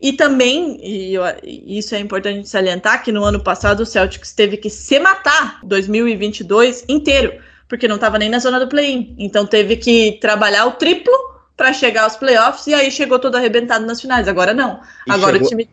E 0.01 0.13
também, 0.13 0.79
e, 0.81 1.15
eu, 1.15 1.23
isso 1.43 1.95
é 1.95 1.99
importante 1.99 2.49
salientar, 2.49 3.03
que 3.03 3.11
no 3.11 3.25
ano 3.25 3.41
passado 3.41 3.81
o 3.81 3.87
Celtics 3.87 4.33
teve 4.33 4.57
que 4.57 4.71
se 4.71 4.99
matar 5.01 5.61
2022 5.65 6.85
inteiro, 6.89 7.41
porque 7.69 7.89
não 7.89 7.97
estava 7.97 8.19
nem 8.19 8.29
na 8.29 8.39
zona 8.39 8.61
do 8.61 8.69
play-in. 8.69 9.17
Então 9.19 9.45
teve 9.45 9.77
que 9.77 10.19
trabalhar 10.21 10.67
o 10.67 10.73
triplo 10.73 11.13
para 11.57 11.73
chegar 11.73 12.05
aos 12.05 12.17
playoffs 12.17 12.67
e 12.69 12.75
aí 12.75 12.91
chegou 12.91 13.19
todo 13.19 13.35
arrebentado 13.35 13.85
nas 13.85 14.01
finais. 14.01 14.29
Agora 14.29 14.55
não. 14.55 14.81
E 15.07 15.11
Agora 15.11 15.33
chegou, 15.33 15.47
o 15.47 15.51
time. 15.51 15.69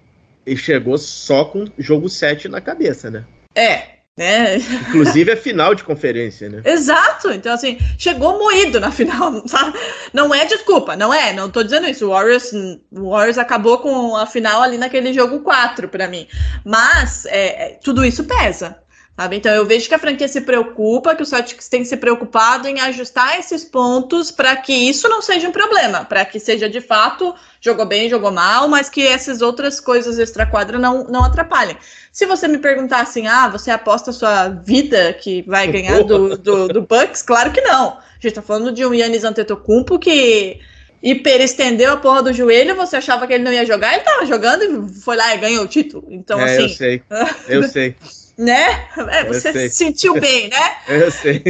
E 0.45 0.57
chegou 0.57 0.97
só 0.97 1.45
com 1.45 1.65
jogo 1.77 2.09
7 2.09 2.47
na 2.47 2.59
cabeça, 2.59 3.11
né? 3.11 3.25
É, 3.53 3.94
né? 4.17 4.55
Inclusive 4.57 5.31
a 5.31 5.37
final 5.37 5.75
de 5.75 5.83
conferência, 5.83 6.49
né? 6.49 6.61
Exato. 6.63 7.31
Então, 7.31 7.53
assim, 7.53 7.77
chegou 7.97 8.39
moído 8.39 8.79
na 8.79 8.89
final. 8.89 9.43
Não 10.13 10.33
é 10.33 10.45
desculpa, 10.45 10.95
não 10.95 11.13
é. 11.13 11.33
Não 11.33 11.49
tô 11.49 11.61
dizendo 11.61 11.87
isso. 11.87 12.05
O 12.05 12.09
Warriors, 12.09 12.53
o 12.91 13.09
Warriors 13.09 13.37
acabou 13.37 13.79
com 13.79 14.15
a 14.15 14.25
final 14.25 14.61
ali 14.61 14.77
naquele 14.77 15.13
jogo 15.13 15.41
4 15.41 15.89
para 15.89 16.07
mim. 16.07 16.27
Mas 16.63 17.25
é, 17.25 17.73
é, 17.73 17.79
tudo 17.83 18.05
isso 18.05 18.23
pesa. 18.23 18.77
Sabe? 19.17 19.37
Então 19.37 19.53
eu 19.53 19.65
vejo 19.65 19.87
que 19.87 19.95
a 19.95 19.99
franquia 19.99 20.27
se 20.27 20.41
preocupa, 20.41 21.15
que 21.15 21.23
o 21.23 21.25
Celtics 21.25 21.69
tem 21.69 21.85
se 21.85 21.95
preocupado 21.95 22.67
em 22.67 22.81
ajustar 22.81 23.39
esses 23.39 23.63
pontos 23.63 24.29
para 24.29 24.53
que 24.57 24.73
isso 24.73 25.07
não 25.07 25.21
seja 25.21 25.47
um 25.47 25.53
problema, 25.53 26.03
para 26.03 26.25
que 26.25 26.37
seja 26.37 26.69
de 26.69 26.81
fato 26.81 27.33
jogou 27.61 27.85
bem, 27.85 28.09
jogou 28.09 28.29
mal, 28.29 28.67
mas 28.67 28.89
que 28.89 29.07
essas 29.07 29.41
outras 29.41 29.79
coisas 29.79 30.19
extra-quadra 30.19 30.77
não, 30.77 31.05
não 31.05 31.23
atrapalhem. 31.23 31.77
Se 32.11 32.25
você 32.25 32.45
me 32.47 32.57
perguntar 32.57 33.01
assim, 33.01 33.25
ah, 33.25 33.47
você 33.47 33.71
aposta 33.71 34.09
a 34.09 34.13
sua 34.13 34.49
vida 34.49 35.13
que 35.13 35.43
vai 35.43 35.65
ganhar 35.67 36.03
do, 36.03 36.37
do, 36.37 36.67
do 36.67 36.81
Bucks? 36.81 37.21
Claro 37.21 37.53
que 37.53 37.61
não. 37.61 37.97
A 37.97 38.19
gente 38.19 38.35
tá 38.35 38.41
falando 38.41 38.71
de 38.71 38.85
um 38.85 38.93
Yannis 38.93 39.23
Antetokounmpo 39.23 39.97
que 39.97 40.59
hiperestendeu 41.01 41.93
a 41.93 41.97
porra 41.97 42.21
do 42.21 42.33
joelho, 42.33 42.75
você 42.75 42.97
achava 42.97 43.25
que 43.25 43.33
ele 43.33 43.43
não 43.43 43.53
ia 43.53 43.65
jogar, 43.65 43.93
ele 43.93 44.03
tava 44.03 44.25
jogando 44.25 44.63
e 44.63 45.01
foi 45.01 45.15
lá 45.15 45.33
e 45.33 45.37
ganhou 45.37 45.63
o 45.63 45.67
título. 45.67 46.05
Então, 46.09 46.39
é, 46.39 46.43
assim. 46.43 46.63
Eu 46.63 46.69
sei. 46.69 47.03
Eu 47.47 47.63
sei. 47.69 47.95
Né? 48.37 48.87
É, 49.11 49.23
você 49.25 49.69
se 49.69 49.75
sentiu 49.75 50.19
bem, 50.19 50.49
né? 50.49 50.75
Eu 50.87 51.11
sei. 51.11 51.43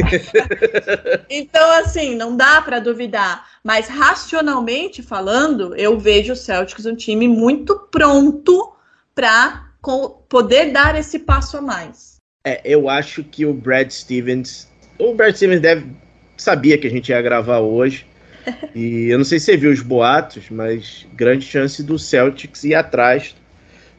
então, 1.28 1.70
assim, 1.80 2.14
não 2.14 2.36
dá 2.36 2.60
para 2.62 2.78
duvidar. 2.78 3.46
Mas 3.62 3.88
racionalmente 3.88 5.02
falando, 5.02 5.74
eu 5.74 5.98
vejo 5.98 6.34
o 6.34 6.36
Celtics 6.36 6.86
um 6.86 6.94
time 6.94 7.26
muito 7.26 7.76
pronto 7.90 8.72
para 9.14 9.66
poder 10.28 10.72
dar 10.72 10.94
esse 10.96 11.18
passo 11.18 11.56
a 11.56 11.60
mais. 11.60 12.16
É, 12.44 12.60
eu 12.64 12.88
acho 12.88 13.24
que 13.24 13.44
o 13.44 13.52
Brad 13.52 13.90
Stevens. 13.90 14.70
O 14.98 15.14
Brad 15.14 15.34
Stevens 15.34 15.60
deve 15.60 15.86
sabia 16.36 16.78
que 16.78 16.86
a 16.86 16.90
gente 16.90 17.08
ia 17.08 17.20
gravar 17.20 17.58
hoje. 17.58 18.06
e 18.74 19.08
eu 19.08 19.18
não 19.18 19.24
sei 19.24 19.40
se 19.40 19.46
você 19.46 19.56
viu 19.56 19.72
os 19.72 19.80
boatos, 19.80 20.48
mas 20.50 21.06
grande 21.14 21.44
chance 21.44 21.82
do 21.82 21.98
Celtics 21.98 22.62
ir 22.62 22.74
atrás 22.74 23.34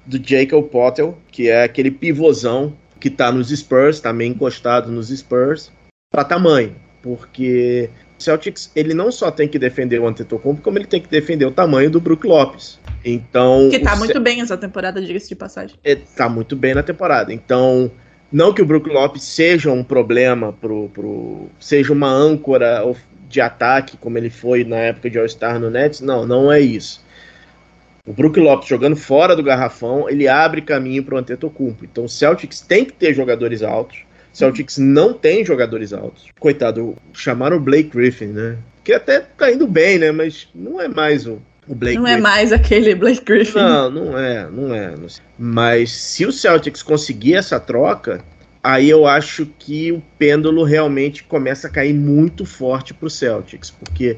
do 0.08 0.18
Jacob 0.24 0.64
Potter, 0.70 1.14
que 1.32 1.50
é 1.50 1.64
aquele 1.64 1.92
pivôzão 1.92 2.74
que 3.00 3.10
está 3.10 3.32
nos 3.32 3.50
Spurs, 3.50 4.00
também 4.00 4.32
tá 4.32 4.36
encostado 4.36 4.92
nos 4.92 5.10
Spurs, 5.10 5.72
para 6.10 6.24
tamanho, 6.24 6.76
porque 7.02 7.90
o 8.18 8.24
Celtics 8.24 8.72
ele 8.76 8.94
não 8.94 9.12
só 9.12 9.30
tem 9.30 9.48
que 9.48 9.60
defender 9.60 10.00
o 10.00 10.08
Antetokounmpo, 10.08 10.62
como 10.62 10.78
ele 10.78 10.88
tem 10.88 11.02
que 11.02 11.10
defender 11.10 11.46
o 11.46 11.52
tamanho 11.52 11.92
do 11.92 12.00
Brook 12.00 12.26
Lopes. 12.26 12.80
Então, 13.06 13.70
que 13.70 13.80
tá 13.80 13.96
muito 13.96 14.14
Ce... 14.14 14.20
bem 14.20 14.42
essa 14.42 14.58
temporada, 14.58 15.02
diga-se 15.02 15.30
de 15.30 15.36
passagem. 15.36 15.78
É, 15.84 15.96
tá 15.96 16.28
muito 16.28 16.56
bem 16.56 16.74
na 16.74 16.82
temporada. 16.82 17.32
Então, 17.34 17.92
não 18.32 18.54
que 18.54 18.62
o 18.62 18.66
Brook 18.66 18.90
Lopes 18.90 19.24
seja 19.24 19.72
um 19.72 19.84
problema 19.84 20.54
pro, 20.54 20.90
pro 20.90 21.50
seja 21.60 21.94
uma 21.94 22.10
âncora 22.10 22.84
de 23.30 23.42
ataque 23.42 23.98
como 23.98 24.18
ele 24.18 24.30
foi 24.30 24.64
na 24.64 24.78
época 24.78 25.10
de 25.10 25.20
All-Star 25.20 25.60
no 25.60 25.70
Nets, 25.70 26.02
não, 26.02 26.26
não 26.26 26.52
é 26.52 26.60
isso. 26.60 27.06
O 28.08 28.14
Brook 28.14 28.40
Lopes 28.40 28.70
jogando 28.70 28.96
fora 28.96 29.36
do 29.36 29.44
garrafão, 29.44 30.10
ele 30.10 30.30
abre 30.30 30.62
caminho 30.62 31.04
para 31.04 31.16
o 31.16 31.18
Antetokounmpo. 31.18 31.84
Então 31.84 32.06
o 32.06 32.10
Celtics 32.10 32.62
tem 32.62 32.86
que 32.86 32.94
ter 32.94 33.14
jogadores 33.14 33.62
altos. 33.62 33.98
O 34.34 34.38
Celtics 34.38 34.78
não 34.78 35.14
tem 35.14 35.44
jogadores 35.44 35.92
altos. 35.92 36.28
Coitado, 36.40 36.96
chamaram 37.12 37.58
o 37.58 37.60
Blake 37.60 37.90
Griffin, 37.90 38.28
né? 38.28 38.58
Que 38.82 38.94
até 38.94 39.20
tá 39.20 39.52
indo 39.52 39.68
bem, 39.68 40.00
né? 40.00 40.12
Mas 40.14 40.48
não 40.56 40.80
é 40.80 40.88
mais 40.88 41.28
o, 41.28 41.42
o 41.68 41.76
Blake 41.76 41.98
Não 41.98 42.08
é 42.08 42.14
Griffin. 42.14 42.20
é 42.20 42.22
mais 42.22 42.54
aquele 42.54 42.96
Blake 42.96 43.26
Griffin. 43.26 43.60
Não, 43.60 43.90
não 43.92 44.18
é, 44.18 44.50
não 44.50 44.74
é. 44.74 44.96
Não 44.96 45.08
Mas 45.38 45.92
se 45.92 46.26
o 46.26 46.32
Celtics 46.32 46.82
conseguir 46.82 47.34
essa 47.34 47.60
troca, 47.60 48.24
aí 48.64 48.90
eu 48.90 49.06
acho 49.06 49.46
que 49.60 49.92
o 49.92 50.02
pêndulo 50.18 50.64
realmente 50.64 51.26
começa 51.26 51.68
a 51.68 51.70
cair 51.70 51.94
muito 51.94 52.46
forte 52.46 52.94
para 52.94 53.08
o 53.08 53.10
Celtics, 53.10 53.70
porque 53.70 54.16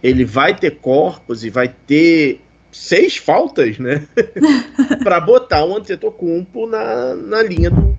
ele 0.00 0.24
vai 0.24 0.54
ter 0.54 0.76
corpos 0.76 1.44
e 1.44 1.50
vai 1.50 1.74
ter 1.86 2.40
seis 2.72 3.18
faltas, 3.18 3.78
né? 3.78 4.06
para 5.04 5.20
botar 5.20 5.64
o 5.64 5.76
Antetokounmpo 5.76 6.66
na, 6.66 7.14
na 7.14 7.42
linha 7.42 7.70
do, 7.70 7.98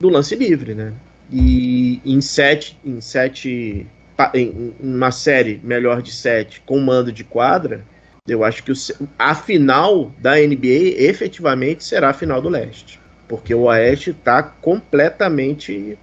do 0.00 0.08
lance 0.08 0.34
livre, 0.34 0.74
né? 0.74 0.92
E 1.30 2.00
em 2.04 2.20
sete, 2.20 2.78
em 2.84 3.00
sete, 3.00 3.86
em 4.34 4.74
uma 4.80 5.10
série 5.10 5.60
melhor 5.62 6.02
de 6.02 6.12
sete 6.12 6.60
com 6.66 6.80
mando 6.80 7.12
de 7.12 7.22
quadra, 7.22 7.84
eu 8.26 8.44
acho 8.44 8.62
que 8.62 8.72
o, 8.72 8.74
a 9.18 9.34
final 9.34 10.12
da 10.18 10.36
NBA 10.36 10.96
efetivamente 10.98 11.84
será 11.84 12.10
a 12.10 12.14
final 12.14 12.42
do 12.42 12.48
leste, 12.48 13.00
porque 13.28 13.54
o 13.54 13.62
Oeste 13.62 14.10
está 14.10 14.42
completamente 14.42 15.98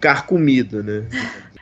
carcomido, 0.00 0.82
né? 0.82 1.04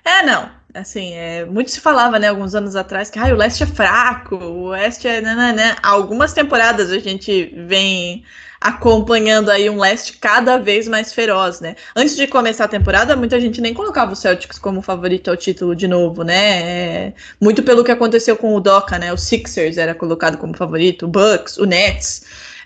É, 0.04 0.22
não 0.22 0.59
assim, 0.74 1.14
é, 1.14 1.44
muito 1.44 1.70
se 1.70 1.80
falava, 1.80 2.18
né, 2.18 2.28
alguns 2.28 2.54
anos 2.54 2.76
atrás, 2.76 3.10
que 3.10 3.18
ah, 3.18 3.26
o 3.26 3.36
leste 3.36 3.62
é 3.62 3.66
fraco, 3.66 4.36
o 4.36 4.62
oeste 4.68 5.08
é. 5.08 5.20
Né, 5.20 5.34
né, 5.34 5.52
né. 5.52 5.76
Algumas 5.82 6.32
temporadas 6.32 6.90
a 6.90 6.98
gente 6.98 7.52
vem 7.66 8.24
acompanhando 8.60 9.50
aí 9.50 9.70
um 9.70 9.78
leste 9.78 10.18
cada 10.18 10.58
vez 10.58 10.86
mais 10.86 11.14
feroz, 11.14 11.60
né? 11.60 11.76
Antes 11.96 12.14
de 12.14 12.26
começar 12.26 12.64
a 12.64 12.68
temporada, 12.68 13.16
muita 13.16 13.40
gente 13.40 13.58
nem 13.58 13.72
colocava 13.72 14.12
o 14.12 14.16
Celtics 14.16 14.58
como 14.58 14.82
favorito 14.82 15.30
ao 15.30 15.36
título 15.36 15.74
de 15.74 15.88
novo, 15.88 16.22
né? 16.22 17.06
É, 17.06 17.12
muito 17.40 17.62
pelo 17.62 17.82
que 17.82 17.90
aconteceu 17.90 18.36
com 18.36 18.54
o 18.54 18.60
Doca, 18.60 18.98
né? 18.98 19.12
O 19.12 19.16
Sixers 19.16 19.78
era 19.78 19.94
colocado 19.94 20.36
como 20.36 20.54
favorito, 20.54 21.06
o 21.06 21.08
Bucks, 21.08 21.56
o 21.56 21.64
Nets 21.64 22.22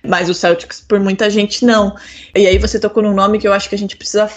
mas 0.07 0.29
o 0.29 0.35
Celtics 0.35 0.81
por 0.81 1.01
muita 1.01 1.31
gente 1.31 1.65
não. 1.65 1.97
E 2.35 2.47
aí 2.47 2.59
você 2.59 2.79
tocou 2.79 3.03
num 3.03 3.15
nome 3.15 3.39
que 3.39 3.49
eu 3.49 3.53
acho 3.53 3.69
que 3.69 3.75
a 3.75 3.79
gente 3.79 3.97
precisa 3.97 4.29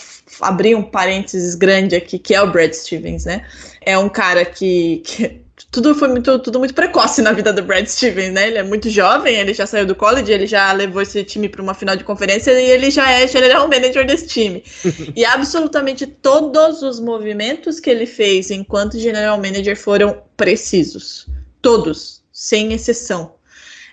abrir 0.41 0.75
um 0.75 0.83
parênteses 0.83 1.55
grande 1.55 1.95
aqui, 1.95 2.19
que 2.19 2.33
é 2.33 2.41
o 2.41 2.51
Brad 2.51 2.73
Stevens, 2.73 3.25
né? 3.25 3.45
É 3.81 3.97
um 3.97 4.09
cara 4.09 4.43
que, 4.45 5.01
que 5.05 5.47
tudo 5.71 5.95
foi 5.95 6.07
muito, 6.07 6.37
tudo 6.39 6.59
muito 6.59 6.73
precoce 6.73 7.21
na 7.21 7.31
vida 7.31 7.51
do 7.51 7.63
Brad 7.63 7.85
Stevens, 7.87 8.31
né? 8.31 8.47
Ele 8.47 8.57
é 8.57 8.63
muito 8.63 8.89
jovem, 8.89 9.35
ele 9.35 9.53
já 9.53 9.65
saiu 9.65 9.85
do 9.85 9.95
college, 9.95 10.31
ele 10.31 10.45
já 10.45 10.71
levou 10.71 11.01
esse 11.01 11.23
time 11.23 11.49
para 11.49 11.61
uma 11.61 11.73
final 11.73 11.95
de 11.95 12.03
conferência 12.03 12.51
e 12.51 12.69
ele 12.69 12.91
já 12.91 13.11
é 13.11 13.27
general 13.27 13.67
manager 13.67 14.05
desse 14.05 14.27
time. 14.27 14.63
e 15.15 15.25
absolutamente 15.25 16.05
todos 16.05 16.83
os 16.83 16.99
movimentos 16.99 17.79
que 17.79 17.89
ele 17.89 18.05
fez 18.05 18.51
enquanto 18.51 18.99
general 18.99 19.37
manager 19.37 19.75
foram 19.75 20.21
precisos. 20.35 21.27
Todos, 21.61 22.23
sem 22.31 22.73
exceção. 22.73 23.35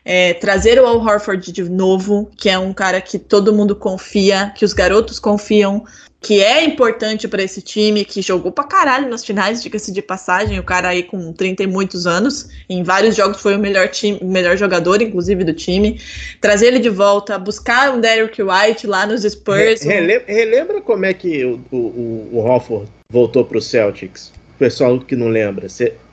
É, 0.04 0.34
trazer 0.34 0.78
o 0.78 0.86
Al 0.86 1.00
Horford 1.00 1.50
de 1.50 1.62
novo, 1.64 2.30
que 2.36 2.50
é 2.50 2.58
um 2.58 2.74
cara 2.74 3.00
que 3.00 3.18
todo 3.18 3.54
mundo 3.54 3.74
confia, 3.74 4.52
que 4.54 4.62
os 4.62 4.74
garotos 4.74 5.18
confiam, 5.18 5.82
que 6.24 6.42
é 6.42 6.64
importante 6.64 7.28
para 7.28 7.42
esse 7.42 7.60
time, 7.60 8.02
que 8.02 8.22
jogou 8.22 8.50
pra 8.50 8.64
caralho 8.64 9.10
nas 9.10 9.22
finais, 9.22 9.62
diga-se 9.62 9.92
de 9.92 10.00
passagem, 10.00 10.58
o 10.58 10.62
cara 10.62 10.88
aí 10.88 11.02
com 11.02 11.34
30 11.34 11.64
e 11.64 11.66
muitos 11.66 12.06
anos, 12.06 12.48
em 12.66 12.82
vários 12.82 13.14
jogos 13.14 13.42
foi 13.42 13.54
o 13.54 13.58
melhor 13.58 13.88
time, 13.88 14.18
melhor 14.22 14.56
jogador, 14.56 15.02
inclusive, 15.02 15.44
do 15.44 15.52
time. 15.52 16.00
Trazer 16.40 16.68
ele 16.68 16.78
de 16.78 16.88
volta, 16.88 17.38
buscar 17.38 17.94
um 17.94 18.00
Derrick 18.00 18.42
White 18.42 18.86
lá 18.86 19.06
nos 19.06 19.20
Spurs. 19.22 19.82
Relembra, 19.82 20.24
relembra 20.26 20.80
como 20.80 21.04
é 21.04 21.12
que 21.12 21.44
o, 21.44 21.60
o, 21.70 22.30
o 22.32 22.38
Hofford 22.38 22.90
voltou 23.10 23.44
pro 23.44 23.60
Celtics? 23.60 24.32
O 24.54 24.58
pessoal 24.58 24.98
que 24.98 25.14
não 25.14 25.28
lembra. 25.28 25.66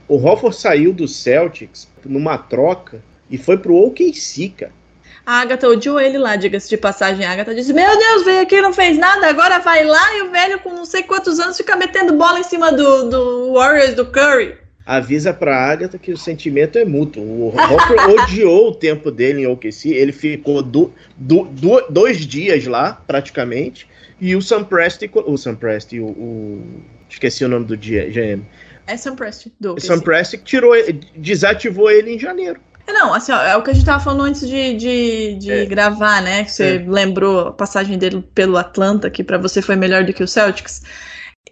O 0.09 0.17
Hofford 0.17 0.57
saiu 0.57 0.91
do 0.91 1.07
Celtics 1.07 1.87
numa 2.03 2.37
troca 2.37 3.01
e 3.29 3.37
foi 3.37 3.57
pro 3.57 3.75
OKC, 3.75 4.49
cara. 4.57 4.80
A 5.25 5.41
Agatha 5.41 5.67
odiou 5.67 5.99
ele 5.99 6.17
lá, 6.17 6.35
diga-se 6.35 6.69
de 6.69 6.77
passagem. 6.77 7.25
A 7.25 7.31
Agatha 7.31 7.53
disse: 7.53 7.73
Meu 7.73 7.97
Deus, 7.97 8.25
veio 8.25 8.41
aqui 8.41 8.59
não 8.59 8.73
fez 8.73 8.97
nada, 8.97 9.27
agora 9.27 9.59
vai 9.59 9.83
lá 9.83 10.17
e 10.17 10.21
o 10.23 10.31
velho 10.31 10.59
com 10.59 10.69
não 10.73 10.85
sei 10.85 11.03
quantos 11.03 11.39
anos 11.39 11.57
fica 11.57 11.75
metendo 11.75 12.13
bola 12.13 12.39
em 12.39 12.43
cima 12.43 12.71
do, 12.71 13.09
do 13.09 13.53
Warriors, 13.53 13.93
do 13.93 14.05
Curry. 14.05 14.55
Avisa 14.85 15.31
pra 15.31 15.55
Agatha 15.55 15.97
que 15.97 16.11
o 16.11 16.17
sentimento 16.17 16.77
é 16.77 16.83
mútuo. 16.83 17.23
O 17.23 17.47
Hopper 17.49 18.09
odiou 18.23 18.69
o 18.69 18.75
tempo 18.75 19.11
dele 19.11 19.43
em 19.43 19.47
OKC. 19.47 19.89
Ele 19.89 20.11
ficou 20.11 20.61
do, 20.63 20.91
do, 21.15 21.43
do, 21.45 21.81
dois 21.89 22.25
dias 22.25 22.65
lá, 22.65 22.93
praticamente. 23.05 23.87
E 24.19 24.35
o 24.35 24.41
Sam 24.41 24.63
Presti, 24.63 25.09
o 25.13 25.37
Sam 25.37 25.55
Presti, 25.55 25.99
o, 25.99 26.07
o, 26.07 26.83
esqueci 27.09 27.45
o 27.45 27.47
nome 27.47 27.65
do 27.65 27.77
GM. 27.77 28.43
É 28.87 28.97
Sam 28.97 29.15
Presti, 29.15 29.53
do 29.59 29.73
OKC. 29.73 29.87
Sam 29.87 29.99
Presti 29.99 30.37
tirou, 30.39 30.73
desativou 31.15 31.89
ele 31.89 32.15
em 32.15 32.19
janeiro. 32.19 32.59
É, 32.91 32.93
não, 32.93 33.13
assim, 33.13 33.31
ó, 33.31 33.41
é 33.41 33.55
o 33.55 33.63
que 33.63 33.71
a 33.71 33.73
gente 33.73 33.85
tava 33.85 34.03
falando 34.03 34.23
antes 34.23 34.47
de, 34.47 34.73
de, 34.73 35.35
de 35.35 35.51
é. 35.51 35.65
gravar, 35.65 36.21
né? 36.21 36.43
Que 36.43 36.51
você 36.51 36.75
é. 36.75 36.85
lembrou 36.85 37.47
a 37.47 37.51
passagem 37.53 37.97
dele 37.97 38.21
pelo 38.35 38.57
Atlanta, 38.57 39.09
que 39.09 39.23
para 39.23 39.37
você 39.37 39.61
foi 39.61 39.75
melhor 39.75 40.03
do 40.03 40.13
que 40.13 40.23
o 40.23 40.27
Celtics. 40.27 40.83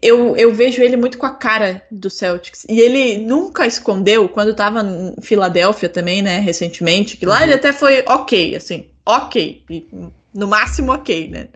Eu, 0.02 0.36
eu 0.38 0.54
vejo 0.54 0.82
ele 0.82 0.96
muito 0.96 1.18
com 1.18 1.26
a 1.26 1.34
cara 1.34 1.82
do 1.90 2.10
Celtics. 2.10 2.66
E 2.70 2.80
ele 2.80 3.18
nunca 3.18 3.66
escondeu, 3.66 4.30
quando 4.30 4.54
tava 4.54 4.82
em 4.82 5.16
Filadélfia 5.22 5.90
também, 5.90 6.22
né, 6.22 6.40
recentemente, 6.40 7.18
que 7.18 7.26
lá 7.26 7.38
uhum. 7.38 7.44
ele 7.44 7.54
até 7.54 7.74
foi 7.74 8.04
ok, 8.06 8.56
assim, 8.56 8.90
ok 9.06 9.64
no 10.34 10.48
máximo 10.48 10.92
ok, 10.94 11.28
né? 11.28 11.48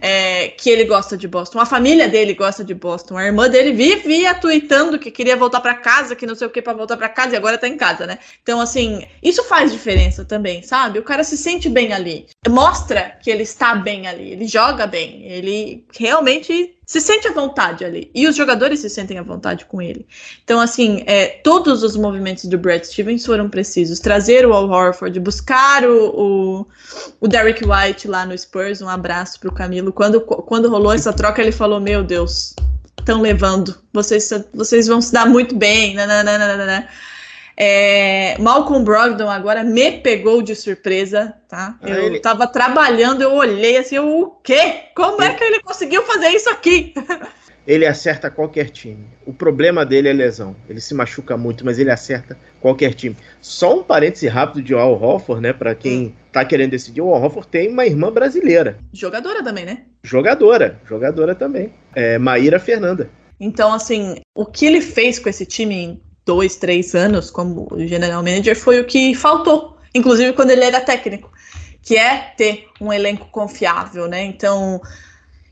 é, 0.00 0.48
que 0.48 0.70
ele 0.70 0.84
gosta 0.84 1.16
de 1.16 1.28
Boston. 1.28 1.60
A 1.60 1.66
família 1.66 2.08
dele 2.08 2.34
gosta 2.34 2.64
de 2.64 2.74
Boston. 2.74 3.16
A 3.16 3.26
irmã 3.26 3.48
dele 3.48 3.72
vivia 3.72 4.34
tweetando 4.34 4.98
que 4.98 5.10
queria 5.10 5.36
voltar 5.36 5.60
para 5.60 5.74
casa, 5.74 6.16
que 6.16 6.26
não 6.26 6.34
sei 6.34 6.46
o 6.46 6.50
que 6.50 6.62
para 6.62 6.72
voltar 6.72 6.96
para 6.96 7.08
casa 7.08 7.34
e 7.34 7.36
agora 7.36 7.58
tá 7.58 7.68
em 7.68 7.76
casa, 7.76 8.06
né? 8.06 8.18
Então, 8.42 8.60
assim, 8.60 9.06
isso 9.22 9.44
faz 9.44 9.70
diferença 9.70 10.24
também, 10.24 10.62
sabe? 10.62 10.98
O 10.98 11.04
cara 11.04 11.24
se 11.24 11.36
sente 11.36 11.68
bem 11.68 11.92
ali. 11.92 12.26
Mostra 12.48 13.18
que 13.22 13.30
ele 13.30 13.42
está 13.42 13.74
bem 13.74 14.06
ali. 14.06 14.32
Ele 14.32 14.46
joga 14.46 14.86
bem. 14.86 15.24
Ele 15.24 15.84
realmente 15.94 16.75
se 16.86 17.00
sente 17.00 17.26
à 17.26 17.32
vontade 17.32 17.84
ali. 17.84 18.10
E 18.14 18.28
os 18.28 18.36
jogadores 18.36 18.78
se 18.78 18.88
sentem 18.88 19.18
à 19.18 19.22
vontade 19.22 19.64
com 19.64 19.82
ele. 19.82 20.06
Então, 20.44 20.60
assim, 20.60 21.02
é, 21.04 21.26
todos 21.42 21.82
os 21.82 21.96
movimentos 21.96 22.44
do 22.44 22.56
Brad 22.56 22.84
Stevens 22.84 23.26
foram 23.26 23.50
precisos. 23.50 23.98
Trazer 23.98 24.46
o 24.46 24.52
Al 24.52 24.70
Horford, 24.70 25.18
buscar 25.18 25.84
o, 25.84 26.06
o, 26.14 26.66
o 27.20 27.26
Derek 27.26 27.64
White 27.64 28.06
lá 28.06 28.24
no 28.24 28.38
Spurs, 28.38 28.80
um 28.80 28.88
abraço 28.88 29.40
para 29.40 29.50
o 29.50 29.54
Camilo. 29.54 29.92
Quando, 29.92 30.20
quando 30.20 30.70
rolou 30.70 30.92
essa 30.92 31.12
troca, 31.12 31.42
ele 31.42 31.50
falou: 31.50 31.80
Meu 31.80 32.04
Deus, 32.04 32.54
estão 33.00 33.20
levando, 33.20 33.76
vocês, 33.92 34.30
vocês 34.54 34.86
vão 34.86 35.02
se 35.02 35.12
dar 35.12 35.26
muito 35.26 35.56
bem. 35.56 35.94
Nananana. 35.94 36.88
É, 37.56 38.36
Malcolm 38.38 38.84
Brogdon 38.84 39.30
agora 39.30 39.64
me 39.64 39.92
pegou 39.92 40.42
de 40.42 40.54
surpresa, 40.54 41.34
tá? 41.48 41.78
Ah, 41.80 41.88
eu 41.88 42.04
ele... 42.04 42.20
tava 42.20 42.46
trabalhando, 42.46 43.22
eu 43.22 43.32
olhei 43.32 43.78
assim, 43.78 43.96
eu, 43.96 44.20
o 44.20 44.30
quê? 44.42 44.84
Como 44.94 45.22
é 45.22 45.26
ele... 45.26 45.34
é 45.34 45.36
que 45.36 45.44
ele 45.44 45.62
conseguiu 45.62 46.02
fazer 46.02 46.28
isso 46.28 46.50
aqui? 46.50 46.92
ele 47.66 47.84
acerta 47.86 48.30
qualquer 48.30 48.70
time. 48.70 49.06
O 49.26 49.32
problema 49.32 49.84
dele 49.84 50.08
é 50.08 50.12
lesão. 50.12 50.54
Ele 50.68 50.80
se 50.80 50.94
machuca 50.94 51.36
muito, 51.36 51.64
mas 51.64 51.78
ele 51.78 51.90
acerta 51.90 52.38
qualquer 52.60 52.94
time. 52.94 53.16
Só 53.40 53.80
um 53.80 53.82
parêntese 53.82 54.28
rápido 54.28 54.62
de 54.62 54.72
Al 54.72 55.02
Hofford, 55.02 55.42
né? 55.42 55.52
Para 55.52 55.74
quem 55.74 56.06
hum. 56.06 56.12
tá 56.30 56.44
querendo 56.44 56.70
decidir, 56.70 57.00
o 57.00 57.12
Al 57.12 57.22
Hofford 57.22 57.48
tem 57.48 57.68
uma 57.68 57.84
irmã 57.84 58.12
brasileira. 58.12 58.78
Jogadora 58.92 59.42
também, 59.42 59.64
né? 59.64 59.82
Jogadora, 60.02 60.80
jogadora 60.84 61.34
também. 61.34 61.72
É 61.94 62.18
Maíra 62.18 62.60
Fernanda. 62.60 63.10
Então, 63.40 63.72
assim, 63.72 64.16
o 64.34 64.46
que 64.46 64.64
ele 64.64 64.80
fez 64.80 65.18
com 65.18 65.28
esse 65.28 65.44
time 65.44 66.00
dois, 66.26 66.56
três 66.56 66.94
anos 66.94 67.30
como 67.30 67.68
general 67.86 68.22
manager 68.22 68.58
foi 68.58 68.80
o 68.80 68.84
que 68.84 69.14
faltou, 69.14 69.78
inclusive 69.94 70.32
quando 70.32 70.50
ele 70.50 70.64
era 70.64 70.80
técnico, 70.80 71.30
que 71.80 71.96
é 71.96 72.34
ter 72.36 72.66
um 72.80 72.92
elenco 72.92 73.28
confiável, 73.30 74.08
né? 74.08 74.24
Então, 74.24 74.82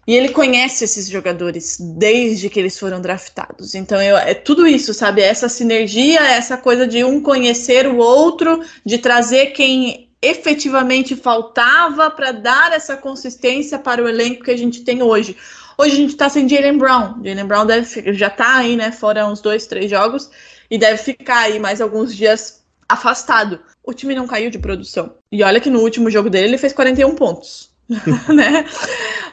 e 0.06 0.14
ele 0.14 0.30
conhece 0.30 0.84
esses 0.84 1.08
jogadores 1.08 1.78
desde 1.96 2.50
que 2.50 2.58
eles 2.58 2.76
foram 2.76 3.00
draftados. 3.00 3.74
Então 3.76 4.02
eu, 4.02 4.18
é 4.18 4.34
tudo 4.34 4.66
isso, 4.66 4.92
sabe? 4.92 5.22
Essa 5.22 5.48
sinergia, 5.48 6.20
essa 6.20 6.56
coisa 6.56 6.86
de 6.86 7.04
um 7.04 7.22
conhecer 7.22 7.86
o 7.86 7.98
outro, 7.98 8.60
de 8.84 8.98
trazer 8.98 9.52
quem 9.52 10.10
efetivamente 10.20 11.14
faltava 11.14 12.10
para 12.10 12.32
dar 12.32 12.72
essa 12.72 12.96
consistência 12.96 13.78
para 13.78 14.02
o 14.02 14.08
elenco 14.08 14.42
que 14.42 14.50
a 14.50 14.56
gente 14.56 14.82
tem 14.82 15.02
hoje. 15.02 15.36
Hoje 15.76 15.92
a 15.92 15.96
gente 15.96 16.10
está 16.10 16.28
sem 16.28 16.48
Jalen 16.48 16.78
Brown. 16.78 17.22
Jalen 17.22 17.46
Brown 17.46 17.66
deve, 17.66 18.12
já 18.14 18.28
está 18.28 18.56
aí, 18.56 18.74
né? 18.76 18.90
Fora 18.90 19.26
uns 19.26 19.40
dois, 19.40 19.66
três 19.66 19.90
jogos 19.90 20.30
e 20.70 20.78
deve 20.78 20.98
ficar 20.98 21.40
aí 21.40 21.58
mais 21.58 21.80
alguns 21.80 22.14
dias 22.14 22.62
afastado. 22.88 23.60
O 23.82 23.92
time 23.92 24.14
não 24.14 24.26
caiu 24.26 24.50
de 24.50 24.58
produção. 24.58 25.14
E 25.30 25.42
olha 25.42 25.60
que 25.60 25.70
no 25.70 25.80
último 25.80 26.10
jogo 26.10 26.30
dele 26.30 26.48
ele 26.48 26.58
fez 26.58 26.72
41 26.72 27.14
pontos. 27.14 27.74
né? 28.32 28.64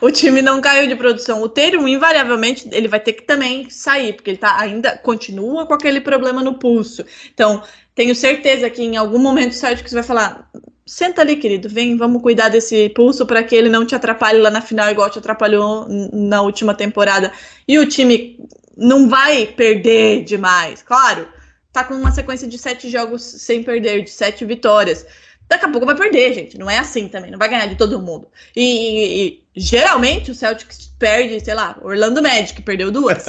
O 0.02 0.12
time 0.12 0.42
não 0.42 0.60
caiu 0.60 0.88
de 0.88 0.96
produção. 0.96 1.42
O 1.42 1.50
Tatum, 1.50 1.88
invariavelmente, 1.88 2.68
ele 2.72 2.88
vai 2.88 3.00
ter 3.00 3.14
que 3.14 3.24
também 3.24 3.70
sair, 3.70 4.14
porque 4.14 4.32
ele 4.32 4.38
tá, 4.38 4.60
ainda 4.60 4.98
continua 4.98 5.66
com 5.66 5.74
aquele 5.74 6.02
problema 6.02 6.44
no 6.44 6.56
pulso. 6.56 7.06
Então, 7.34 7.64
tenho 7.96 8.16
certeza 8.16 8.70
que 8.70 8.82
em 8.82 8.98
algum 8.98 9.20
momento 9.20 9.52
o 9.52 9.56
Celtics 9.56 9.94
vai 9.94 10.04
falar: 10.04 10.50
senta 10.86 11.22
ali, 11.22 11.38
querido, 11.38 11.70
vem, 11.70 11.96
vamos 11.96 12.22
cuidar 12.22 12.50
desse 12.50 12.90
pulso 12.90 13.26
para 13.26 13.44
que 13.44 13.56
ele 13.56 13.70
não 13.70 13.86
te 13.86 13.96
atrapalhe 13.96 14.40
lá 14.40 14.50
na 14.50 14.62
final, 14.62 14.90
igual 14.90 15.10
te 15.10 15.20
atrapalhou 15.20 15.88
na 16.12 16.42
última 16.42 16.74
temporada. 16.74 17.32
E 17.68 17.80
o 17.80 17.86
time 17.88 18.38
não 18.78 19.10
vai 19.10 19.46
perder 19.46 20.24
demais, 20.24 20.82
claro. 20.82 21.28
Tá 21.72 21.84
com 21.84 21.94
uma 21.94 22.12
sequência 22.12 22.48
de 22.48 22.58
sete 22.58 22.90
jogos 22.90 23.24
sem 23.24 23.64
perder, 23.64 24.04
de 24.04 24.10
sete 24.10 24.44
vitórias 24.44 25.06
daqui 25.52 25.66
a 25.66 25.70
pouco 25.70 25.86
vai 25.86 25.96
perder, 25.96 26.34
gente. 26.34 26.58
Não 26.58 26.70
é 26.70 26.78
assim 26.78 27.10
também, 27.10 27.30
não 27.30 27.38
vai 27.38 27.50
ganhar 27.50 27.66
de 27.66 27.76
todo 27.76 28.02
mundo. 28.02 28.28
E, 28.56 28.64
e, 28.64 29.44
e 29.54 29.60
geralmente 29.60 30.32
o 30.32 30.36
Celtics 30.36 30.94
perde, 30.98 31.44
sei 31.44 31.54
lá, 31.54 31.78
Orlando 31.82 32.22
Magic 32.22 32.62
perdeu 32.62 32.90
duas. 32.90 33.26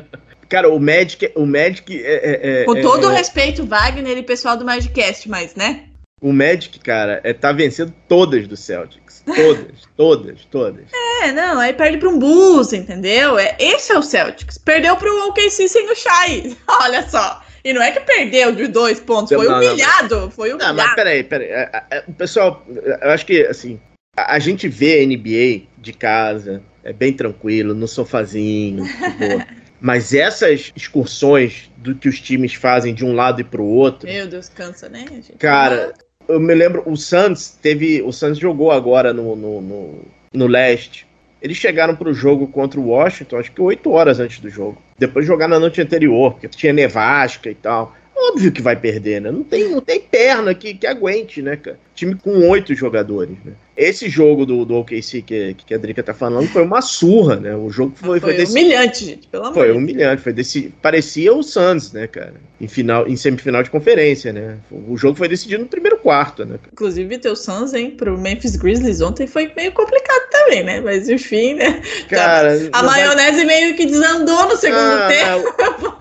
Cara, 0.48 0.70
o 0.70 0.78
Magic, 0.78 1.30
o 1.34 1.44
Magic 1.44 2.02
é, 2.02 2.14
é, 2.14 2.62
é 2.62 2.64
Com 2.64 2.80
todo 2.80 3.04
é, 3.04 3.08
o 3.08 3.10
respeito, 3.10 3.66
Wagner 3.66 4.16
e 4.16 4.22
pessoal 4.22 4.56
do 4.56 4.64
Magicast, 4.64 5.28
mas, 5.28 5.54
né? 5.54 5.84
O 6.26 6.32
Magic, 6.32 6.80
cara, 6.80 7.20
é, 7.22 7.32
tá 7.32 7.52
vencendo 7.52 7.94
todas 8.08 8.48
do 8.48 8.56
Celtics. 8.56 9.22
Todas, 9.24 9.86
todas, 9.96 10.44
todas. 10.46 10.86
É, 11.22 11.30
não, 11.30 11.60
aí 11.60 11.72
perde 11.72 11.98
para 11.98 12.08
um 12.08 12.18
Bulls, 12.18 12.72
entendeu? 12.72 13.38
É, 13.38 13.54
esse 13.60 13.92
é 13.92 13.96
o 13.96 14.02
Celtics. 14.02 14.58
Perdeu 14.58 14.96
para 14.96 15.08
o 15.08 15.28
OKC 15.28 15.68
sem 15.68 15.88
o 15.88 15.94
Shai. 15.94 16.56
Olha 16.82 17.08
só. 17.08 17.40
E 17.64 17.72
não 17.72 17.80
é 17.80 17.92
que 17.92 18.00
perdeu 18.00 18.52
de 18.52 18.66
dois 18.66 18.98
pontos, 18.98 19.36
foi 19.36 19.46
não, 19.46 19.54
humilhado. 19.54 20.22
Não, 20.22 20.30
foi 20.32 20.52
humilhado. 20.52 20.76
Não, 20.76 20.84
mas 20.84 20.96
peraí, 20.96 21.22
peraí. 21.22 21.46
É, 21.46 21.82
é, 21.90 22.00
pessoal, 22.18 22.66
eu 22.68 23.10
acho 23.10 23.24
que, 23.24 23.46
assim, 23.46 23.78
a, 24.16 24.40
gente 24.40 24.66
vê 24.66 25.06
NBA 25.06 25.68
de 25.78 25.92
casa, 25.92 26.60
é 26.82 26.92
bem 26.92 27.12
tranquilo, 27.12 27.72
no 27.72 27.86
sofazinho, 27.86 28.82
Mas 29.80 30.14
essas 30.14 30.72
excursões 30.74 31.70
do 31.76 31.94
que 31.94 32.08
os 32.08 32.18
times 32.18 32.54
fazem 32.54 32.94
de 32.94 33.04
um 33.04 33.14
lado 33.14 33.40
e 33.40 33.44
pro 33.44 33.62
outro. 33.62 34.08
Meu 34.08 34.26
Deus, 34.26 34.48
cansa, 34.48 34.88
né, 34.88 35.04
gente? 35.08 35.34
Cara, 35.34 35.92
eu 36.28 36.40
me 36.40 36.54
lembro, 36.54 36.82
o 36.86 36.96
Santos 36.96 37.50
teve. 37.50 38.02
O 38.02 38.12
Santos 38.12 38.38
jogou 38.38 38.70
agora 38.70 39.12
no, 39.12 39.36
no, 39.36 39.60
no, 39.60 40.04
no 40.32 40.46
leste. 40.46 41.06
Eles 41.40 41.56
chegaram 41.56 41.94
para 41.94 42.08
o 42.08 42.14
jogo 42.14 42.46
contra 42.48 42.80
o 42.80 42.88
Washington, 42.88 43.36
acho 43.36 43.52
que 43.52 43.60
oito 43.60 43.90
horas 43.90 44.18
antes 44.18 44.40
do 44.40 44.48
jogo. 44.48 44.80
Depois 44.98 45.24
de 45.24 45.28
jogar 45.28 45.46
na 45.48 45.60
noite 45.60 45.80
anterior, 45.80 46.32
porque 46.32 46.48
tinha 46.48 46.72
nevasca 46.72 47.50
e 47.50 47.54
tal. 47.54 47.94
óbvio 48.16 48.50
que 48.50 48.62
vai 48.62 48.74
perder, 48.74 49.20
né? 49.20 49.30
Não 49.30 49.44
tem, 49.44 49.68
não 49.68 49.80
tem 49.80 50.00
perna 50.00 50.54
que, 50.54 50.74
que 50.74 50.86
aguente, 50.86 51.42
né, 51.42 51.56
cara? 51.56 51.78
Time 51.94 52.14
com 52.14 52.48
oito 52.48 52.74
jogadores, 52.74 53.36
né? 53.44 53.52
Esse 53.76 54.08
jogo 54.08 54.46
do, 54.46 54.64
do 54.64 54.76
OKC 54.76 55.20
que, 55.20 55.54
que 55.54 55.74
a 55.74 55.78
Drica 55.78 56.02
tá 56.02 56.14
falando 56.14 56.48
foi 56.48 56.62
uma 56.62 56.80
surra, 56.80 57.36
né? 57.36 57.54
O 57.54 57.68
jogo 57.68 57.92
foi, 57.94 58.18
foi, 58.18 58.20
foi 58.20 58.34
desse... 58.34 58.52
humilhante, 58.52 59.04
gente, 59.04 59.28
pelo 59.28 59.44
amor 59.44 59.54
Foi 59.54 59.70
humilhante, 59.72 60.22
foi 60.22 60.32
desse... 60.32 60.72
parecia 60.80 61.34
o 61.34 61.42
Suns, 61.42 61.92
né, 61.92 62.06
cara? 62.06 62.34
Em, 62.58 62.66
final, 62.66 63.06
em 63.06 63.16
semifinal 63.16 63.62
de 63.62 63.70
conferência, 63.70 64.32
né? 64.32 64.56
O 64.70 64.96
jogo 64.96 65.18
foi 65.18 65.28
decidido 65.28 65.62
no 65.62 65.68
primeiro 65.68 65.98
quarto, 65.98 66.46
né? 66.46 66.58
Inclusive, 66.72 67.18
teu 67.18 67.36
Suns, 67.36 67.74
hein, 67.74 67.90
pro 67.90 68.16
Memphis 68.16 68.56
Grizzlies 68.56 69.02
ontem 69.02 69.26
foi 69.26 69.52
meio 69.54 69.72
complicado 69.72 70.22
também, 70.30 70.64
né? 70.64 70.80
Mas 70.80 71.10
enfim, 71.10 71.54
né? 71.54 71.82
Cara, 72.08 72.70
a 72.72 72.82
maionese 72.82 73.44
vai... 73.44 73.46
meio 73.46 73.76
que 73.76 73.84
desandou 73.84 74.48
no 74.48 74.56
segundo 74.56 74.80
ah, 74.80 75.08
tempo. 75.08 75.56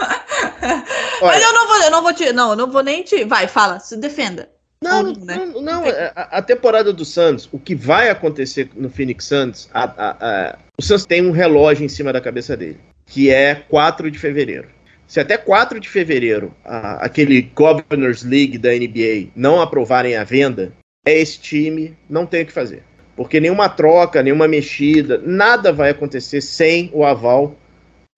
Mas 1.21 1.43
eu 1.43 1.53
não 1.53 1.67
vou, 1.67 1.78
eu 1.78 1.91
não 1.91 2.01
vou 2.01 2.13
te. 2.13 2.32
Não, 2.32 2.49
eu 2.51 2.55
não 2.55 2.71
vou 2.71 2.84
nem 2.84 3.03
te. 3.03 3.26
Vai, 3.26 3.47
fala, 3.47 3.80
se 3.80 3.97
defenda. 3.97 4.49
Não, 4.82 5.03
não, 5.03 5.13
né? 5.13 5.36
não, 5.38 5.61
não 5.61 5.84
a, 5.86 6.38
a, 6.38 6.41
temporada 6.41 6.91
do 6.91 7.05
Santos, 7.05 7.49
o 7.51 7.57
que 7.57 7.73
vai 7.73 8.09
acontecer 8.09 8.69
no 8.76 8.89
Phoenix 8.89 9.26
Suns, 9.26 9.69
a, 9.73 9.84
a, 9.84 10.57
o 10.78 10.82
Santos 10.82 11.05
tem 11.05 11.26
um 11.26 11.32
relógio 11.32 11.86
em 11.86 11.89
cima 11.89 12.11
da 12.11 12.21
cabeça 12.21 12.55
dele, 12.55 12.80
que 13.05 13.30
é 13.30 13.55
4 13.55 14.11
de 14.11 14.19
fevereiro. 14.19 14.67
Se 15.07 15.19
até 15.19 15.38
4 15.38 15.80
de 15.80 15.88
fevereiro 15.88 16.53
aquele 16.63 17.41
Governors 17.41 18.23
League 18.23 18.57
da 18.57 18.71
NBA 18.71 19.30
não 19.36 19.61
aprovarem 19.61 20.15
a 20.15 20.23
venda, 20.23 20.73
é 21.05 21.13
esse 21.19 21.39
time, 21.39 21.95
não 22.09 22.26
tem 22.26 22.43
o 22.43 22.45
que 22.45 22.51
fazer. 22.51 22.84
Porque 23.15 23.39
nenhuma 23.39 23.69
troca, 23.69 24.21
nenhuma 24.21 24.47
mexida, 24.47 25.21
nada 25.23 25.71
vai 25.71 25.91
acontecer 25.91 26.41
sem 26.41 26.89
o 26.93 27.05
aval 27.05 27.55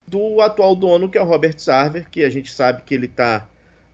do 0.06 0.40
atual 0.40 0.74
dono, 0.74 1.08
que 1.08 1.18
é 1.18 1.22
o 1.22 1.26
Robert 1.26 1.58
Sarver, 1.58 2.08
que 2.10 2.24
a 2.24 2.30
gente 2.30 2.50
sabe 2.50 2.82
que 2.82 2.94
ele 2.94 3.06
está 3.06 3.48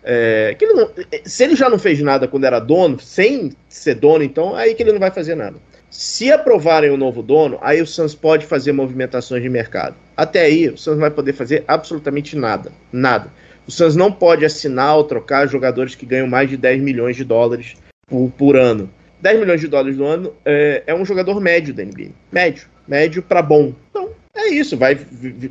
é, 0.04 0.54
que 0.58 0.64
ele 0.64 0.74
não, 0.74 0.90
se 1.24 1.44
ele 1.44 1.56
já 1.56 1.68
não 1.70 1.78
fez 1.78 2.00
nada 2.00 2.28
quando 2.28 2.44
era 2.44 2.60
dono, 2.60 3.00
sem 3.00 3.52
ser 3.68 3.94
dono, 3.94 4.22
então 4.22 4.54
aí 4.54 4.74
que 4.74 4.82
ele 4.82 4.92
não 4.92 5.00
vai 5.00 5.10
fazer 5.10 5.34
nada. 5.34 5.56
Se 5.90 6.30
aprovarem 6.30 6.90
o 6.90 6.96
novo 6.96 7.22
dono, 7.22 7.56
aí 7.62 7.80
o 7.80 7.86
Suns 7.86 8.14
pode 8.14 8.44
fazer 8.46 8.72
movimentações 8.72 9.42
de 9.42 9.48
mercado. 9.48 9.94
Até 10.16 10.42
aí, 10.42 10.68
o 10.68 10.74
não 10.86 10.98
vai 10.98 11.10
poder 11.10 11.32
fazer 11.32 11.62
absolutamente 11.68 12.36
nada. 12.36 12.72
Nada. 12.92 13.30
O 13.66 13.70
Suns 13.70 13.94
não 13.94 14.10
pode 14.10 14.44
assinar 14.44 14.96
ou 14.96 15.04
trocar 15.04 15.46
jogadores 15.46 15.94
que 15.94 16.04
ganham 16.04 16.26
mais 16.26 16.50
de 16.50 16.56
10 16.56 16.82
milhões 16.82 17.16
de 17.16 17.22
dólares 17.22 17.76
por, 18.08 18.28
por 18.36 18.56
ano. 18.56 18.90
10 19.22 19.38
milhões 19.38 19.60
de 19.60 19.68
dólares 19.68 19.96
no 19.96 20.04
ano 20.04 20.34
é, 20.44 20.82
é 20.86 20.94
um 20.94 21.04
jogador 21.04 21.40
médio 21.40 21.72
da 21.72 21.84
NBA. 21.84 22.10
Médio. 22.30 22.66
Médio 22.88 23.22
para 23.22 23.40
bom. 23.40 23.72
Então, 23.90 24.10
é 24.34 24.48
isso. 24.48 24.76
Vai 24.76 24.98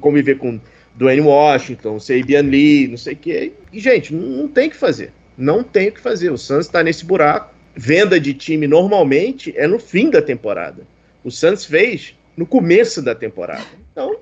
conviver 0.02 0.38
com 0.38 0.60
Dwayne 0.96 1.22
Washington, 1.22 2.00
Sabian 2.00 2.42
Lee, 2.42 2.88
não 2.88 2.98
sei 2.98 3.14
o 3.14 3.18
quê. 3.18 3.54
E, 3.72 3.80
gente, 3.80 4.14
não, 4.14 4.48
tem 4.48 4.68
o 4.68 4.72
que 4.72 4.78
fazer. 4.78 5.12
Não 5.38 5.64
tem 5.64 5.90
o 5.90 5.92
que 5.92 6.00
fazer. 6.00 6.32
O 6.32 6.38
Suns 6.38 6.66
está 6.66 6.84
nesse 6.84 7.04
buraco. 7.06 7.54
Venda 7.76 8.20
de 8.20 8.34
time 8.34 8.68
normalmente 8.68 9.54
é 9.58 9.68
no 9.68 9.80
fim 9.80 10.10
da 10.10 10.22
temporada. 10.22 10.86
O 11.24 11.32
Suns 11.32 11.66
fez 11.66 12.16
no 12.38 12.46
começo 12.46 13.02
da 13.02 13.16
temporada. 13.16 13.66
Então, 13.92 14.16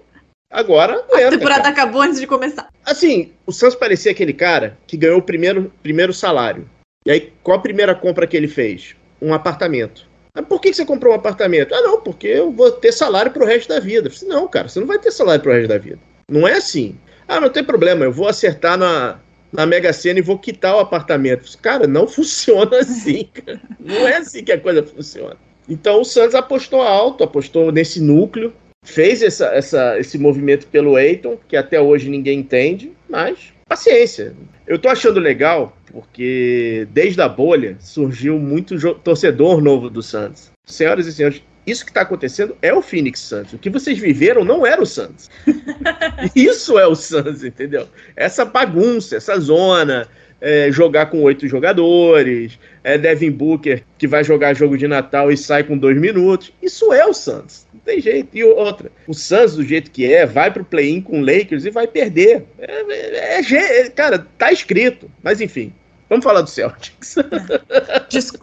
agora. 0.50 1.06
A 1.12 1.30
temporada 1.30 1.64
cara. 1.64 1.70
acabou 1.70 2.02
antes 2.02 2.20
de 2.20 2.28
começar. 2.28 2.70
Assim, 2.86 3.34
o 3.46 3.52
Suns 3.52 3.76
parecia 3.76 4.12
aquele 4.12 4.34
cara 4.34 4.78
que 4.88 4.96
ganhou 4.96 5.20
o 5.20 5.24
primeiro, 5.24 5.72
primeiro 5.84 6.14
salário. 6.14 6.70
E 7.06 7.12
aí, 7.12 7.34
qual 7.44 7.58
a 7.58 7.62
primeira 7.62 7.94
compra 7.94 8.26
que 8.26 8.38
ele 8.38 8.48
fez? 8.48 8.96
Um 9.22 9.34
apartamento. 9.34 10.10
Mas 10.34 10.46
por 10.46 10.62
que 10.62 10.74
você 10.74 10.86
comprou 10.86 11.12
um 11.12 11.18
apartamento? 11.18 11.76
Ah, 11.76 11.82
não, 11.82 12.00
porque 12.00 12.28
eu 12.28 12.52
vou 12.52 12.72
ter 12.72 12.94
salário 12.94 13.32
pro 13.32 13.46
resto 13.46 13.68
da 13.68 13.80
vida. 13.80 14.10
Falei, 14.10 14.34
não, 14.34 14.48
cara, 14.48 14.70
você 14.70 14.80
não 14.80 14.88
vai 14.88 14.98
ter 14.98 15.12
salário 15.12 15.42
pro 15.42 15.52
resto 15.52 15.68
da 15.68 15.78
vida. 15.78 16.00
Não 16.32 16.48
é 16.48 16.54
assim. 16.54 16.96
Ah, 17.28 17.42
não 17.42 17.50
tem 17.50 17.64
problema, 17.64 18.06
eu 18.06 18.12
vou 18.12 18.28
acertar 18.28 18.78
na, 18.78 19.20
na 19.52 19.66
Mega 19.66 19.92
Sena 19.92 20.20
e 20.20 20.24
vou 20.24 20.40
quitar 20.40 20.76
o 20.76 20.80
apartamento. 20.80 21.58
Cara, 21.62 21.86
não 21.86 22.08
funciona 22.10 22.80
assim, 22.80 23.26
cara. 23.26 23.62
Não 23.80 24.08
é 24.08 24.18
assim 24.18 24.44
que 24.44 24.52
a 24.52 24.60
coisa 24.60 24.82
funciona. 24.82 25.36
Então 25.68 26.02
o 26.02 26.06
Santos 26.06 26.34
apostou 26.34 26.82
alto, 26.82 27.24
apostou 27.24 27.72
nesse 27.72 28.02
núcleo, 28.02 28.54
fez 28.84 29.22
essa, 29.22 29.48
essa, 29.48 30.00
esse 30.00 30.18
movimento 30.18 30.68
pelo 30.68 30.98
Eiton, 30.98 31.38
que 31.48 31.56
até 31.56 31.80
hoje 31.80 32.10
ninguém 32.10 32.40
entende, 32.40 32.92
mas 33.10 33.54
paciência. 33.68 34.34
Eu 34.68 34.80
tô 34.80 34.90
achando 34.90 35.20
legal 35.20 35.78
porque 35.92 36.88
desde 36.92 37.22
a 37.22 37.28
bolha 37.28 37.78
surgiu 37.80 38.40
muito 38.40 38.78
torcedor 39.00 39.62
novo 39.62 39.90
do 39.90 40.02
Santos. 40.02 40.52
Senhoras 40.66 41.08
e 41.08 41.14
senhores, 41.14 41.42
isso 41.72 41.84
que 41.84 41.92
está 41.92 42.02
acontecendo 42.02 42.56
é 42.62 42.74
o 42.74 42.82
Phoenix 42.82 43.20
Suns. 43.22 43.54
O 43.54 43.58
que 43.58 43.70
vocês 43.70 43.98
viveram 43.98 44.44
não 44.44 44.66
era 44.66 44.82
o 44.82 44.86
Suns. 44.86 45.30
isso 46.36 46.78
é 46.78 46.86
o 46.86 46.96
Suns, 46.96 47.44
entendeu? 47.44 47.88
Essa 48.16 48.46
bagunça, 48.46 49.16
essa 49.16 49.40
zona, 49.40 50.08
é, 50.42 50.72
jogar 50.72 51.06
com 51.06 51.22
oito 51.22 51.48
jogadores, 51.48 52.58
é 52.84 52.98
Devin 52.98 53.32
Booker 53.32 53.84
que 53.98 54.08
vai 54.08 54.24
jogar 54.24 54.56
jogo 54.56 54.76
de 54.76 54.88
Natal 54.88 55.32
e 55.32 55.38
sai 55.38 55.64
com 55.64 55.78
dois 55.78 55.98
minutos. 55.98 56.52
Isso 56.62 56.92
é 56.92 57.06
o 57.06 57.14
Suns. 57.14 57.68
Não 57.72 57.80
tem 57.80 58.02
jeito. 58.02 58.30
E 58.34 58.44
outra, 58.44 58.92
o 59.08 59.14
Suns, 59.14 59.56
do 59.56 59.64
jeito 59.64 59.92
que 59.92 60.12
é, 60.12 60.26
vai 60.26 60.52
pro 60.52 60.66
play-in 60.66 61.02
com 61.02 61.22
o 61.22 61.26
Lakers 61.26 61.66
e 61.66 61.70
vai 61.70 61.88
perder. 61.88 62.44
É, 62.60 63.40
é, 63.40 63.82
é, 63.84 63.90
cara, 63.90 64.26
tá 64.38 64.52
escrito. 64.52 65.10
Mas 65.24 65.40
enfim, 65.40 65.72
vamos 66.12 66.26
falar 66.26 66.42
do 66.42 66.50
Celtics. 66.50 67.16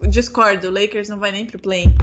Discordo, 0.08 0.68
o 0.68 0.70
Lakers 0.70 1.10
não 1.10 1.18
vai 1.18 1.30
nem 1.30 1.44
pro 1.44 1.58
play-in. 1.58 1.94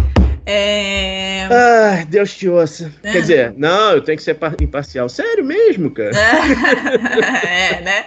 É... 0.45 1.47
Ah, 1.51 2.05
Deus 2.07 2.37
te 2.37 2.47
ouça. 2.47 2.93
É. 3.01 3.13
Quer 3.13 3.21
dizer, 3.21 3.53
não, 3.57 3.93
eu 3.93 4.01
tenho 4.01 4.15
que 4.15 4.23
ser 4.23 4.37
imparcial. 4.61 5.09
Sério 5.09 5.43
mesmo, 5.43 5.89
cara? 5.89 6.11
é, 7.47 7.81
né? 7.81 8.05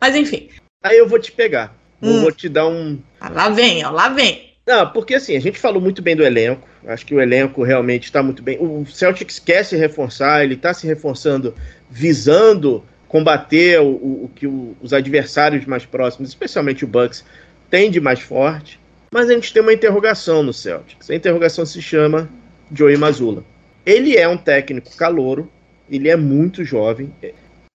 Mas 0.00 0.16
enfim. 0.16 0.48
Aí 0.82 0.98
eu 0.98 1.08
vou 1.08 1.20
te 1.20 1.30
pegar. 1.30 1.72
Hum. 2.02 2.22
Vou 2.22 2.32
te 2.32 2.48
dar 2.48 2.66
um. 2.66 2.98
Ah, 3.20 3.28
lá 3.28 3.48
vem, 3.50 3.84
ó, 3.84 3.90
lá 3.90 4.08
vem. 4.08 4.50
Não, 4.66 4.90
porque 4.90 5.14
assim, 5.14 5.36
a 5.36 5.40
gente 5.40 5.58
falou 5.58 5.80
muito 5.80 6.02
bem 6.02 6.16
do 6.16 6.24
elenco. 6.24 6.66
Acho 6.86 7.06
que 7.06 7.14
o 7.14 7.20
elenco 7.20 7.62
realmente 7.62 8.04
está 8.04 8.20
muito 8.22 8.42
bem. 8.42 8.58
O 8.60 8.84
Celtics 8.86 9.38
quer 9.38 9.64
se 9.64 9.76
reforçar, 9.76 10.42
ele 10.42 10.54
está 10.54 10.74
se 10.74 10.86
reforçando 10.86 11.54
visando 11.88 12.84
combater 13.10 13.80
o, 13.80 13.88
o, 13.88 14.30
que 14.32 14.46
o, 14.46 14.76
os 14.80 14.92
adversários 14.92 15.66
mais 15.66 15.84
próximos, 15.84 16.28
especialmente 16.28 16.84
o 16.84 16.88
Bucks, 16.88 17.24
têm 17.68 17.90
de 17.90 18.00
mais 18.00 18.20
forte. 18.20 18.78
Mas 19.12 19.28
a 19.28 19.34
gente 19.34 19.52
tem 19.52 19.60
uma 19.60 19.72
interrogação 19.72 20.44
no 20.44 20.52
Celtics. 20.52 21.10
A 21.10 21.14
interrogação 21.16 21.66
se 21.66 21.82
chama 21.82 22.30
Joey 22.72 22.96
Mazzulla. 22.96 23.42
Ele 23.84 24.16
é 24.16 24.28
um 24.28 24.36
técnico 24.36 24.96
calouro, 24.96 25.50
ele 25.90 26.08
é 26.08 26.14
muito 26.14 26.64
jovem, 26.64 27.12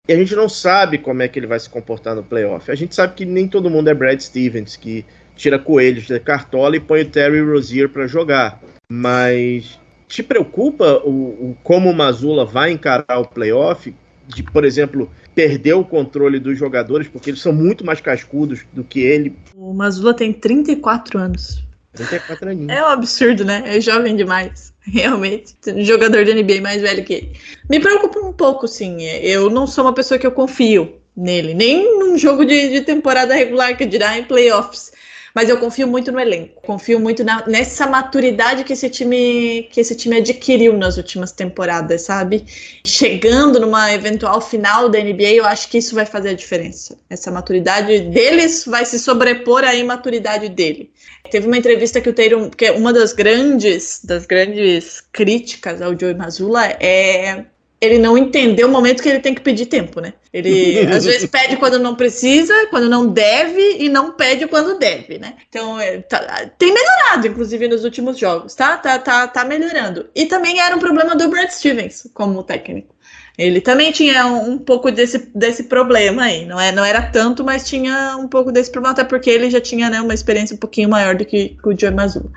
e 0.08 0.14
a 0.14 0.16
gente 0.16 0.34
não 0.36 0.48
sabe 0.48 1.00
como 1.00 1.22
é 1.22 1.28
que 1.28 1.38
ele 1.38 1.48
vai 1.48 1.60
se 1.60 1.70
comportar 1.70 2.16
no 2.16 2.24
playoff. 2.24 2.72
A 2.72 2.76
gente 2.76 2.96
sabe 2.96 3.16
que 3.16 3.26
nem 3.26 3.46
todo 3.46 3.70
mundo 3.70 3.90
é 3.90 3.94
Brad 3.94 4.22
Stevens, 4.22 4.78
que 4.78 5.04
tira 5.36 5.60
coelhos 5.60 6.08
da 6.08 6.18
cartola 6.18 6.78
e 6.78 6.80
põe 6.80 7.02
o 7.02 7.10
Terry 7.10 7.42
Rozier 7.42 7.90
para 7.90 8.08
jogar. 8.08 8.62
Mas 8.90 9.78
te 10.08 10.24
preocupa 10.24 11.02
o, 11.04 11.50
o 11.50 11.58
como 11.62 11.90
o 11.90 11.94
Mazula 11.94 12.46
vai 12.46 12.72
encarar 12.72 13.20
o 13.20 13.28
playoff? 13.28 13.94
De, 14.28 14.44
por 14.44 14.66
exemplo, 14.66 15.12
perder 15.34 15.74
o 15.74 15.84
controle 15.84 16.40
dos 16.40 16.58
jogadores, 16.58 17.08
porque 17.08 17.30
eles 17.30 17.42
são 17.42 17.54
muito 17.54 17.86
mais 17.86 18.02
cascudos 18.02 18.62
do 18.74 18.84
que 18.84 19.00
ele. 19.00 19.36
O 19.56 19.74
Mazula 19.74 20.14
tem 20.14 20.34
34 20.34 21.20
anos. 21.20 21.64
34 21.94 22.50
aninhos. 22.50 22.72
É 22.72 22.82
um 22.84 22.88
absurdo, 22.88 23.46
né? 23.46 23.64
É 23.66 23.80
jovem 23.80 24.16
demais. 24.16 24.74
Realmente. 24.82 25.56
Jogador 25.84 26.24
de 26.26 26.34
NBA 26.34 26.62
mais 26.62 26.82
velho 26.82 27.04
que 27.04 27.14
ele. 27.14 27.32
Me 27.70 27.80
preocupa 27.80 28.20
um 28.20 28.34
pouco, 28.34 28.68
sim. 28.68 29.04
Eu 29.04 29.50
não 29.50 29.66
sou 29.66 29.86
uma 29.86 29.94
pessoa 29.94 30.20
que 30.20 30.28
eu 30.28 30.32
confio 30.32 31.00
nele. 31.16 31.54
Nem 31.54 32.00
num 32.00 32.18
jogo 32.18 32.46
de, 32.46 32.70
de 32.70 32.82
temporada 32.82 33.34
regular 33.34 33.78
que 33.78 33.86
dirá 33.86 34.18
em 34.18 34.24
playoffs. 34.24 34.92
Mas 35.36 35.50
eu 35.50 35.58
confio 35.58 35.86
muito 35.86 36.14
no 36.14 36.20
elenco, 36.20 36.62
confio 36.62 36.98
muito 36.98 37.22
na, 37.22 37.46
nessa 37.46 37.86
maturidade 37.86 38.64
que 38.64 38.72
esse 38.72 38.90
time 38.90 39.64
que 39.70 39.82
esse 39.82 39.94
time 39.94 40.16
adquiriu 40.16 40.78
nas 40.78 40.96
últimas 40.96 41.34
temporadas, 41.34 42.04
sabe? 42.04 42.46
Chegando 42.86 43.60
numa 43.60 43.92
eventual 43.92 44.40
final 44.40 44.88
da 44.88 44.98
NBA, 44.98 45.34
eu 45.34 45.46
acho 45.46 45.68
que 45.68 45.78
isso 45.78 45.94
vai 45.94 46.06
fazer 46.06 46.30
a 46.30 46.34
diferença. 46.34 46.98
Essa 47.10 47.30
maturidade 47.32 48.00
deles 48.00 48.64
vai 48.66 48.86
se 48.86 48.98
sobrepor 48.98 49.66
à 49.66 49.76
imaturidade 49.76 50.48
dele. 50.48 50.90
Teve 51.30 51.48
uma 51.48 51.58
entrevista 51.58 52.00
que 52.00 52.10
o 52.10 52.14
Tatum, 52.14 52.50
que 52.50 52.68
é 52.68 52.72
uma 52.72 52.94
das 52.94 53.12
grandes 53.12 54.00
das 54.06 54.26
grandes 54.26 55.02
críticas 55.12 55.82
ao 55.82 56.00
Joey 56.00 56.14
Mazzulla 56.16 56.66
é 56.80 57.44
ele 57.86 58.00
não 58.00 58.18
entendeu 58.18 58.68
o 58.68 58.72
momento 58.72 59.02
que 59.02 59.10
ele 59.10 59.20
tem 59.20 59.34
que 59.34 59.42
pedir 59.42 59.68
tempo, 59.68 60.02
né? 60.02 60.14
Ele 60.34 60.80
às 60.92 61.06
vezes 61.06 61.30
pede 61.30 61.58
quando 61.58 61.80
não 61.80 61.96
precisa, 61.96 62.54
quando 62.70 62.90
não 62.90 63.08
deve 63.08 63.78
e 63.80 63.88
não 63.90 64.12
pede 64.12 64.48
quando 64.48 64.80
deve, 64.80 65.18
né? 65.20 65.36
Então 65.48 65.80
é, 65.80 66.00
tá, 66.00 66.50
tem 66.58 66.74
melhorado, 66.74 67.28
inclusive 67.28 67.68
nos 67.68 67.84
últimos 67.84 68.18
jogos, 68.18 68.56
tá? 68.56 68.78
Tá, 68.78 68.98
tá? 69.00 69.28
tá 69.28 69.46
melhorando. 69.46 70.10
E 70.16 70.26
também 70.26 70.60
era 70.60 70.76
um 70.76 70.80
problema 70.80 71.16
do 71.16 71.30
Brad 71.30 71.50
Stevens 71.50 72.08
como 72.14 72.44
técnico. 72.44 72.96
Ele 73.38 73.60
também 73.60 73.92
tinha 73.92 74.26
um, 74.28 74.52
um, 74.52 74.58
pouco 74.58 74.90
desse, 74.90 75.30
desse 75.36 75.64
problema 75.64 76.24
aí. 76.24 76.46
Não, 76.46 76.60
é, 76.60 76.72
não 76.72 76.86
era 76.86 77.02
tanto, 77.02 77.44
mas 77.44 77.68
tinha 77.68 78.16
um 78.18 78.28
pouco 78.28 78.52
desse 78.52 78.72
problema, 78.72 78.94
até 78.94 79.04
porque 79.04 79.30
ele 79.30 79.50
já 79.50 79.60
tinha 79.60 79.90
né, 79.90 80.02
uma 80.02 80.14
experiência 80.14 80.56
um 80.56 80.60
pouquinho 80.60 80.90
maior 80.90 81.16
do 81.16 81.26
que, 81.26 81.50
que 81.50 81.68
o 81.68 81.78
Joe 81.78 81.92
Mazzulla. 81.92 82.32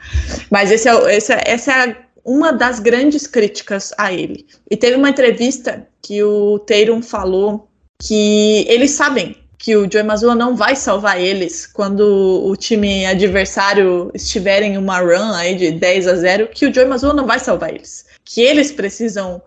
Mas 0.50 0.72
esse 0.72 0.88
é, 0.88 1.16
esse 1.16 1.32
é, 1.32 1.42
essa 1.46 1.72
é 1.72 1.90
a 1.90 1.96
uma 2.28 2.52
das 2.52 2.78
grandes 2.78 3.26
críticas 3.26 3.94
a 3.96 4.12
ele. 4.12 4.46
E 4.70 4.76
teve 4.76 4.96
uma 4.96 5.08
entrevista 5.08 5.88
que 6.02 6.22
o 6.22 6.58
Tatum 6.58 7.00
falou 7.00 7.70
que 8.02 8.66
eles 8.68 8.90
sabem 8.90 9.34
que 9.56 9.74
o 9.74 9.90
Joey 9.90 10.04
Mazzulla 10.04 10.34
não 10.34 10.54
vai 10.54 10.76
salvar 10.76 11.18
eles 11.18 11.66
quando 11.66 12.02
o 12.44 12.54
time 12.54 13.06
adversário 13.06 14.10
estiver 14.14 14.62
em 14.62 14.76
uma 14.76 15.00
run 15.00 15.32
aí 15.32 15.56
de 15.56 15.72
10 15.72 16.06
a 16.06 16.16
0, 16.16 16.48
que 16.48 16.66
o 16.66 16.72
Joey 16.72 16.86
Mazzulla 16.86 17.14
não 17.14 17.26
vai 17.26 17.40
salvar 17.40 17.70
eles. 17.70 18.04
Que 18.24 18.42
eles 18.42 18.70
precisam 18.70 19.42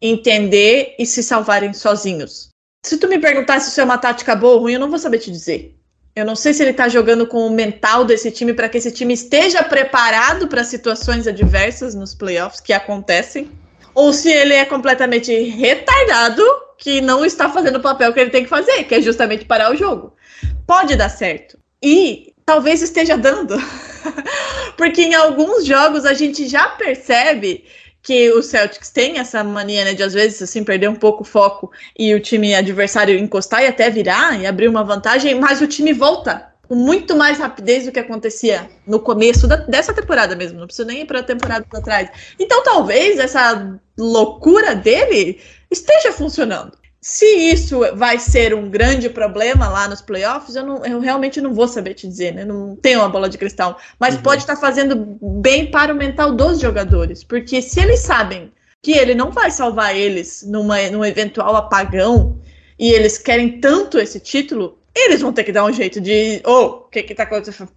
entender 0.00 0.94
e 0.98 1.06
se 1.06 1.22
salvarem 1.22 1.72
sozinhos. 1.72 2.48
Se 2.84 2.98
tu 2.98 3.08
me 3.08 3.18
perguntar 3.18 3.60
se 3.60 3.70
isso 3.70 3.80
é 3.80 3.84
uma 3.84 3.98
tática 3.98 4.36
boa 4.36 4.54
ou 4.54 4.60
ruim, 4.60 4.74
eu 4.74 4.80
não 4.80 4.90
vou 4.90 4.98
saber 4.98 5.18
te 5.18 5.30
dizer. 5.30 5.74
Eu 6.16 6.24
não 6.24 6.34
sei 6.34 6.54
se 6.54 6.62
ele 6.62 6.70
está 6.70 6.88
jogando 6.88 7.26
com 7.26 7.46
o 7.46 7.50
mental 7.50 8.02
desse 8.02 8.30
time 8.30 8.54
para 8.54 8.70
que 8.70 8.78
esse 8.78 8.90
time 8.90 9.12
esteja 9.12 9.62
preparado 9.62 10.48
para 10.48 10.64
situações 10.64 11.26
adversas 11.26 11.94
nos 11.94 12.14
playoffs 12.14 12.58
que 12.58 12.72
acontecem, 12.72 13.50
ou 13.94 14.14
se 14.14 14.32
ele 14.32 14.54
é 14.54 14.64
completamente 14.64 15.30
retardado 15.50 16.42
que 16.78 17.02
não 17.02 17.22
está 17.22 17.50
fazendo 17.50 17.76
o 17.76 17.82
papel 17.82 18.14
que 18.14 18.20
ele 18.20 18.30
tem 18.30 18.44
que 18.44 18.48
fazer, 18.48 18.84
que 18.84 18.94
é 18.94 19.02
justamente 19.02 19.44
parar 19.44 19.70
o 19.70 19.76
jogo. 19.76 20.14
Pode 20.66 20.96
dar 20.96 21.10
certo. 21.10 21.58
E 21.82 22.32
talvez 22.46 22.80
esteja 22.80 23.18
dando. 23.18 23.54
Porque 24.78 25.02
em 25.02 25.14
alguns 25.14 25.66
jogos 25.66 26.06
a 26.06 26.14
gente 26.14 26.48
já 26.48 26.66
percebe 26.68 27.64
que 28.06 28.30
o 28.30 28.40
Celtics 28.40 28.88
tem 28.88 29.18
essa 29.18 29.42
mania, 29.42 29.84
né, 29.84 29.92
de 29.92 30.00
às 30.00 30.14
vezes 30.14 30.40
assim 30.40 30.62
perder 30.62 30.88
um 30.88 30.94
pouco 30.94 31.24
o 31.24 31.26
foco 31.26 31.72
e 31.98 32.14
o 32.14 32.20
time 32.20 32.54
adversário 32.54 33.18
encostar 33.18 33.64
e 33.64 33.66
até 33.66 33.90
virar 33.90 34.40
e 34.40 34.46
abrir 34.46 34.68
uma 34.68 34.84
vantagem, 34.84 35.34
mas 35.34 35.60
o 35.60 35.66
time 35.66 35.92
volta 35.92 36.52
com 36.68 36.76
muito 36.76 37.16
mais 37.16 37.38
rapidez 37.40 37.84
do 37.84 37.90
que 37.90 37.98
acontecia 37.98 38.70
no 38.86 39.00
começo 39.00 39.48
da, 39.48 39.56
dessa 39.56 39.92
temporada 39.92 40.36
mesmo, 40.36 40.60
não 40.60 40.68
preciso 40.68 40.86
nem 40.86 41.00
ir 41.00 41.04
para 41.04 41.18
a 41.18 41.24
temporada 41.24 41.66
atrás. 41.74 42.08
Então 42.38 42.62
talvez 42.62 43.18
essa 43.18 43.76
loucura 43.98 44.76
dele 44.76 45.40
esteja 45.68 46.12
funcionando. 46.12 46.78
Se 47.06 47.24
isso 47.24 47.78
vai 47.94 48.18
ser 48.18 48.52
um 48.52 48.68
grande 48.68 49.08
problema 49.08 49.68
lá 49.68 49.86
nos 49.86 50.00
playoffs, 50.00 50.56
eu, 50.56 50.66
não, 50.66 50.84
eu 50.84 50.98
realmente 50.98 51.40
não 51.40 51.54
vou 51.54 51.68
saber 51.68 51.94
te 51.94 52.08
dizer, 52.08 52.34
né? 52.34 52.44
Não 52.44 52.74
tenho 52.74 52.98
uma 52.98 53.08
bola 53.08 53.28
de 53.28 53.38
cristal. 53.38 53.78
Mas 53.96 54.16
uhum. 54.16 54.22
pode 54.22 54.42
estar 54.42 54.56
fazendo 54.56 55.16
bem 55.40 55.70
para 55.70 55.94
o 55.94 55.96
mental 55.96 56.32
dos 56.32 56.58
jogadores. 56.58 57.22
Porque 57.22 57.62
se 57.62 57.78
eles 57.78 58.00
sabem 58.00 58.52
que 58.82 58.90
ele 58.90 59.14
não 59.14 59.30
vai 59.30 59.52
salvar 59.52 59.94
eles 59.94 60.42
numa, 60.48 60.82
num 60.90 61.04
eventual 61.04 61.54
apagão 61.54 62.40
e 62.76 62.90
eles 62.90 63.18
querem 63.18 63.60
tanto 63.60 64.00
esse 64.00 64.18
título, 64.18 64.76
eles 64.92 65.20
vão 65.20 65.32
ter 65.32 65.44
que 65.44 65.52
dar 65.52 65.64
um 65.64 65.72
jeito 65.72 66.00
de. 66.00 66.42
Ô, 66.44 66.50
oh, 66.50 66.64
o 66.64 66.80
que 66.88 67.04
que 67.04 67.14
tá 67.14 67.22
acontecendo? 67.22 67.70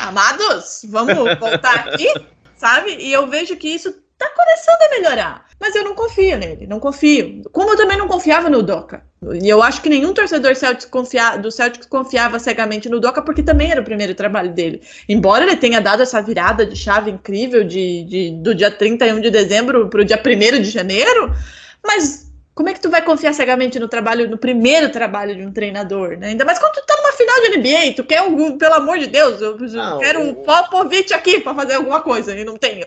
Amados, 0.00 0.84
vamos 0.88 1.14
voltar 1.38 1.90
aqui, 1.90 2.12
sabe? 2.58 2.96
E 2.98 3.12
eu 3.12 3.28
vejo 3.28 3.54
que 3.54 3.68
isso 3.68 3.94
tá 4.18 4.30
começando 4.30 4.82
a 4.82 4.90
melhorar. 4.90 5.44
Mas 5.60 5.74
eu 5.74 5.84
não 5.84 5.94
confio 5.94 6.36
nele, 6.36 6.66
não 6.66 6.78
confio. 6.78 7.42
Como 7.52 7.70
eu 7.70 7.76
também 7.76 7.96
não 7.96 8.06
confiava 8.06 8.50
no 8.50 8.62
Doca. 8.62 9.02
E 9.40 9.48
eu 9.48 9.62
acho 9.62 9.80
que 9.80 9.88
nenhum 9.88 10.12
torcedor 10.12 10.52
confia, 10.90 11.36
do 11.36 11.50
Celtics 11.50 11.86
confiava 11.86 12.38
cegamente 12.38 12.88
no 12.88 13.00
Doca, 13.00 13.22
porque 13.22 13.42
também 13.42 13.70
era 13.70 13.80
o 13.80 13.84
primeiro 13.84 14.14
trabalho 14.14 14.52
dele. 14.52 14.82
Embora 15.08 15.44
ele 15.44 15.56
tenha 15.56 15.80
dado 15.80 16.02
essa 16.02 16.20
virada 16.20 16.66
de 16.66 16.76
chave 16.76 17.10
incrível 17.10 17.64
de, 17.64 18.04
de 18.04 18.30
do 18.32 18.54
dia 18.54 18.70
31 18.70 19.20
de 19.20 19.30
dezembro 19.30 19.88
para 19.88 20.02
o 20.02 20.04
dia 20.04 20.20
1 20.20 20.62
de 20.62 20.70
janeiro, 20.70 21.34
mas 21.82 22.30
como 22.54 22.68
é 22.68 22.74
que 22.74 22.80
tu 22.80 22.88
vai 22.88 23.02
confiar 23.02 23.34
cegamente 23.34 23.80
no 23.80 23.88
trabalho, 23.88 24.28
no 24.28 24.38
primeiro 24.38 24.90
trabalho 24.90 25.34
de 25.34 25.44
um 25.44 25.52
treinador, 25.52 26.16
né? 26.16 26.28
Ainda 26.28 26.44
mais 26.44 26.58
quando 26.58 26.74
tu 26.74 26.86
tá 26.86 26.94
numa 26.96 27.12
final 27.12 27.40
de 27.40 27.56
NBA, 27.56 27.94
tu 27.96 28.04
quer 28.04 28.22
um, 28.22 28.56
pelo 28.56 28.74
amor 28.74 28.98
de 28.98 29.08
Deus, 29.08 29.40
eu 29.40 29.58
não, 29.58 29.98
quero 29.98 30.20
um 30.20 30.34
Popovich 30.34 31.12
aqui 31.12 31.40
para 31.40 31.54
fazer 31.54 31.74
alguma 31.74 32.00
coisa 32.00 32.36
e 32.36 32.44
não 32.44 32.56
tenho. 32.56 32.86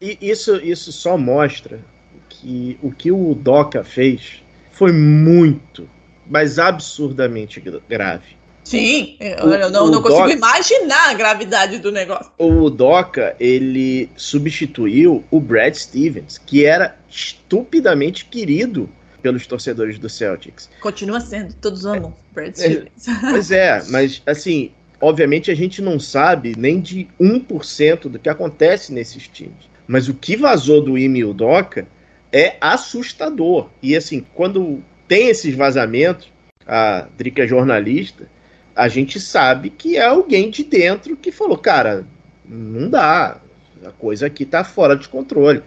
E 0.00 0.16
isso, 0.20 0.56
isso 0.56 0.90
só 0.92 1.18
mostra 1.18 1.80
que 2.28 2.78
o 2.82 2.90
que 2.90 3.12
o 3.12 3.34
Doca 3.34 3.84
fez 3.84 4.42
foi 4.72 4.92
muito, 4.92 5.86
mas 6.26 6.58
absurdamente 6.58 7.62
grave. 7.86 8.40
Sim, 8.64 9.18
o, 9.20 9.48
eu 9.48 9.70
não, 9.70 9.88
não 9.88 10.00
consigo 10.00 10.22
Doca, 10.22 10.32
imaginar 10.32 11.10
a 11.10 11.14
gravidade 11.14 11.78
do 11.78 11.92
negócio. 11.92 12.32
O 12.38 12.70
Doca, 12.70 13.36
ele 13.38 14.10
substituiu 14.16 15.22
o 15.30 15.38
Brad 15.38 15.74
Stevens, 15.74 16.38
que 16.38 16.64
era 16.64 16.96
estupidamente 17.08 18.24
querido 18.24 18.88
pelos 19.20 19.46
torcedores 19.46 19.98
do 19.98 20.08
Celtics. 20.08 20.70
Continua 20.80 21.20
sendo, 21.20 21.52
todos 21.54 21.84
amam 21.84 22.14
é, 22.30 22.34
Brad 22.34 22.54
Stevens. 22.56 23.06
É, 23.06 23.30
pois 23.30 23.50
é, 23.50 23.82
mas 23.88 24.22
assim, 24.24 24.72
obviamente 24.98 25.50
a 25.50 25.54
gente 25.54 25.82
não 25.82 26.00
sabe 26.00 26.54
nem 26.56 26.80
de 26.80 27.06
1% 27.20 28.08
do 28.08 28.18
que 28.18 28.30
acontece 28.30 28.94
nesses 28.94 29.28
times. 29.28 29.68
Mas 29.90 30.08
o 30.08 30.14
que 30.14 30.36
vazou 30.36 30.80
do 30.80 30.96
Ime 30.96 31.24
Udoka 31.24 31.84
é 32.32 32.54
assustador. 32.60 33.70
E 33.82 33.96
assim, 33.96 34.24
quando 34.34 34.84
tem 35.08 35.26
esses 35.26 35.52
vazamentos, 35.56 36.32
a 36.64 37.08
Drica 37.18 37.42
é 37.42 37.48
jornalista, 37.48 38.30
a 38.76 38.86
gente 38.86 39.18
sabe 39.18 39.68
que 39.68 39.96
é 39.96 40.06
alguém 40.06 40.48
de 40.48 40.62
dentro 40.62 41.16
que 41.16 41.32
falou, 41.32 41.58
cara, 41.58 42.06
não 42.48 42.88
dá, 42.88 43.40
a 43.84 43.90
coisa 43.90 44.26
aqui 44.26 44.44
tá 44.44 44.62
fora 44.62 44.94
de 44.94 45.08
controle. 45.08 45.60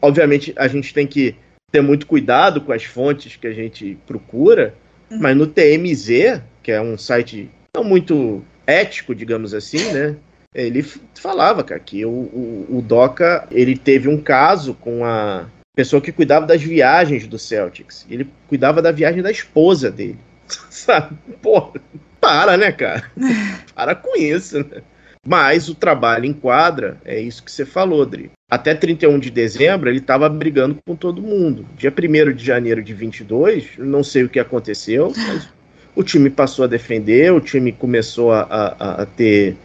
Obviamente, 0.00 0.54
a 0.56 0.68
gente 0.68 0.94
tem 0.94 1.06
que 1.06 1.36
ter 1.70 1.82
muito 1.82 2.06
cuidado 2.06 2.62
com 2.62 2.72
as 2.72 2.84
fontes 2.84 3.36
que 3.36 3.46
a 3.46 3.52
gente 3.52 3.98
procura, 4.06 4.74
uhum. 5.10 5.18
mas 5.20 5.36
no 5.36 5.46
TMZ, 5.46 6.40
que 6.62 6.72
é 6.72 6.80
um 6.80 6.96
site 6.96 7.50
não 7.76 7.84
muito 7.84 8.42
ético, 8.66 9.14
digamos 9.14 9.52
assim, 9.52 9.92
né? 9.92 10.16
Ele 10.56 10.82
falava, 11.14 11.62
cara, 11.62 11.78
que 11.78 12.04
o, 12.04 12.10
o, 12.10 12.66
o 12.78 12.82
Doca, 12.82 13.46
ele 13.50 13.76
teve 13.76 14.08
um 14.08 14.20
caso 14.20 14.72
com 14.74 15.04
a 15.04 15.44
pessoa 15.74 16.00
que 16.00 16.10
cuidava 16.10 16.46
das 16.46 16.62
viagens 16.62 17.26
do 17.26 17.38
Celtics. 17.38 18.06
Ele 18.10 18.26
cuidava 18.48 18.80
da 18.80 18.90
viagem 18.90 19.22
da 19.22 19.30
esposa 19.30 19.90
dele. 19.90 20.18
Sabe? 20.70 21.14
Pô, 21.42 21.72
para, 22.18 22.56
né, 22.56 22.72
cara? 22.72 23.10
para 23.74 23.94
com 23.94 24.16
isso, 24.16 24.60
né? 24.60 24.82
Mas 25.28 25.68
o 25.68 25.74
trabalho 25.74 26.24
em 26.24 26.32
quadra, 26.32 26.98
é 27.04 27.20
isso 27.20 27.42
que 27.42 27.50
você 27.50 27.66
falou, 27.66 28.06
Dri. 28.06 28.30
Até 28.48 28.74
31 28.74 29.18
de 29.18 29.28
dezembro, 29.28 29.90
ele 29.90 29.98
estava 29.98 30.28
brigando 30.28 30.78
com 30.86 30.94
todo 30.94 31.20
mundo. 31.20 31.66
Dia 31.76 31.92
1 31.92 32.32
de 32.32 32.44
janeiro 32.44 32.82
de 32.82 32.94
22, 32.94 33.70
não 33.76 34.04
sei 34.04 34.22
o 34.22 34.28
que 34.28 34.38
aconteceu, 34.38 35.12
mas 35.16 35.48
o 35.96 36.04
time 36.04 36.30
passou 36.30 36.64
a 36.64 36.68
defender, 36.68 37.32
o 37.32 37.40
time 37.40 37.72
começou 37.72 38.32
a, 38.32 38.42
a, 38.42 39.02
a 39.02 39.06
ter 39.06 39.56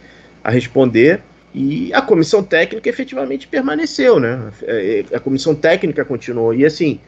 a 0.42 0.50
responder. 0.50 1.22
E 1.54 1.92
a 1.92 2.00
comissão 2.00 2.42
técnica 2.42 2.88
efetivamente 2.88 3.46
permaneceu, 3.46 4.18
né? 4.18 4.50
É, 4.62 5.04
é, 5.10 5.16
a 5.16 5.20
comissão 5.20 5.54
técnica 5.54 6.04
continuou. 6.04 6.54
E 6.54 6.64
assim, 6.64 6.98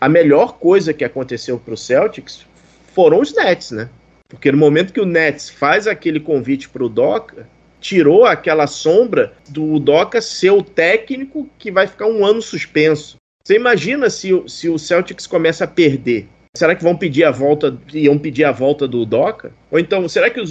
a 0.00 0.08
melhor 0.08 0.54
coisa 0.58 0.94
que 0.94 1.04
aconteceu 1.04 1.58
para 1.58 1.74
o 1.74 1.76
Celtics 1.76 2.46
foram 2.94 3.20
os 3.20 3.34
Nets, 3.34 3.70
né? 3.70 3.88
Porque 4.28 4.50
no 4.50 4.56
momento 4.56 4.94
que 4.94 5.00
o 5.00 5.06
Nets 5.06 5.50
faz 5.50 5.86
aquele 5.86 6.18
convite 6.18 6.68
para 6.70 6.82
o 6.82 6.88
Doca, 6.88 7.46
tirou 7.80 8.24
aquela 8.24 8.66
sombra 8.66 9.34
do 9.48 9.78
Doca 9.78 10.22
ser 10.22 10.50
o 10.52 10.62
técnico 10.62 11.48
que 11.58 11.70
vai 11.70 11.86
ficar 11.86 12.06
um 12.06 12.24
ano 12.24 12.40
suspenso. 12.40 13.16
Você 13.44 13.56
imagina 13.56 14.08
se, 14.08 14.30
se 14.46 14.68
o 14.68 14.78
Celtics 14.78 15.26
começa 15.26 15.64
a 15.64 15.68
perder? 15.68 16.28
Será 16.54 16.74
que 16.74 16.82
vão 16.82 16.96
pedir 16.96 17.24
a 17.24 17.30
volta, 17.30 17.78
iam 17.94 18.18
pedir 18.18 18.44
a 18.44 18.52
volta 18.52 18.86
do 18.86 19.06
Doca? 19.06 19.52
Ou 19.70 19.78
então, 19.78 20.06
será 20.06 20.28
que 20.28 20.38
o 20.38 20.44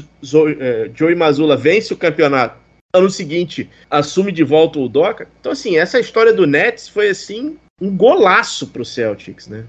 é, 0.59 0.89
Joey 0.95 1.13
Mazula 1.15 1.55
vence 1.55 1.93
o 1.93 1.97
campeonato? 1.97 2.59
Ano 2.93 3.09
seguinte, 3.09 3.69
assume 3.89 4.31
de 4.31 4.43
volta 4.43 4.79
o 4.79 4.89
Doca? 4.89 5.29
Então, 5.39 5.51
assim, 5.51 5.77
essa 5.77 5.99
história 5.99 6.33
do 6.33 6.47
Nets 6.47 6.89
foi, 6.89 7.09
assim, 7.09 7.57
um 7.79 7.95
golaço 7.95 8.67
pro 8.67 8.83
Celtics, 8.83 9.47
né? 9.47 9.65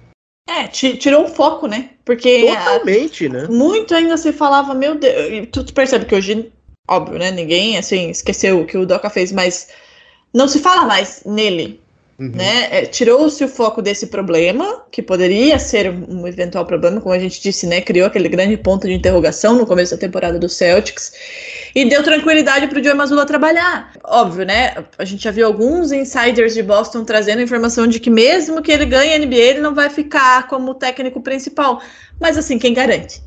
É, 0.48 0.66
tirou 0.66 1.24
o 1.24 1.28
foco, 1.28 1.66
né? 1.66 1.90
Porque. 2.04 2.46
Totalmente, 2.46 3.28
né? 3.28 3.46
Muito 3.48 3.94
ainda 3.94 4.16
se 4.16 4.32
falava, 4.32 4.74
meu 4.74 4.94
Deus. 4.96 5.48
Tu 5.52 5.72
percebe 5.72 6.06
que 6.06 6.14
hoje, 6.14 6.50
óbvio, 6.88 7.18
né? 7.18 7.30
Ninguém, 7.30 7.76
assim, 7.76 8.10
esqueceu 8.10 8.60
o 8.60 8.66
que 8.66 8.76
o 8.76 8.86
Doca 8.86 9.08
fez, 9.08 9.30
mas 9.30 9.68
não 10.34 10.48
se 10.48 10.58
fala 10.58 10.86
mais 10.86 11.22
nele. 11.24 11.81
Uhum. 12.22 12.30
Né? 12.36 12.68
É, 12.70 12.86
Tirou-se 12.86 13.42
o 13.42 13.48
foco 13.48 13.82
desse 13.82 14.06
problema, 14.06 14.84
que 14.92 15.02
poderia 15.02 15.58
ser 15.58 15.90
um 15.90 16.24
eventual 16.24 16.64
problema, 16.64 17.00
como 17.00 17.12
a 17.12 17.18
gente 17.18 17.42
disse, 17.42 17.66
né? 17.66 17.80
Criou 17.80 18.06
aquele 18.06 18.28
grande 18.28 18.56
ponto 18.56 18.86
de 18.86 18.92
interrogação 18.92 19.56
no 19.56 19.66
começo 19.66 19.90
da 19.96 20.00
temporada 20.00 20.38
do 20.38 20.48
Celtics 20.48 21.12
e 21.74 21.84
deu 21.84 22.00
tranquilidade 22.04 22.68
para 22.68 22.78
o 22.78 22.84
Joe 22.84 22.94
Mazzulla 22.94 23.26
trabalhar. 23.26 23.92
Óbvio, 24.04 24.46
né? 24.46 24.72
A 24.96 25.04
gente 25.04 25.24
já 25.24 25.32
viu 25.32 25.48
alguns 25.48 25.90
insiders 25.90 26.54
de 26.54 26.62
Boston 26.62 27.04
trazendo 27.04 27.42
informação 27.42 27.88
de 27.88 27.98
que 27.98 28.08
mesmo 28.08 28.62
que 28.62 28.70
ele 28.70 28.86
ganhe 28.86 29.14
a 29.14 29.18
NBA, 29.18 29.36
ele 29.36 29.60
não 29.60 29.74
vai 29.74 29.90
ficar 29.90 30.46
como 30.46 30.74
técnico 30.74 31.20
principal. 31.20 31.82
Mas 32.20 32.38
assim, 32.38 32.56
quem 32.56 32.72
garante? 32.72 33.20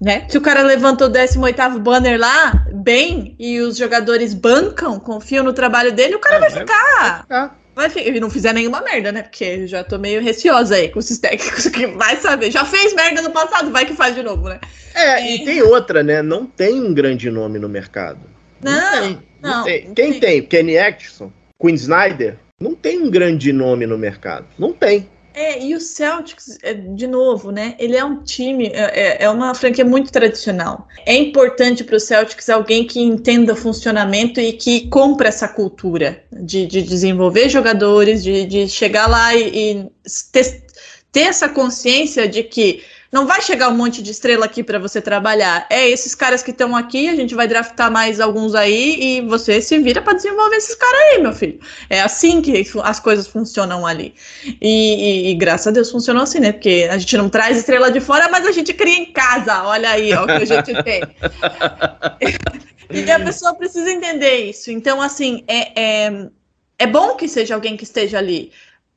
Né? 0.00 0.26
Se 0.28 0.36
o 0.36 0.40
cara 0.40 0.62
levanta 0.62 1.06
o 1.06 1.08
18 1.08 1.78
banner 1.78 2.18
lá, 2.18 2.66
bem, 2.74 3.36
e 3.38 3.60
os 3.60 3.76
jogadores 3.76 4.34
bancam, 4.34 4.98
confiam 4.98 5.44
no 5.44 5.52
trabalho 5.52 5.92
dele, 5.92 6.16
o 6.16 6.18
cara 6.18 6.36
é, 6.36 6.40
vai, 6.40 6.50
ficar. 6.50 7.00
vai 7.00 7.20
ficar. 7.22 7.63
Vai, 7.74 7.90
e 7.96 8.20
não 8.20 8.30
fizer 8.30 8.52
nenhuma 8.52 8.80
merda, 8.80 9.10
né? 9.10 9.22
Porque 9.22 9.66
já 9.66 9.82
tô 9.82 9.98
meio 9.98 10.22
receosa 10.22 10.76
aí 10.76 10.88
com 10.88 11.00
esses 11.00 11.18
técnicos 11.18 11.66
que 11.68 11.86
vai 11.88 12.16
saber. 12.16 12.50
Já 12.50 12.64
fez 12.64 12.94
merda 12.94 13.20
no 13.20 13.30
passado, 13.30 13.70
vai 13.70 13.84
que 13.84 13.94
faz 13.94 14.14
de 14.14 14.22
novo, 14.22 14.48
né? 14.48 14.60
É, 14.94 15.20
e, 15.22 15.36
e 15.36 15.44
tem 15.44 15.62
outra, 15.62 16.02
né? 16.02 16.22
Não 16.22 16.46
tem 16.46 16.80
um 16.80 16.94
grande 16.94 17.30
nome 17.30 17.58
no 17.58 17.68
mercado. 17.68 18.20
Não, 18.62 18.72
não 18.72 19.00
tem. 19.00 19.22
Não, 19.42 19.50
não 19.50 19.64
tem. 19.64 19.94
Quem 19.94 20.20
tem? 20.20 20.42
Kenny 20.42 20.78
Atkinson, 20.78 21.32
Quinn 21.60 21.74
Snyder. 21.74 22.36
Não 22.60 22.74
tem 22.74 23.02
um 23.02 23.10
grande 23.10 23.52
nome 23.52 23.86
no 23.86 23.98
mercado. 23.98 24.46
Não 24.56 24.72
tem. 24.72 25.08
É, 25.36 25.60
e 25.60 25.74
o 25.74 25.80
Celtics, 25.80 26.58
é, 26.62 26.72
de 26.72 27.08
novo, 27.08 27.50
né? 27.50 27.74
Ele 27.80 27.96
é 27.96 28.04
um 28.04 28.22
time, 28.22 28.68
é, 28.68 29.18
é, 29.18 29.24
é 29.24 29.28
uma 29.28 29.52
franquia 29.52 29.84
muito 29.84 30.12
tradicional. 30.12 30.86
É 31.04 31.12
importante 31.16 31.82
para 31.82 31.96
o 31.96 32.00
Celtics 32.00 32.48
alguém 32.48 32.86
que 32.86 33.00
entenda 33.00 33.52
o 33.52 33.56
funcionamento 33.56 34.40
e 34.40 34.52
que 34.52 34.88
compre 34.88 35.26
essa 35.26 35.48
cultura 35.48 36.22
de, 36.32 36.66
de 36.66 36.82
desenvolver 36.82 37.48
jogadores, 37.48 38.22
de, 38.22 38.46
de 38.46 38.68
chegar 38.68 39.08
lá 39.08 39.34
e, 39.34 39.72
e 39.72 39.90
ter, 40.30 40.64
ter 41.10 41.22
essa 41.22 41.48
consciência 41.48 42.28
de 42.28 42.44
que 42.44 42.84
não 43.14 43.28
vai 43.28 43.40
chegar 43.40 43.68
um 43.68 43.76
monte 43.76 44.02
de 44.02 44.10
estrela 44.10 44.44
aqui 44.44 44.60
para 44.64 44.76
você 44.76 45.00
trabalhar. 45.00 45.68
É 45.70 45.88
esses 45.88 46.16
caras 46.16 46.42
que 46.42 46.50
estão 46.50 46.74
aqui, 46.74 47.08
a 47.08 47.14
gente 47.14 47.32
vai 47.32 47.46
draftar 47.46 47.88
mais 47.88 48.18
alguns 48.18 48.56
aí 48.56 48.96
e 49.00 49.20
você 49.20 49.62
se 49.62 49.78
vira 49.78 50.02
para 50.02 50.14
desenvolver 50.14 50.56
esses 50.56 50.74
caras 50.74 51.00
aí, 51.00 51.22
meu 51.22 51.32
filho. 51.32 51.60
É 51.88 52.00
assim 52.00 52.42
que 52.42 52.66
as 52.82 52.98
coisas 52.98 53.28
funcionam 53.28 53.86
ali. 53.86 54.16
E, 54.44 54.56
e, 54.60 55.30
e, 55.30 55.34
graças 55.36 55.68
a 55.68 55.70
Deus 55.70 55.92
funcionou 55.92 56.24
assim, 56.24 56.40
né? 56.40 56.50
Porque 56.50 56.88
a 56.90 56.98
gente 56.98 57.16
não 57.16 57.28
traz 57.28 57.56
estrela 57.56 57.88
de 57.88 58.00
fora, 58.00 58.28
mas 58.28 58.44
a 58.44 58.50
gente 58.50 58.74
cria 58.74 58.98
em 58.98 59.12
casa. 59.12 59.62
Olha 59.62 59.90
aí, 59.90 60.12
ó, 60.12 60.24
o 60.24 60.26
que 60.26 60.32
a 60.32 60.44
gente 60.44 60.74
tem. 60.82 61.00
e 62.90 63.10
a 63.12 63.20
pessoa 63.20 63.54
precisa 63.54 63.92
entender 63.92 64.38
isso. 64.38 64.72
Então, 64.72 65.00
assim, 65.00 65.44
é, 65.46 65.80
é, 65.80 66.28
é 66.80 66.86
bom 66.88 67.14
que 67.14 67.28
seja 67.28 67.54
alguém 67.54 67.76
que 67.76 67.84
esteja 67.84 68.18
ali 68.18 68.50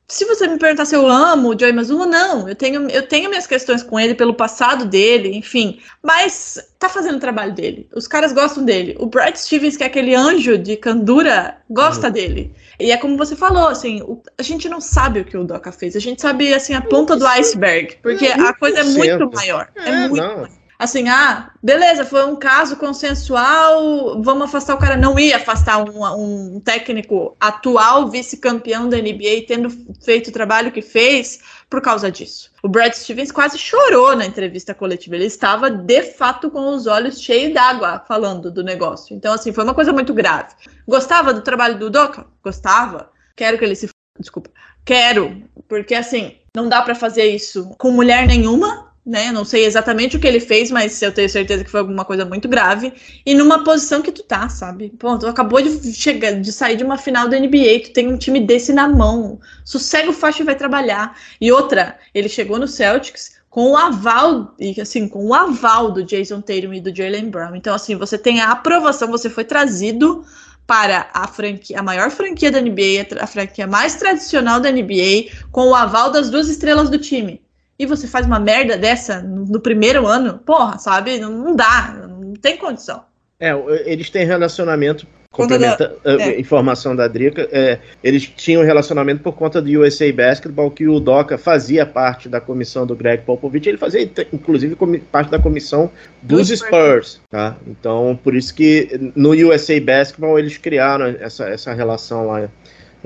se 0.09 0.23
você 0.23 0.47
me 0.47 0.57
perguntar 0.57 0.85
se 0.85 0.95
eu 0.95 1.05
amo 1.05 1.49
o 1.49 1.59
Joey 1.59 1.73
Mazzulla, 1.73 2.05
não. 2.05 2.47
Eu 2.47 2.55
tenho, 2.55 2.89
eu 2.89 3.05
tenho 3.05 3.29
minhas 3.29 3.45
questões 3.45 3.83
com 3.83 3.99
ele 3.99 4.15
pelo 4.15 4.33
passado 4.33 4.85
dele, 4.85 5.35
enfim. 5.35 5.81
Mas 6.01 6.57
tá 6.79 6.87
fazendo 6.87 7.17
o 7.17 7.19
trabalho 7.19 7.53
dele. 7.53 7.89
Os 7.93 8.07
caras 8.07 8.31
gostam 8.31 8.63
dele. 8.63 8.95
O 8.99 9.05
Brad 9.05 9.35
Stevens, 9.35 9.75
que 9.75 9.83
é 9.83 9.87
aquele 9.87 10.15
anjo 10.15 10.57
de 10.57 10.77
candura, 10.77 11.57
gosta 11.69 12.07
uhum. 12.07 12.13
dele. 12.13 12.53
E 12.79 12.89
é 12.89 12.95
como 12.95 13.17
você 13.17 13.35
falou, 13.35 13.67
assim, 13.67 14.01
o, 14.03 14.21
a 14.37 14.43
gente 14.43 14.69
não 14.69 14.79
sabe 14.79 15.19
o 15.19 15.25
que 15.25 15.35
o 15.35 15.43
Doca 15.43 15.73
fez. 15.73 15.93
A 15.93 15.99
gente 15.99 16.21
sabe, 16.21 16.53
assim, 16.53 16.73
a 16.73 16.81
ponta 16.81 17.17
do 17.17 17.27
iceberg. 17.27 17.97
Porque 18.01 18.27
a 18.27 18.53
coisa 18.53 18.79
é 18.79 18.83
muito 18.83 19.29
maior. 19.35 19.67
É, 19.75 19.89
é 19.89 20.07
muito 20.07 20.15
não. 20.15 20.35
maior 20.37 20.49
assim, 20.79 21.09
ah, 21.09 21.51
beleza, 21.61 22.05
foi 22.05 22.25
um 22.25 22.35
caso 22.35 22.75
consensual, 22.75 24.21
vamos 24.21 24.45
afastar 24.45 24.75
o 24.75 24.77
cara. 24.77 24.95
Não 24.95 25.17
ia 25.17 25.37
afastar 25.37 25.79
um, 25.79 26.55
um 26.55 26.59
técnico 26.59 27.35
atual, 27.39 28.09
vice-campeão 28.09 28.87
da 28.87 28.97
NBA, 28.97 29.45
tendo 29.47 29.69
feito 30.03 30.29
o 30.29 30.33
trabalho 30.33 30.71
que 30.71 30.81
fez 30.81 31.39
por 31.69 31.81
causa 31.81 32.11
disso. 32.11 32.51
O 32.61 32.69
Brad 32.69 32.93
Stevens 32.93 33.31
quase 33.31 33.57
chorou 33.57 34.15
na 34.15 34.25
entrevista 34.25 34.73
coletiva. 34.73 35.15
Ele 35.15 35.25
estava, 35.25 35.69
de 35.69 36.03
fato, 36.03 36.51
com 36.51 36.75
os 36.75 36.85
olhos 36.85 37.19
cheios 37.21 37.53
d'água 37.53 38.03
falando 38.07 38.51
do 38.51 38.63
negócio. 38.63 39.15
Então, 39.15 39.33
assim, 39.33 39.51
foi 39.51 39.63
uma 39.63 39.73
coisa 39.73 39.91
muito 39.91 40.13
grave. 40.13 40.53
Gostava 40.87 41.33
do 41.33 41.41
trabalho 41.41 41.77
do 41.79 41.89
Doca? 41.89 42.25
Gostava. 42.43 43.09
Quero 43.35 43.57
que 43.57 43.65
ele 43.65 43.75
se. 43.75 43.89
Desculpa. 44.19 44.49
Quero, 44.83 45.43
porque 45.67 45.93
assim, 45.93 46.37
não 46.55 46.69
dá 46.69 46.81
para 46.81 46.95
fazer 46.95 47.25
isso 47.25 47.75
com 47.77 47.91
mulher 47.91 48.25
nenhuma, 48.25 48.86
né? 49.07 49.31
Não 49.31 49.45
sei 49.45 49.65
exatamente 49.65 50.17
o 50.17 50.19
que 50.19 50.27
ele 50.27 50.41
fez, 50.41 50.69
mas 50.69 51.01
eu 51.01 51.13
tenho 51.13 51.29
certeza 51.29 51.63
que 51.63 51.71
foi 51.71 51.79
alguma 51.79 52.03
coisa 52.03 52.25
muito 52.25 52.47
grave. 52.49 52.91
E 53.25 53.33
numa 53.33 53.63
posição 53.63 54.01
que 54.01 54.11
tu 54.11 54.21
tá, 54.21 54.49
sabe? 54.49 54.91
Pô, 54.99 55.17
tu 55.17 55.25
acabou 55.25 55.61
de 55.61 55.93
chegar, 55.93 56.33
de 56.33 56.51
sair 56.51 56.75
de 56.75 56.83
uma 56.83 56.97
final 56.97 57.29
da 57.29 57.39
NBA, 57.39 57.83
tu 57.85 57.93
tem 57.93 58.09
um 58.09 58.17
time 58.17 58.41
desse 58.41 58.73
na 58.73 58.87
mão. 58.89 59.39
Sossega 59.63 60.09
o 60.09 60.13
faixa 60.13 60.43
e 60.43 60.45
vai 60.45 60.55
trabalhar. 60.55 61.17
E 61.39 61.49
outra, 61.51 61.97
ele 62.13 62.27
chegou 62.27 62.59
no 62.59 62.67
Celtics 62.67 63.37
com 63.49 63.71
o 63.71 63.77
aval, 63.77 64.53
e 64.59 64.79
assim, 64.79 65.07
com 65.07 65.25
o 65.25 65.33
aval 65.33 65.89
do 65.89 66.03
Jason 66.03 66.41
Tatum 66.41 66.73
e 66.73 66.81
do 66.81 66.93
Jalen 66.93 67.29
Brown. 67.29 67.55
Então, 67.55 67.73
assim, 67.73 67.95
você 67.95 68.17
tem 68.17 68.41
a 68.41 68.51
aprovação, 68.51 69.09
você 69.09 69.29
foi 69.29 69.45
trazido 69.45 70.25
para 70.67 71.09
a 71.13 71.27
franquia, 71.27 71.79
a 71.79 71.81
maior 71.81 72.11
franquia 72.11 72.51
da 72.51 72.59
NBA, 72.59 73.07
a 73.21 73.25
franquia 73.25 73.65
mais 73.65 73.95
tradicional 73.95 74.59
da 74.59 74.69
NBA, 74.69 75.31
com 75.49 75.69
o 75.69 75.75
aval 75.75 76.11
das 76.11 76.29
duas 76.29 76.49
estrelas 76.49 76.89
do 76.89 76.97
time 76.97 77.41
e 77.79 77.85
você 77.85 78.07
faz 78.07 78.25
uma 78.25 78.39
merda 78.39 78.77
dessa 78.77 79.21
no, 79.21 79.45
no 79.45 79.59
primeiro 79.59 80.07
ano, 80.07 80.39
porra, 80.39 80.77
sabe? 80.79 81.19
Não, 81.19 81.31
não, 81.31 81.55
dá, 81.55 82.07
não 82.07 82.33
tem 82.33 82.57
condição. 82.57 83.03
É, 83.39 83.53
eles 83.85 84.09
têm 84.09 84.25
relacionamento, 84.25 85.05
complementa 85.31 85.95
da, 86.03 86.23
é. 86.23 86.39
informação 86.39 86.95
da 86.95 87.07
Drica, 87.07 87.47
é, 87.51 87.77
eles 88.03 88.23
tinham 88.35 88.63
relacionamento 88.63 89.21
por 89.21 89.33
conta 89.33 89.61
do 89.61 89.69
USA 89.79 90.11
Basketball, 90.11 90.71
que 90.71 90.87
o 90.87 90.99
Doca 90.99 91.37
fazia 91.37 91.85
parte 91.85 92.27
da 92.27 92.41
comissão 92.41 92.87
do 92.87 92.95
Greg 92.95 93.23
Popovich, 93.23 93.69
ele 93.69 93.77
fazia, 93.77 94.09
inclusive, 94.33 94.75
parte 95.11 95.29
da 95.29 95.37
comissão 95.37 95.91
dos 96.19 96.47
do 96.47 96.57
Spurs, 96.57 97.21
tá? 97.29 97.55
Então, 97.67 98.19
por 98.23 98.35
isso 98.35 98.55
que 98.55 99.11
no 99.15 99.33
USA 99.33 99.79
Basketball 99.79 100.39
eles 100.39 100.57
criaram 100.57 101.05
essa, 101.05 101.47
essa 101.47 101.73
relação 101.73 102.25
lá 102.25 102.49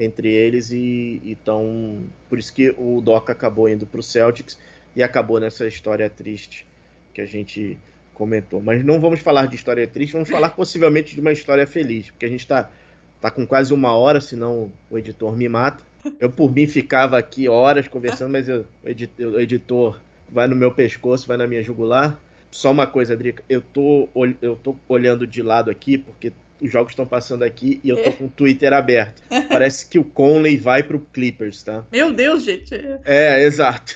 entre 0.03 0.33
eles 0.33 0.71
e 0.71 1.21
então 1.23 2.03
por 2.27 2.39
isso 2.39 2.51
que 2.53 2.73
o 2.77 2.99
Doca 3.01 3.31
acabou 3.31 3.69
indo 3.69 3.85
para 3.85 3.99
o 3.99 4.03
Celtics 4.03 4.57
e 4.95 5.03
acabou 5.03 5.39
nessa 5.39 5.67
história 5.67 6.09
triste 6.09 6.65
que 7.13 7.21
a 7.21 7.25
gente 7.25 7.77
comentou. 8.13 8.61
Mas 8.61 8.83
não 8.83 8.99
vamos 8.99 9.19
falar 9.19 9.45
de 9.45 9.55
história 9.55 9.87
triste, 9.87 10.13
vamos 10.13 10.29
falar 10.29 10.49
possivelmente 10.51 11.13
de 11.13 11.21
uma 11.21 11.31
história 11.31 11.67
feliz, 11.67 12.09
porque 12.09 12.25
a 12.25 12.29
gente 12.29 12.41
está 12.41 12.71
tá 13.19 13.29
com 13.29 13.45
quase 13.45 13.73
uma 13.73 13.95
hora, 13.95 14.19
senão 14.19 14.71
o 14.89 14.97
editor 14.97 15.35
me 15.37 15.47
mata. 15.47 15.83
Eu 16.19 16.31
por 16.31 16.51
mim 16.51 16.65
ficava 16.65 17.17
aqui 17.17 17.47
horas 17.47 17.87
conversando, 17.87 18.31
mas 18.31 18.49
eu, 18.49 18.65
o 18.83 19.39
editor 19.39 20.01
vai 20.27 20.47
no 20.47 20.55
meu 20.55 20.71
pescoço, 20.71 21.27
vai 21.27 21.37
na 21.37 21.45
minha 21.45 21.61
jugular. 21.61 22.19
Só 22.49 22.71
uma 22.71 22.87
coisa, 22.87 23.15
Drica, 23.15 23.43
eu 23.47 23.61
tô, 23.61 24.09
eu 24.41 24.55
tô 24.55 24.75
olhando 24.89 25.27
de 25.27 25.41
lado 25.41 25.69
aqui, 25.69 25.97
porque 25.97 26.33
os 26.61 26.71
jogos 26.71 26.91
estão 26.91 27.05
passando 27.05 27.43
aqui 27.43 27.81
e 27.83 27.89
eu 27.89 27.97
tô 27.97 28.09
é. 28.09 28.11
com 28.11 28.25
o 28.25 28.29
Twitter 28.29 28.71
aberto. 28.71 29.23
Parece 29.49 29.87
que 29.89 29.97
o 29.97 30.03
Conley 30.03 30.57
vai 30.57 30.83
pro 30.83 30.99
Clippers, 31.11 31.63
tá? 31.63 31.83
Meu 31.91 32.13
Deus, 32.13 32.43
gente. 32.43 32.73
É, 33.03 33.43
exato. 33.43 33.93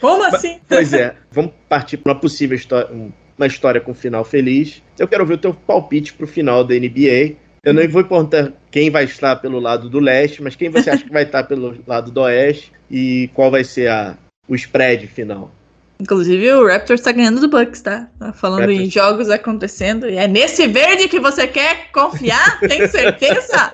Como 0.00 0.24
assim? 0.24 0.60
Pois 0.68 0.92
é, 0.92 1.14
vamos 1.30 1.52
partir 1.68 1.98
para 1.98 2.12
uma 2.12 2.20
possível 2.20 2.56
história, 2.56 2.90
uma 3.38 3.46
história 3.46 3.80
com 3.80 3.94
final 3.94 4.24
feliz. 4.24 4.82
Eu 4.98 5.08
quero 5.08 5.24
ver 5.24 5.34
o 5.34 5.38
teu 5.38 5.54
palpite 5.54 6.12
pro 6.12 6.26
final 6.26 6.64
da 6.64 6.74
NBA. 6.74 7.36
Eu 7.62 7.72
não 7.72 7.88
vou 7.88 8.04
perguntar 8.04 8.52
quem 8.70 8.90
vai 8.90 9.04
estar 9.04 9.36
pelo 9.36 9.58
lado 9.58 9.88
do 9.88 9.98
leste, 9.98 10.42
mas 10.42 10.54
quem 10.54 10.68
você 10.68 10.90
acha 10.90 11.04
que 11.04 11.12
vai 11.12 11.22
estar 11.22 11.44
pelo 11.44 11.74
lado 11.86 12.10
do 12.10 12.20
oeste 12.20 12.70
e 12.90 13.30
qual 13.32 13.50
vai 13.50 13.64
ser 13.64 13.88
a, 13.88 14.18
o 14.46 14.54
spread 14.54 15.06
final. 15.06 15.50
Inclusive 16.00 16.52
o 16.52 16.66
Raptors 16.66 17.00
tá 17.00 17.12
ganhando 17.12 17.40
do 17.40 17.48
Bucks, 17.48 17.80
tá? 17.80 18.08
tá 18.18 18.32
falando 18.32 18.60
Raptors. 18.60 18.80
em 18.80 18.90
jogos 18.90 19.30
acontecendo. 19.30 20.08
E 20.08 20.16
é 20.16 20.26
nesse 20.26 20.66
verde 20.66 21.08
que 21.08 21.20
você 21.20 21.46
quer 21.46 21.90
confiar? 21.92 22.58
Tem 22.66 22.86
certeza? 22.88 23.72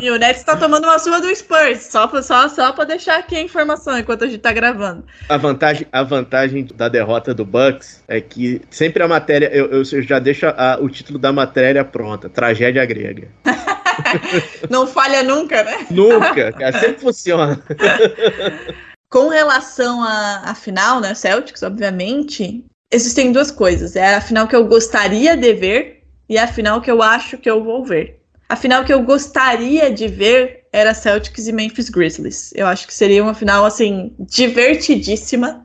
e 0.00 0.10
o 0.10 0.16
Nets 0.16 0.42
tá 0.44 0.56
tomando 0.56 0.84
uma 0.84 0.98
surra 0.98 1.20
do 1.20 1.34
Spurs. 1.34 1.82
Só 1.82 2.06
pra, 2.06 2.22
só, 2.22 2.48
só 2.48 2.72
pra 2.72 2.84
deixar 2.84 3.18
aqui 3.18 3.36
a 3.36 3.42
informação 3.42 3.98
enquanto 3.98 4.24
a 4.24 4.26
gente 4.26 4.40
tá 4.40 4.52
gravando. 4.52 5.04
A 5.28 5.36
vantagem, 5.36 5.86
a 5.92 6.02
vantagem 6.02 6.66
da 6.74 6.88
derrota 6.88 7.34
do 7.34 7.44
Bucks 7.44 8.02
é 8.08 8.20
que 8.20 8.62
sempre 8.70 9.02
a 9.02 9.08
matéria. 9.08 9.50
Eu, 9.52 9.70
eu 9.70 9.84
já 9.84 10.18
deixo 10.18 10.46
a, 10.46 10.78
o 10.80 10.88
título 10.88 11.18
da 11.18 11.32
matéria 11.32 11.84
pronta: 11.84 12.28
Tragédia 12.28 12.84
Grega. 12.86 13.28
Não 14.70 14.86
falha 14.86 15.22
nunca, 15.22 15.62
né? 15.64 15.86
Nunca, 15.90 16.52
cara, 16.58 16.78
sempre 16.78 17.00
funciona. 17.00 17.60
Com 19.10 19.28
relação 19.28 20.02
à, 20.02 20.54
final, 20.54 21.00
né, 21.00 21.14
Celtics, 21.14 21.62
obviamente, 21.62 22.64
existem 22.90 23.32
duas 23.32 23.50
coisas. 23.50 23.96
É 23.96 24.14
a 24.14 24.20
final 24.20 24.46
que 24.46 24.54
eu 24.54 24.66
gostaria 24.66 25.36
de 25.36 25.54
ver 25.54 26.04
e 26.28 26.36
a 26.36 26.46
final 26.46 26.80
que 26.80 26.90
eu 26.90 27.02
acho 27.02 27.38
que 27.38 27.48
eu 27.48 27.64
vou 27.64 27.84
ver. 27.84 28.20
A 28.48 28.56
final 28.56 28.84
que 28.84 28.92
eu 28.92 29.02
gostaria 29.02 29.90
de 29.90 30.08
ver 30.08 30.66
era 30.72 30.92
Celtics 30.92 31.48
e 31.48 31.52
Memphis 31.52 31.88
Grizzlies. 31.88 32.52
Eu 32.54 32.66
acho 32.66 32.86
que 32.86 32.94
seria 32.94 33.22
uma 33.22 33.34
final, 33.34 33.64
assim, 33.64 34.14
divertidíssima. 34.18 35.64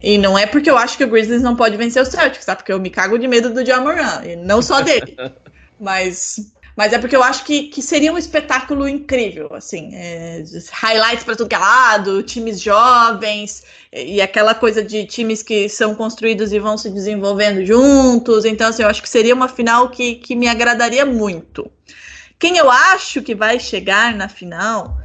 E 0.00 0.16
não 0.16 0.38
é 0.38 0.46
porque 0.46 0.70
eu 0.70 0.78
acho 0.78 0.96
que 0.96 1.04
o 1.04 1.08
Grizzlies 1.08 1.42
não 1.42 1.56
pode 1.56 1.76
vencer 1.76 2.02
o 2.02 2.06
Celtics, 2.06 2.44
tá? 2.44 2.54
Porque 2.54 2.72
eu 2.72 2.78
me 2.78 2.88
cago 2.88 3.18
de 3.18 3.26
medo 3.26 3.52
do 3.52 3.64
John 3.64 3.80
Moran, 3.80 4.22
e 4.24 4.36
não 4.36 4.62
só 4.62 4.80
dele. 4.80 5.16
Mas 5.80 6.52
mas 6.78 6.92
é 6.92 6.98
porque 7.00 7.16
eu 7.16 7.24
acho 7.24 7.44
que, 7.44 7.64
que 7.64 7.82
seria 7.82 8.12
um 8.12 8.16
espetáculo 8.16 8.88
incrível, 8.88 9.52
assim, 9.52 9.90
é, 9.92 10.44
highlights 10.70 11.24
para 11.24 11.34
tudo 11.34 11.48
que 11.48 11.56
é 11.56 11.58
lado, 11.58 12.22
times 12.22 12.60
jovens 12.60 13.64
e 13.92 14.22
aquela 14.22 14.54
coisa 14.54 14.80
de 14.80 15.04
times 15.04 15.42
que 15.42 15.68
são 15.68 15.96
construídos 15.96 16.52
e 16.52 16.60
vão 16.60 16.78
se 16.78 16.88
desenvolvendo 16.88 17.66
juntos. 17.66 18.44
Então, 18.44 18.68
assim, 18.68 18.84
eu 18.84 18.88
acho 18.88 19.02
que 19.02 19.08
seria 19.08 19.34
uma 19.34 19.48
final 19.48 19.88
que, 19.88 20.14
que 20.14 20.36
me 20.36 20.46
agradaria 20.46 21.04
muito. 21.04 21.68
Quem 22.38 22.58
eu 22.58 22.70
acho 22.70 23.22
que 23.22 23.34
vai 23.34 23.58
chegar 23.58 24.14
na 24.14 24.28
final, 24.28 24.98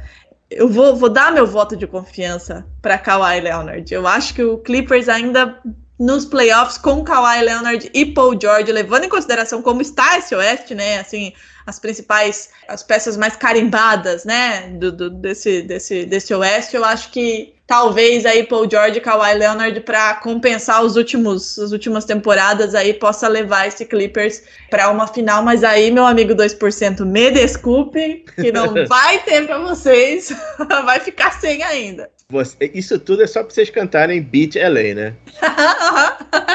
eu 0.48 0.68
vou, 0.68 0.94
vou 0.94 1.08
dar 1.08 1.32
meu 1.32 1.44
voto 1.44 1.76
de 1.76 1.88
confiança 1.88 2.64
para 2.80 2.96
Kawhi 2.98 3.40
Leonard. 3.40 3.92
Eu 3.92 4.06
acho 4.06 4.32
que 4.32 4.44
o 4.44 4.58
Clippers 4.58 5.08
ainda 5.08 5.60
nos 5.98 6.24
playoffs 6.24 6.76
com 6.78 7.04
Kawhi 7.04 7.42
Leonard 7.42 7.90
e 7.94 8.06
Paul 8.06 8.38
George, 8.40 8.72
levando 8.72 9.04
em 9.04 9.08
consideração 9.08 9.62
como 9.62 9.80
está 9.80 10.18
esse 10.18 10.34
Oeste, 10.34 10.74
né? 10.74 10.98
Assim, 10.98 11.32
as 11.66 11.78
principais, 11.78 12.50
as 12.68 12.82
peças 12.82 13.16
mais 13.16 13.36
carimbadas, 13.36 14.24
né, 14.24 14.68
do, 14.70 14.92
do, 14.92 15.10
desse, 15.10 15.62
desse, 15.62 16.04
desse 16.04 16.34
oeste, 16.34 16.76
eu 16.76 16.84
acho 16.84 17.10
que 17.10 17.53
talvez 17.66 18.26
aí 18.26 18.44
Paul 18.44 18.68
George 18.70 18.98
e 18.98 19.00
Kawhi 19.00 19.34
Leonard 19.34 19.80
para 19.80 20.14
compensar 20.16 20.82
os 20.84 20.96
últimos 20.96 21.58
as 21.58 21.72
últimas 21.72 22.04
temporadas 22.04 22.74
aí 22.74 22.94
possa 22.94 23.26
levar 23.28 23.66
esse 23.68 23.84
Clippers 23.86 24.42
para 24.70 24.90
uma 24.90 25.06
final, 25.06 25.42
mas 25.42 25.64
aí 25.64 25.90
meu 25.90 26.06
amigo 26.06 26.34
2% 26.34 27.04
me 27.04 27.30
desculpe 27.30 28.24
que 28.34 28.52
não 28.52 28.74
vai 28.86 29.18
ter 29.20 29.46
para 29.46 29.58
vocês, 29.58 30.34
vai 30.84 31.00
ficar 31.00 31.32
sem 31.40 31.62
ainda. 31.62 32.10
Você, 32.30 32.70
isso 32.74 32.98
tudo 32.98 33.22
é 33.22 33.26
só 33.26 33.42
para 33.42 33.54
vocês 33.54 33.68
cantarem 33.68 34.22
Beat 34.22 34.56
LA, 34.56 34.94
né? 34.94 35.14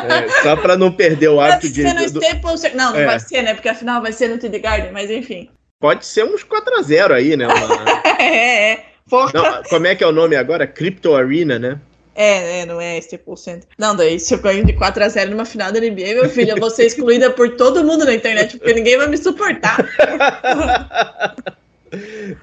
é, 0.04 0.42
só 0.42 0.56
para 0.56 0.76
não 0.76 0.92
perder 0.92 1.30
o 1.30 1.40
hábito 1.40 1.72
de. 1.72 1.84
No 1.84 2.12
do... 2.12 2.22
Staples, 2.22 2.74
não, 2.74 2.92
não 2.92 3.00
é. 3.00 3.06
vai 3.06 3.20
ser, 3.20 3.44
né? 3.44 3.54
Porque 3.54 3.70
afinal 3.70 4.02
vai 4.02 4.12
ser 4.12 4.30
no 4.30 4.40
TD 4.40 4.60
Garden, 4.60 4.92
mas 4.92 5.12
enfim. 5.12 5.50
Pode 5.80 6.06
ser 6.06 6.26
uns 6.26 6.44
4x0 6.44 7.12
aí, 7.12 7.38
né? 7.38 7.48
Uma... 7.48 8.02
é, 8.20 8.72
é. 8.72 8.89
Não, 9.12 9.64
como 9.64 9.88
é 9.88 9.96
que 9.96 10.04
é 10.04 10.08
o 10.08 10.12
nome 10.12 10.36
agora? 10.36 10.68
Crypto 10.68 11.16
Arena, 11.16 11.58
né? 11.58 11.80
É, 12.16 12.62
é, 12.62 12.66
não 12.66 12.82
é 12.82 12.98
Staples 12.98 13.40
Center. 13.40 13.70
Não, 13.78 13.96
daí 13.96 14.20
se 14.20 14.34
eu 14.34 14.40
ganho 14.40 14.66
de 14.66 14.74
4x0 14.74 15.30
numa 15.30 15.46
final 15.46 15.72
da 15.72 15.80
NBA, 15.80 16.16
meu 16.16 16.30
filho, 16.30 16.52
eu 16.52 16.58
vou 16.58 16.70
ser 16.70 16.86
excluída 16.86 17.32
por 17.32 17.56
todo 17.56 17.84
mundo 17.84 18.04
na 18.04 18.14
internet, 18.14 18.58
porque 18.58 18.74
ninguém 18.74 18.98
vai 18.98 19.08
me 19.08 19.18
suportar. 19.18 19.88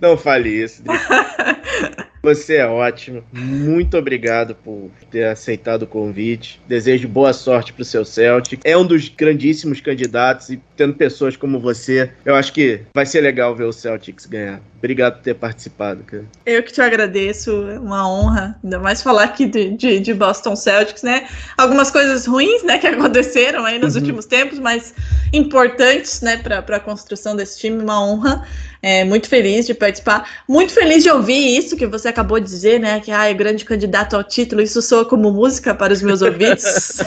Não 0.00 0.16
fale 0.16 0.48
isso. 0.48 0.82
Você 2.26 2.56
é 2.56 2.66
ótimo. 2.66 3.22
Muito 3.32 3.96
obrigado 3.96 4.56
por 4.56 4.90
ter 5.12 5.28
aceitado 5.28 5.82
o 5.82 5.86
convite. 5.86 6.60
Desejo 6.66 7.06
boa 7.06 7.32
sorte 7.32 7.72
para 7.72 7.82
o 7.82 7.84
seu 7.84 8.04
Celtic. 8.04 8.62
É 8.64 8.76
um 8.76 8.84
dos 8.84 9.08
grandíssimos 9.08 9.80
candidatos 9.80 10.50
e 10.50 10.60
tendo 10.76 10.94
pessoas 10.94 11.36
como 11.36 11.60
você, 11.60 12.10
eu 12.24 12.34
acho 12.34 12.52
que 12.52 12.80
vai 12.92 13.06
ser 13.06 13.20
legal 13.20 13.54
ver 13.54 13.62
o 13.62 13.72
Celtics 13.72 14.26
ganhar. 14.26 14.60
Obrigado 14.78 15.16
por 15.16 15.22
ter 15.22 15.34
participado, 15.34 16.02
cara. 16.02 16.24
Eu 16.44 16.62
que 16.62 16.72
te 16.72 16.80
agradeço, 16.80 17.50
é 17.68 17.78
uma 17.78 18.08
honra. 18.08 18.58
Ainda 18.62 18.78
mais 18.78 19.02
falar 19.02 19.24
aqui 19.24 19.46
de, 19.46 19.70
de, 19.70 20.00
de 20.00 20.12
Boston 20.12 20.54
Celtics, 20.54 21.02
né? 21.02 21.28
Algumas 21.56 21.90
coisas 21.90 22.26
ruins, 22.26 22.62
né, 22.62 22.78
que 22.78 22.86
aconteceram 22.88 23.64
aí 23.64 23.78
nos 23.78 23.94
uhum. 23.94 24.00
últimos 24.00 24.26
tempos, 24.26 24.58
mas 24.58 24.94
importantes, 25.32 26.20
né, 26.20 26.36
para 26.36 26.58
a 26.58 26.80
construção 26.80 27.34
desse 27.34 27.58
time. 27.58 27.82
Uma 27.82 28.04
honra. 28.04 28.46
É, 28.82 29.04
muito 29.04 29.28
feliz 29.28 29.66
de 29.66 29.74
participar. 29.74 30.44
Muito 30.48 30.72
feliz 30.72 31.02
de 31.02 31.10
ouvir 31.10 31.58
isso 31.58 31.76
que 31.76 31.86
você 31.86 32.08
acabou 32.16 32.40
de 32.40 32.46
dizer, 32.46 32.80
né? 32.80 32.98
Que 33.00 33.10
ah, 33.10 33.28
é 33.28 33.34
grande 33.34 33.64
candidato 33.64 34.16
ao 34.16 34.24
título. 34.24 34.62
Isso 34.62 34.80
soa 34.80 35.04
como 35.04 35.30
música 35.30 35.74
para 35.74 35.92
os 35.92 36.00
meus 36.00 36.22
ouvidos. 36.22 36.98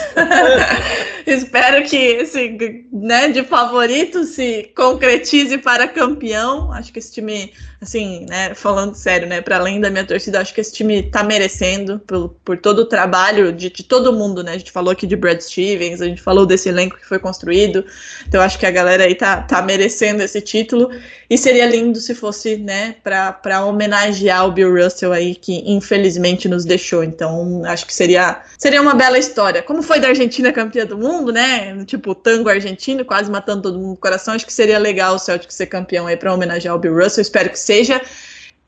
Espero 1.26 1.84
que 1.84 1.96
esse, 1.96 2.86
né, 2.92 3.28
de 3.28 3.42
favorito 3.42 4.24
se 4.24 4.70
concretize 4.76 5.58
para 5.58 5.88
campeão. 5.88 6.72
Acho 6.72 6.92
que 6.92 7.00
esse 7.00 7.12
time 7.12 7.52
assim, 7.80 8.26
né, 8.28 8.54
falando 8.54 8.94
sério, 8.94 9.26
né, 9.26 9.40
para 9.40 9.56
além 9.56 9.80
da 9.80 9.88
minha 9.88 10.04
torcida, 10.04 10.40
acho 10.40 10.52
que 10.52 10.60
esse 10.60 10.72
time 10.72 11.02
tá 11.02 11.24
merecendo 11.24 11.98
por, 12.00 12.28
por 12.44 12.58
todo 12.58 12.80
o 12.80 12.84
trabalho 12.84 13.52
de, 13.52 13.70
de, 13.70 13.82
todo 13.82 14.12
mundo, 14.12 14.44
né? 14.44 14.52
A 14.52 14.58
gente 14.58 14.70
falou 14.70 14.92
aqui 14.92 15.06
de 15.06 15.16
Brad 15.16 15.40
Stevens, 15.40 16.02
a 16.02 16.04
gente 16.04 16.20
falou 16.20 16.44
desse 16.44 16.68
elenco 16.68 16.98
que 16.98 17.06
foi 17.06 17.18
construído. 17.18 17.84
Então 18.28 18.42
acho 18.42 18.58
que 18.58 18.66
a 18.66 18.70
galera 18.70 19.04
aí 19.04 19.14
tá, 19.14 19.42
tá 19.42 19.62
merecendo 19.62 20.22
esse 20.22 20.40
título 20.42 20.90
e 21.28 21.38
seria 21.38 21.64
lindo 21.66 21.98
se 21.98 22.14
fosse, 22.14 22.56
né, 22.58 22.96
para 23.02 23.64
homenagear 23.64 24.46
o 24.46 24.52
Bill 24.52 24.84
Russell 24.84 25.12
aí 25.12 25.34
que 25.34 25.62
infelizmente 25.66 26.48
nos 26.48 26.66
deixou. 26.66 27.02
Então 27.02 27.62
acho 27.64 27.86
que 27.86 27.94
seria 27.94 28.42
seria 28.58 28.82
uma 28.82 28.94
bela 28.94 29.18
história. 29.18 29.62
Como 29.62 29.82
foi 29.82 29.98
da 30.00 30.08
Argentina 30.08 30.52
campeã 30.52 30.84
do 30.84 30.98
mundo, 30.98 31.32
né? 31.32 31.82
Tipo, 31.86 32.14
tango 32.14 32.48
argentino, 32.50 33.04
quase 33.06 33.30
matando 33.30 33.62
todo 33.62 33.78
mundo 33.78 33.90
no 33.90 33.96
coração. 33.96 34.34
Acho 34.34 34.44
que 34.44 34.52
seria 34.52 34.78
legal 34.78 35.14
o 35.14 35.18
Celtic 35.18 35.50
ser 35.50 35.66
campeão 35.66 36.06
aí 36.06 36.16
para 36.16 36.32
homenagear 36.34 36.74
o 36.74 36.78
Bill 36.78 36.94
Russell. 36.94 37.22
Espero 37.22 37.48
que 37.48 37.58
seja. 37.70 38.02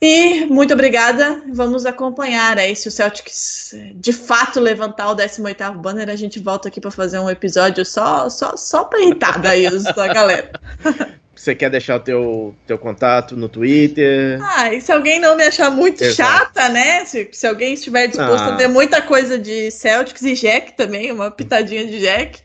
E 0.00 0.46
muito 0.46 0.74
obrigada. 0.74 1.42
Vamos 1.52 1.86
acompanhar 1.86 2.58
aí 2.58 2.74
se 2.74 2.88
o 2.88 2.90
Celtics 2.90 3.74
de 3.94 4.12
fato 4.12 4.60
levantar 4.60 5.10
o 5.10 5.16
18º 5.16 5.76
banner, 5.76 6.08
a 6.08 6.16
gente 6.16 6.38
volta 6.38 6.68
aqui 6.68 6.80
para 6.80 6.90
fazer 6.90 7.18
um 7.18 7.30
episódio 7.30 7.84
só 7.84 8.28
só 8.28 8.56
só 8.56 8.84
para 8.84 9.00
irritar 9.00 9.40
daí 9.40 9.66
a 9.66 10.08
galera. 10.08 10.52
Você 11.42 11.56
quer 11.56 11.70
deixar 11.70 11.96
o 11.96 11.98
teu, 11.98 12.54
teu 12.68 12.78
contato 12.78 13.36
no 13.36 13.48
Twitter? 13.48 14.38
Ah, 14.40 14.72
e 14.72 14.80
se 14.80 14.92
alguém 14.92 15.18
não 15.18 15.36
me 15.36 15.42
achar 15.42 15.72
muito 15.72 16.00
Exato. 16.04 16.54
chata, 16.54 16.68
né? 16.68 17.04
Se, 17.04 17.28
se 17.32 17.44
alguém 17.44 17.74
estiver 17.74 18.06
disposto 18.06 18.44
ah. 18.44 18.54
a 18.54 18.56
ver 18.56 18.68
muita 18.68 19.02
coisa 19.02 19.36
de 19.36 19.68
Celtics 19.72 20.22
e 20.22 20.34
Jack 20.34 20.76
também, 20.76 21.10
uma 21.10 21.32
pitadinha 21.32 21.84
de 21.84 21.98
Jack, 21.98 22.38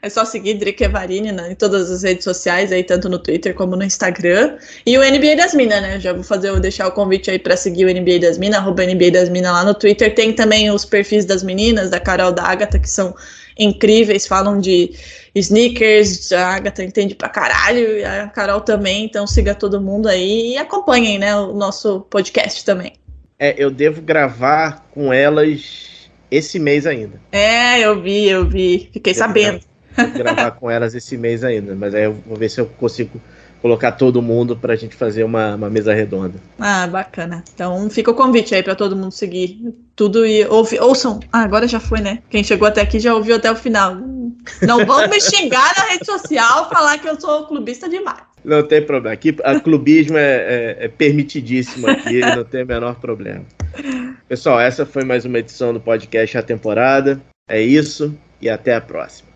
é 0.00 0.08
só 0.08 0.24
seguir 0.24 0.54
Drick 0.54 0.80
Evarini 0.84 1.32
né, 1.32 1.50
em 1.50 1.56
todas 1.56 1.90
as 1.90 2.04
redes 2.04 2.22
sociais, 2.22 2.70
aí, 2.70 2.84
tanto 2.84 3.08
no 3.08 3.18
Twitter 3.18 3.56
como 3.56 3.74
no 3.74 3.82
Instagram. 3.82 4.56
E 4.86 4.96
o 4.96 5.00
NBA 5.00 5.34
das 5.34 5.52
Minas, 5.52 5.82
né? 5.82 5.98
Já 5.98 6.12
vou 6.12 6.22
fazer, 6.22 6.52
vou 6.52 6.60
deixar 6.60 6.86
o 6.86 6.92
convite 6.92 7.32
aí 7.32 7.40
para 7.40 7.56
seguir 7.56 7.86
o 7.86 7.88
NBA 7.92 8.20
das 8.20 8.38
Minas, 8.38 8.60
arroba 8.60 8.86
NBA 8.86 9.10
das 9.10 9.28
Minas 9.30 9.50
lá 9.50 9.64
no 9.64 9.74
Twitter. 9.74 10.14
Tem 10.14 10.32
também 10.32 10.70
os 10.70 10.84
perfis 10.84 11.24
das 11.24 11.42
meninas, 11.42 11.90
da 11.90 11.98
Carol 11.98 12.30
da 12.30 12.44
Agatha, 12.44 12.78
que 12.78 12.88
são 12.88 13.16
incríveis, 13.58 14.28
falam 14.28 14.60
de 14.60 14.92
sneakers, 15.34 16.30
a 16.32 16.54
Agatha 16.54 16.84
entende 16.84 17.14
pra 17.14 17.28
caralho, 17.28 17.98
e 17.98 18.04
a 18.04 18.28
Carol 18.28 18.60
também, 18.60 19.04
então 19.04 19.26
siga 19.26 19.54
todo 19.54 19.80
mundo 19.80 20.08
aí 20.08 20.52
e 20.52 20.56
acompanhem, 20.56 21.18
né, 21.18 21.34
o 21.36 21.52
nosso 21.52 22.00
podcast 22.02 22.64
também. 22.64 22.92
É, 23.38 23.54
eu 23.58 23.70
devo 23.70 24.00
gravar 24.00 24.86
com 24.92 25.12
elas 25.12 26.08
esse 26.30 26.58
mês 26.58 26.86
ainda. 26.86 27.20
É, 27.32 27.80
eu 27.80 28.00
vi, 28.00 28.28
eu 28.28 28.48
vi, 28.48 28.88
fiquei 28.92 29.12
devo 29.12 29.24
sabendo. 29.24 29.60
Gravar, 29.96 30.12
gravar 30.12 30.50
com 30.52 30.70
elas 30.70 30.94
esse 30.94 31.16
mês 31.16 31.42
ainda, 31.42 31.74
mas 31.74 31.94
aí 31.94 32.04
eu 32.04 32.12
vou 32.26 32.36
ver 32.36 32.48
se 32.48 32.60
eu 32.60 32.66
consigo 32.66 33.20
colocar 33.64 33.92
todo 33.92 34.20
mundo 34.20 34.54
para 34.54 34.74
a 34.74 34.76
gente 34.76 34.94
fazer 34.94 35.24
uma, 35.24 35.54
uma, 35.54 35.70
mesa 35.70 35.94
redonda. 35.94 36.34
Ah, 36.58 36.86
bacana. 36.86 37.42
Então 37.54 37.88
fica 37.88 38.10
o 38.10 38.14
convite 38.14 38.54
aí 38.54 38.62
para 38.62 38.74
todo 38.74 38.94
mundo 38.94 39.10
seguir 39.10 39.58
tudo 39.96 40.26
e 40.26 40.44
ouve, 40.44 40.78
ouçam. 40.78 41.18
Ah, 41.32 41.44
agora 41.44 41.66
já 41.66 41.80
foi, 41.80 42.02
né? 42.02 42.18
Quem 42.28 42.44
chegou 42.44 42.68
até 42.68 42.82
aqui 42.82 43.00
já 43.00 43.14
ouviu 43.14 43.36
até 43.36 43.50
o 43.50 43.56
final. 43.56 43.96
Não 44.60 44.84
vão 44.84 45.08
me 45.08 45.18
xingar 45.18 45.72
na 45.78 45.84
rede 45.84 46.04
social, 46.04 46.68
falar 46.68 46.98
que 46.98 47.08
eu 47.08 47.18
sou 47.18 47.46
clubista 47.46 47.88
demais. 47.88 48.20
Não 48.44 48.62
tem 48.62 48.84
problema. 48.84 49.14
Aqui, 49.14 49.34
a 49.42 49.58
clubismo 49.58 50.18
é, 50.18 50.34
é, 50.36 50.76
é 50.80 50.88
permitidíssimo 50.88 51.88
aqui, 51.88 52.20
não 52.20 52.44
tem 52.44 52.64
o 52.64 52.66
menor 52.66 52.96
problema. 52.96 53.46
Pessoal, 54.28 54.60
essa 54.60 54.84
foi 54.84 55.04
mais 55.04 55.24
uma 55.24 55.38
edição 55.38 55.72
do 55.72 55.80
podcast 55.80 56.36
A 56.36 56.42
Temporada. 56.42 57.18
É 57.48 57.62
isso 57.62 58.14
e 58.42 58.50
até 58.50 58.74
a 58.74 58.80
próxima. 58.82 59.30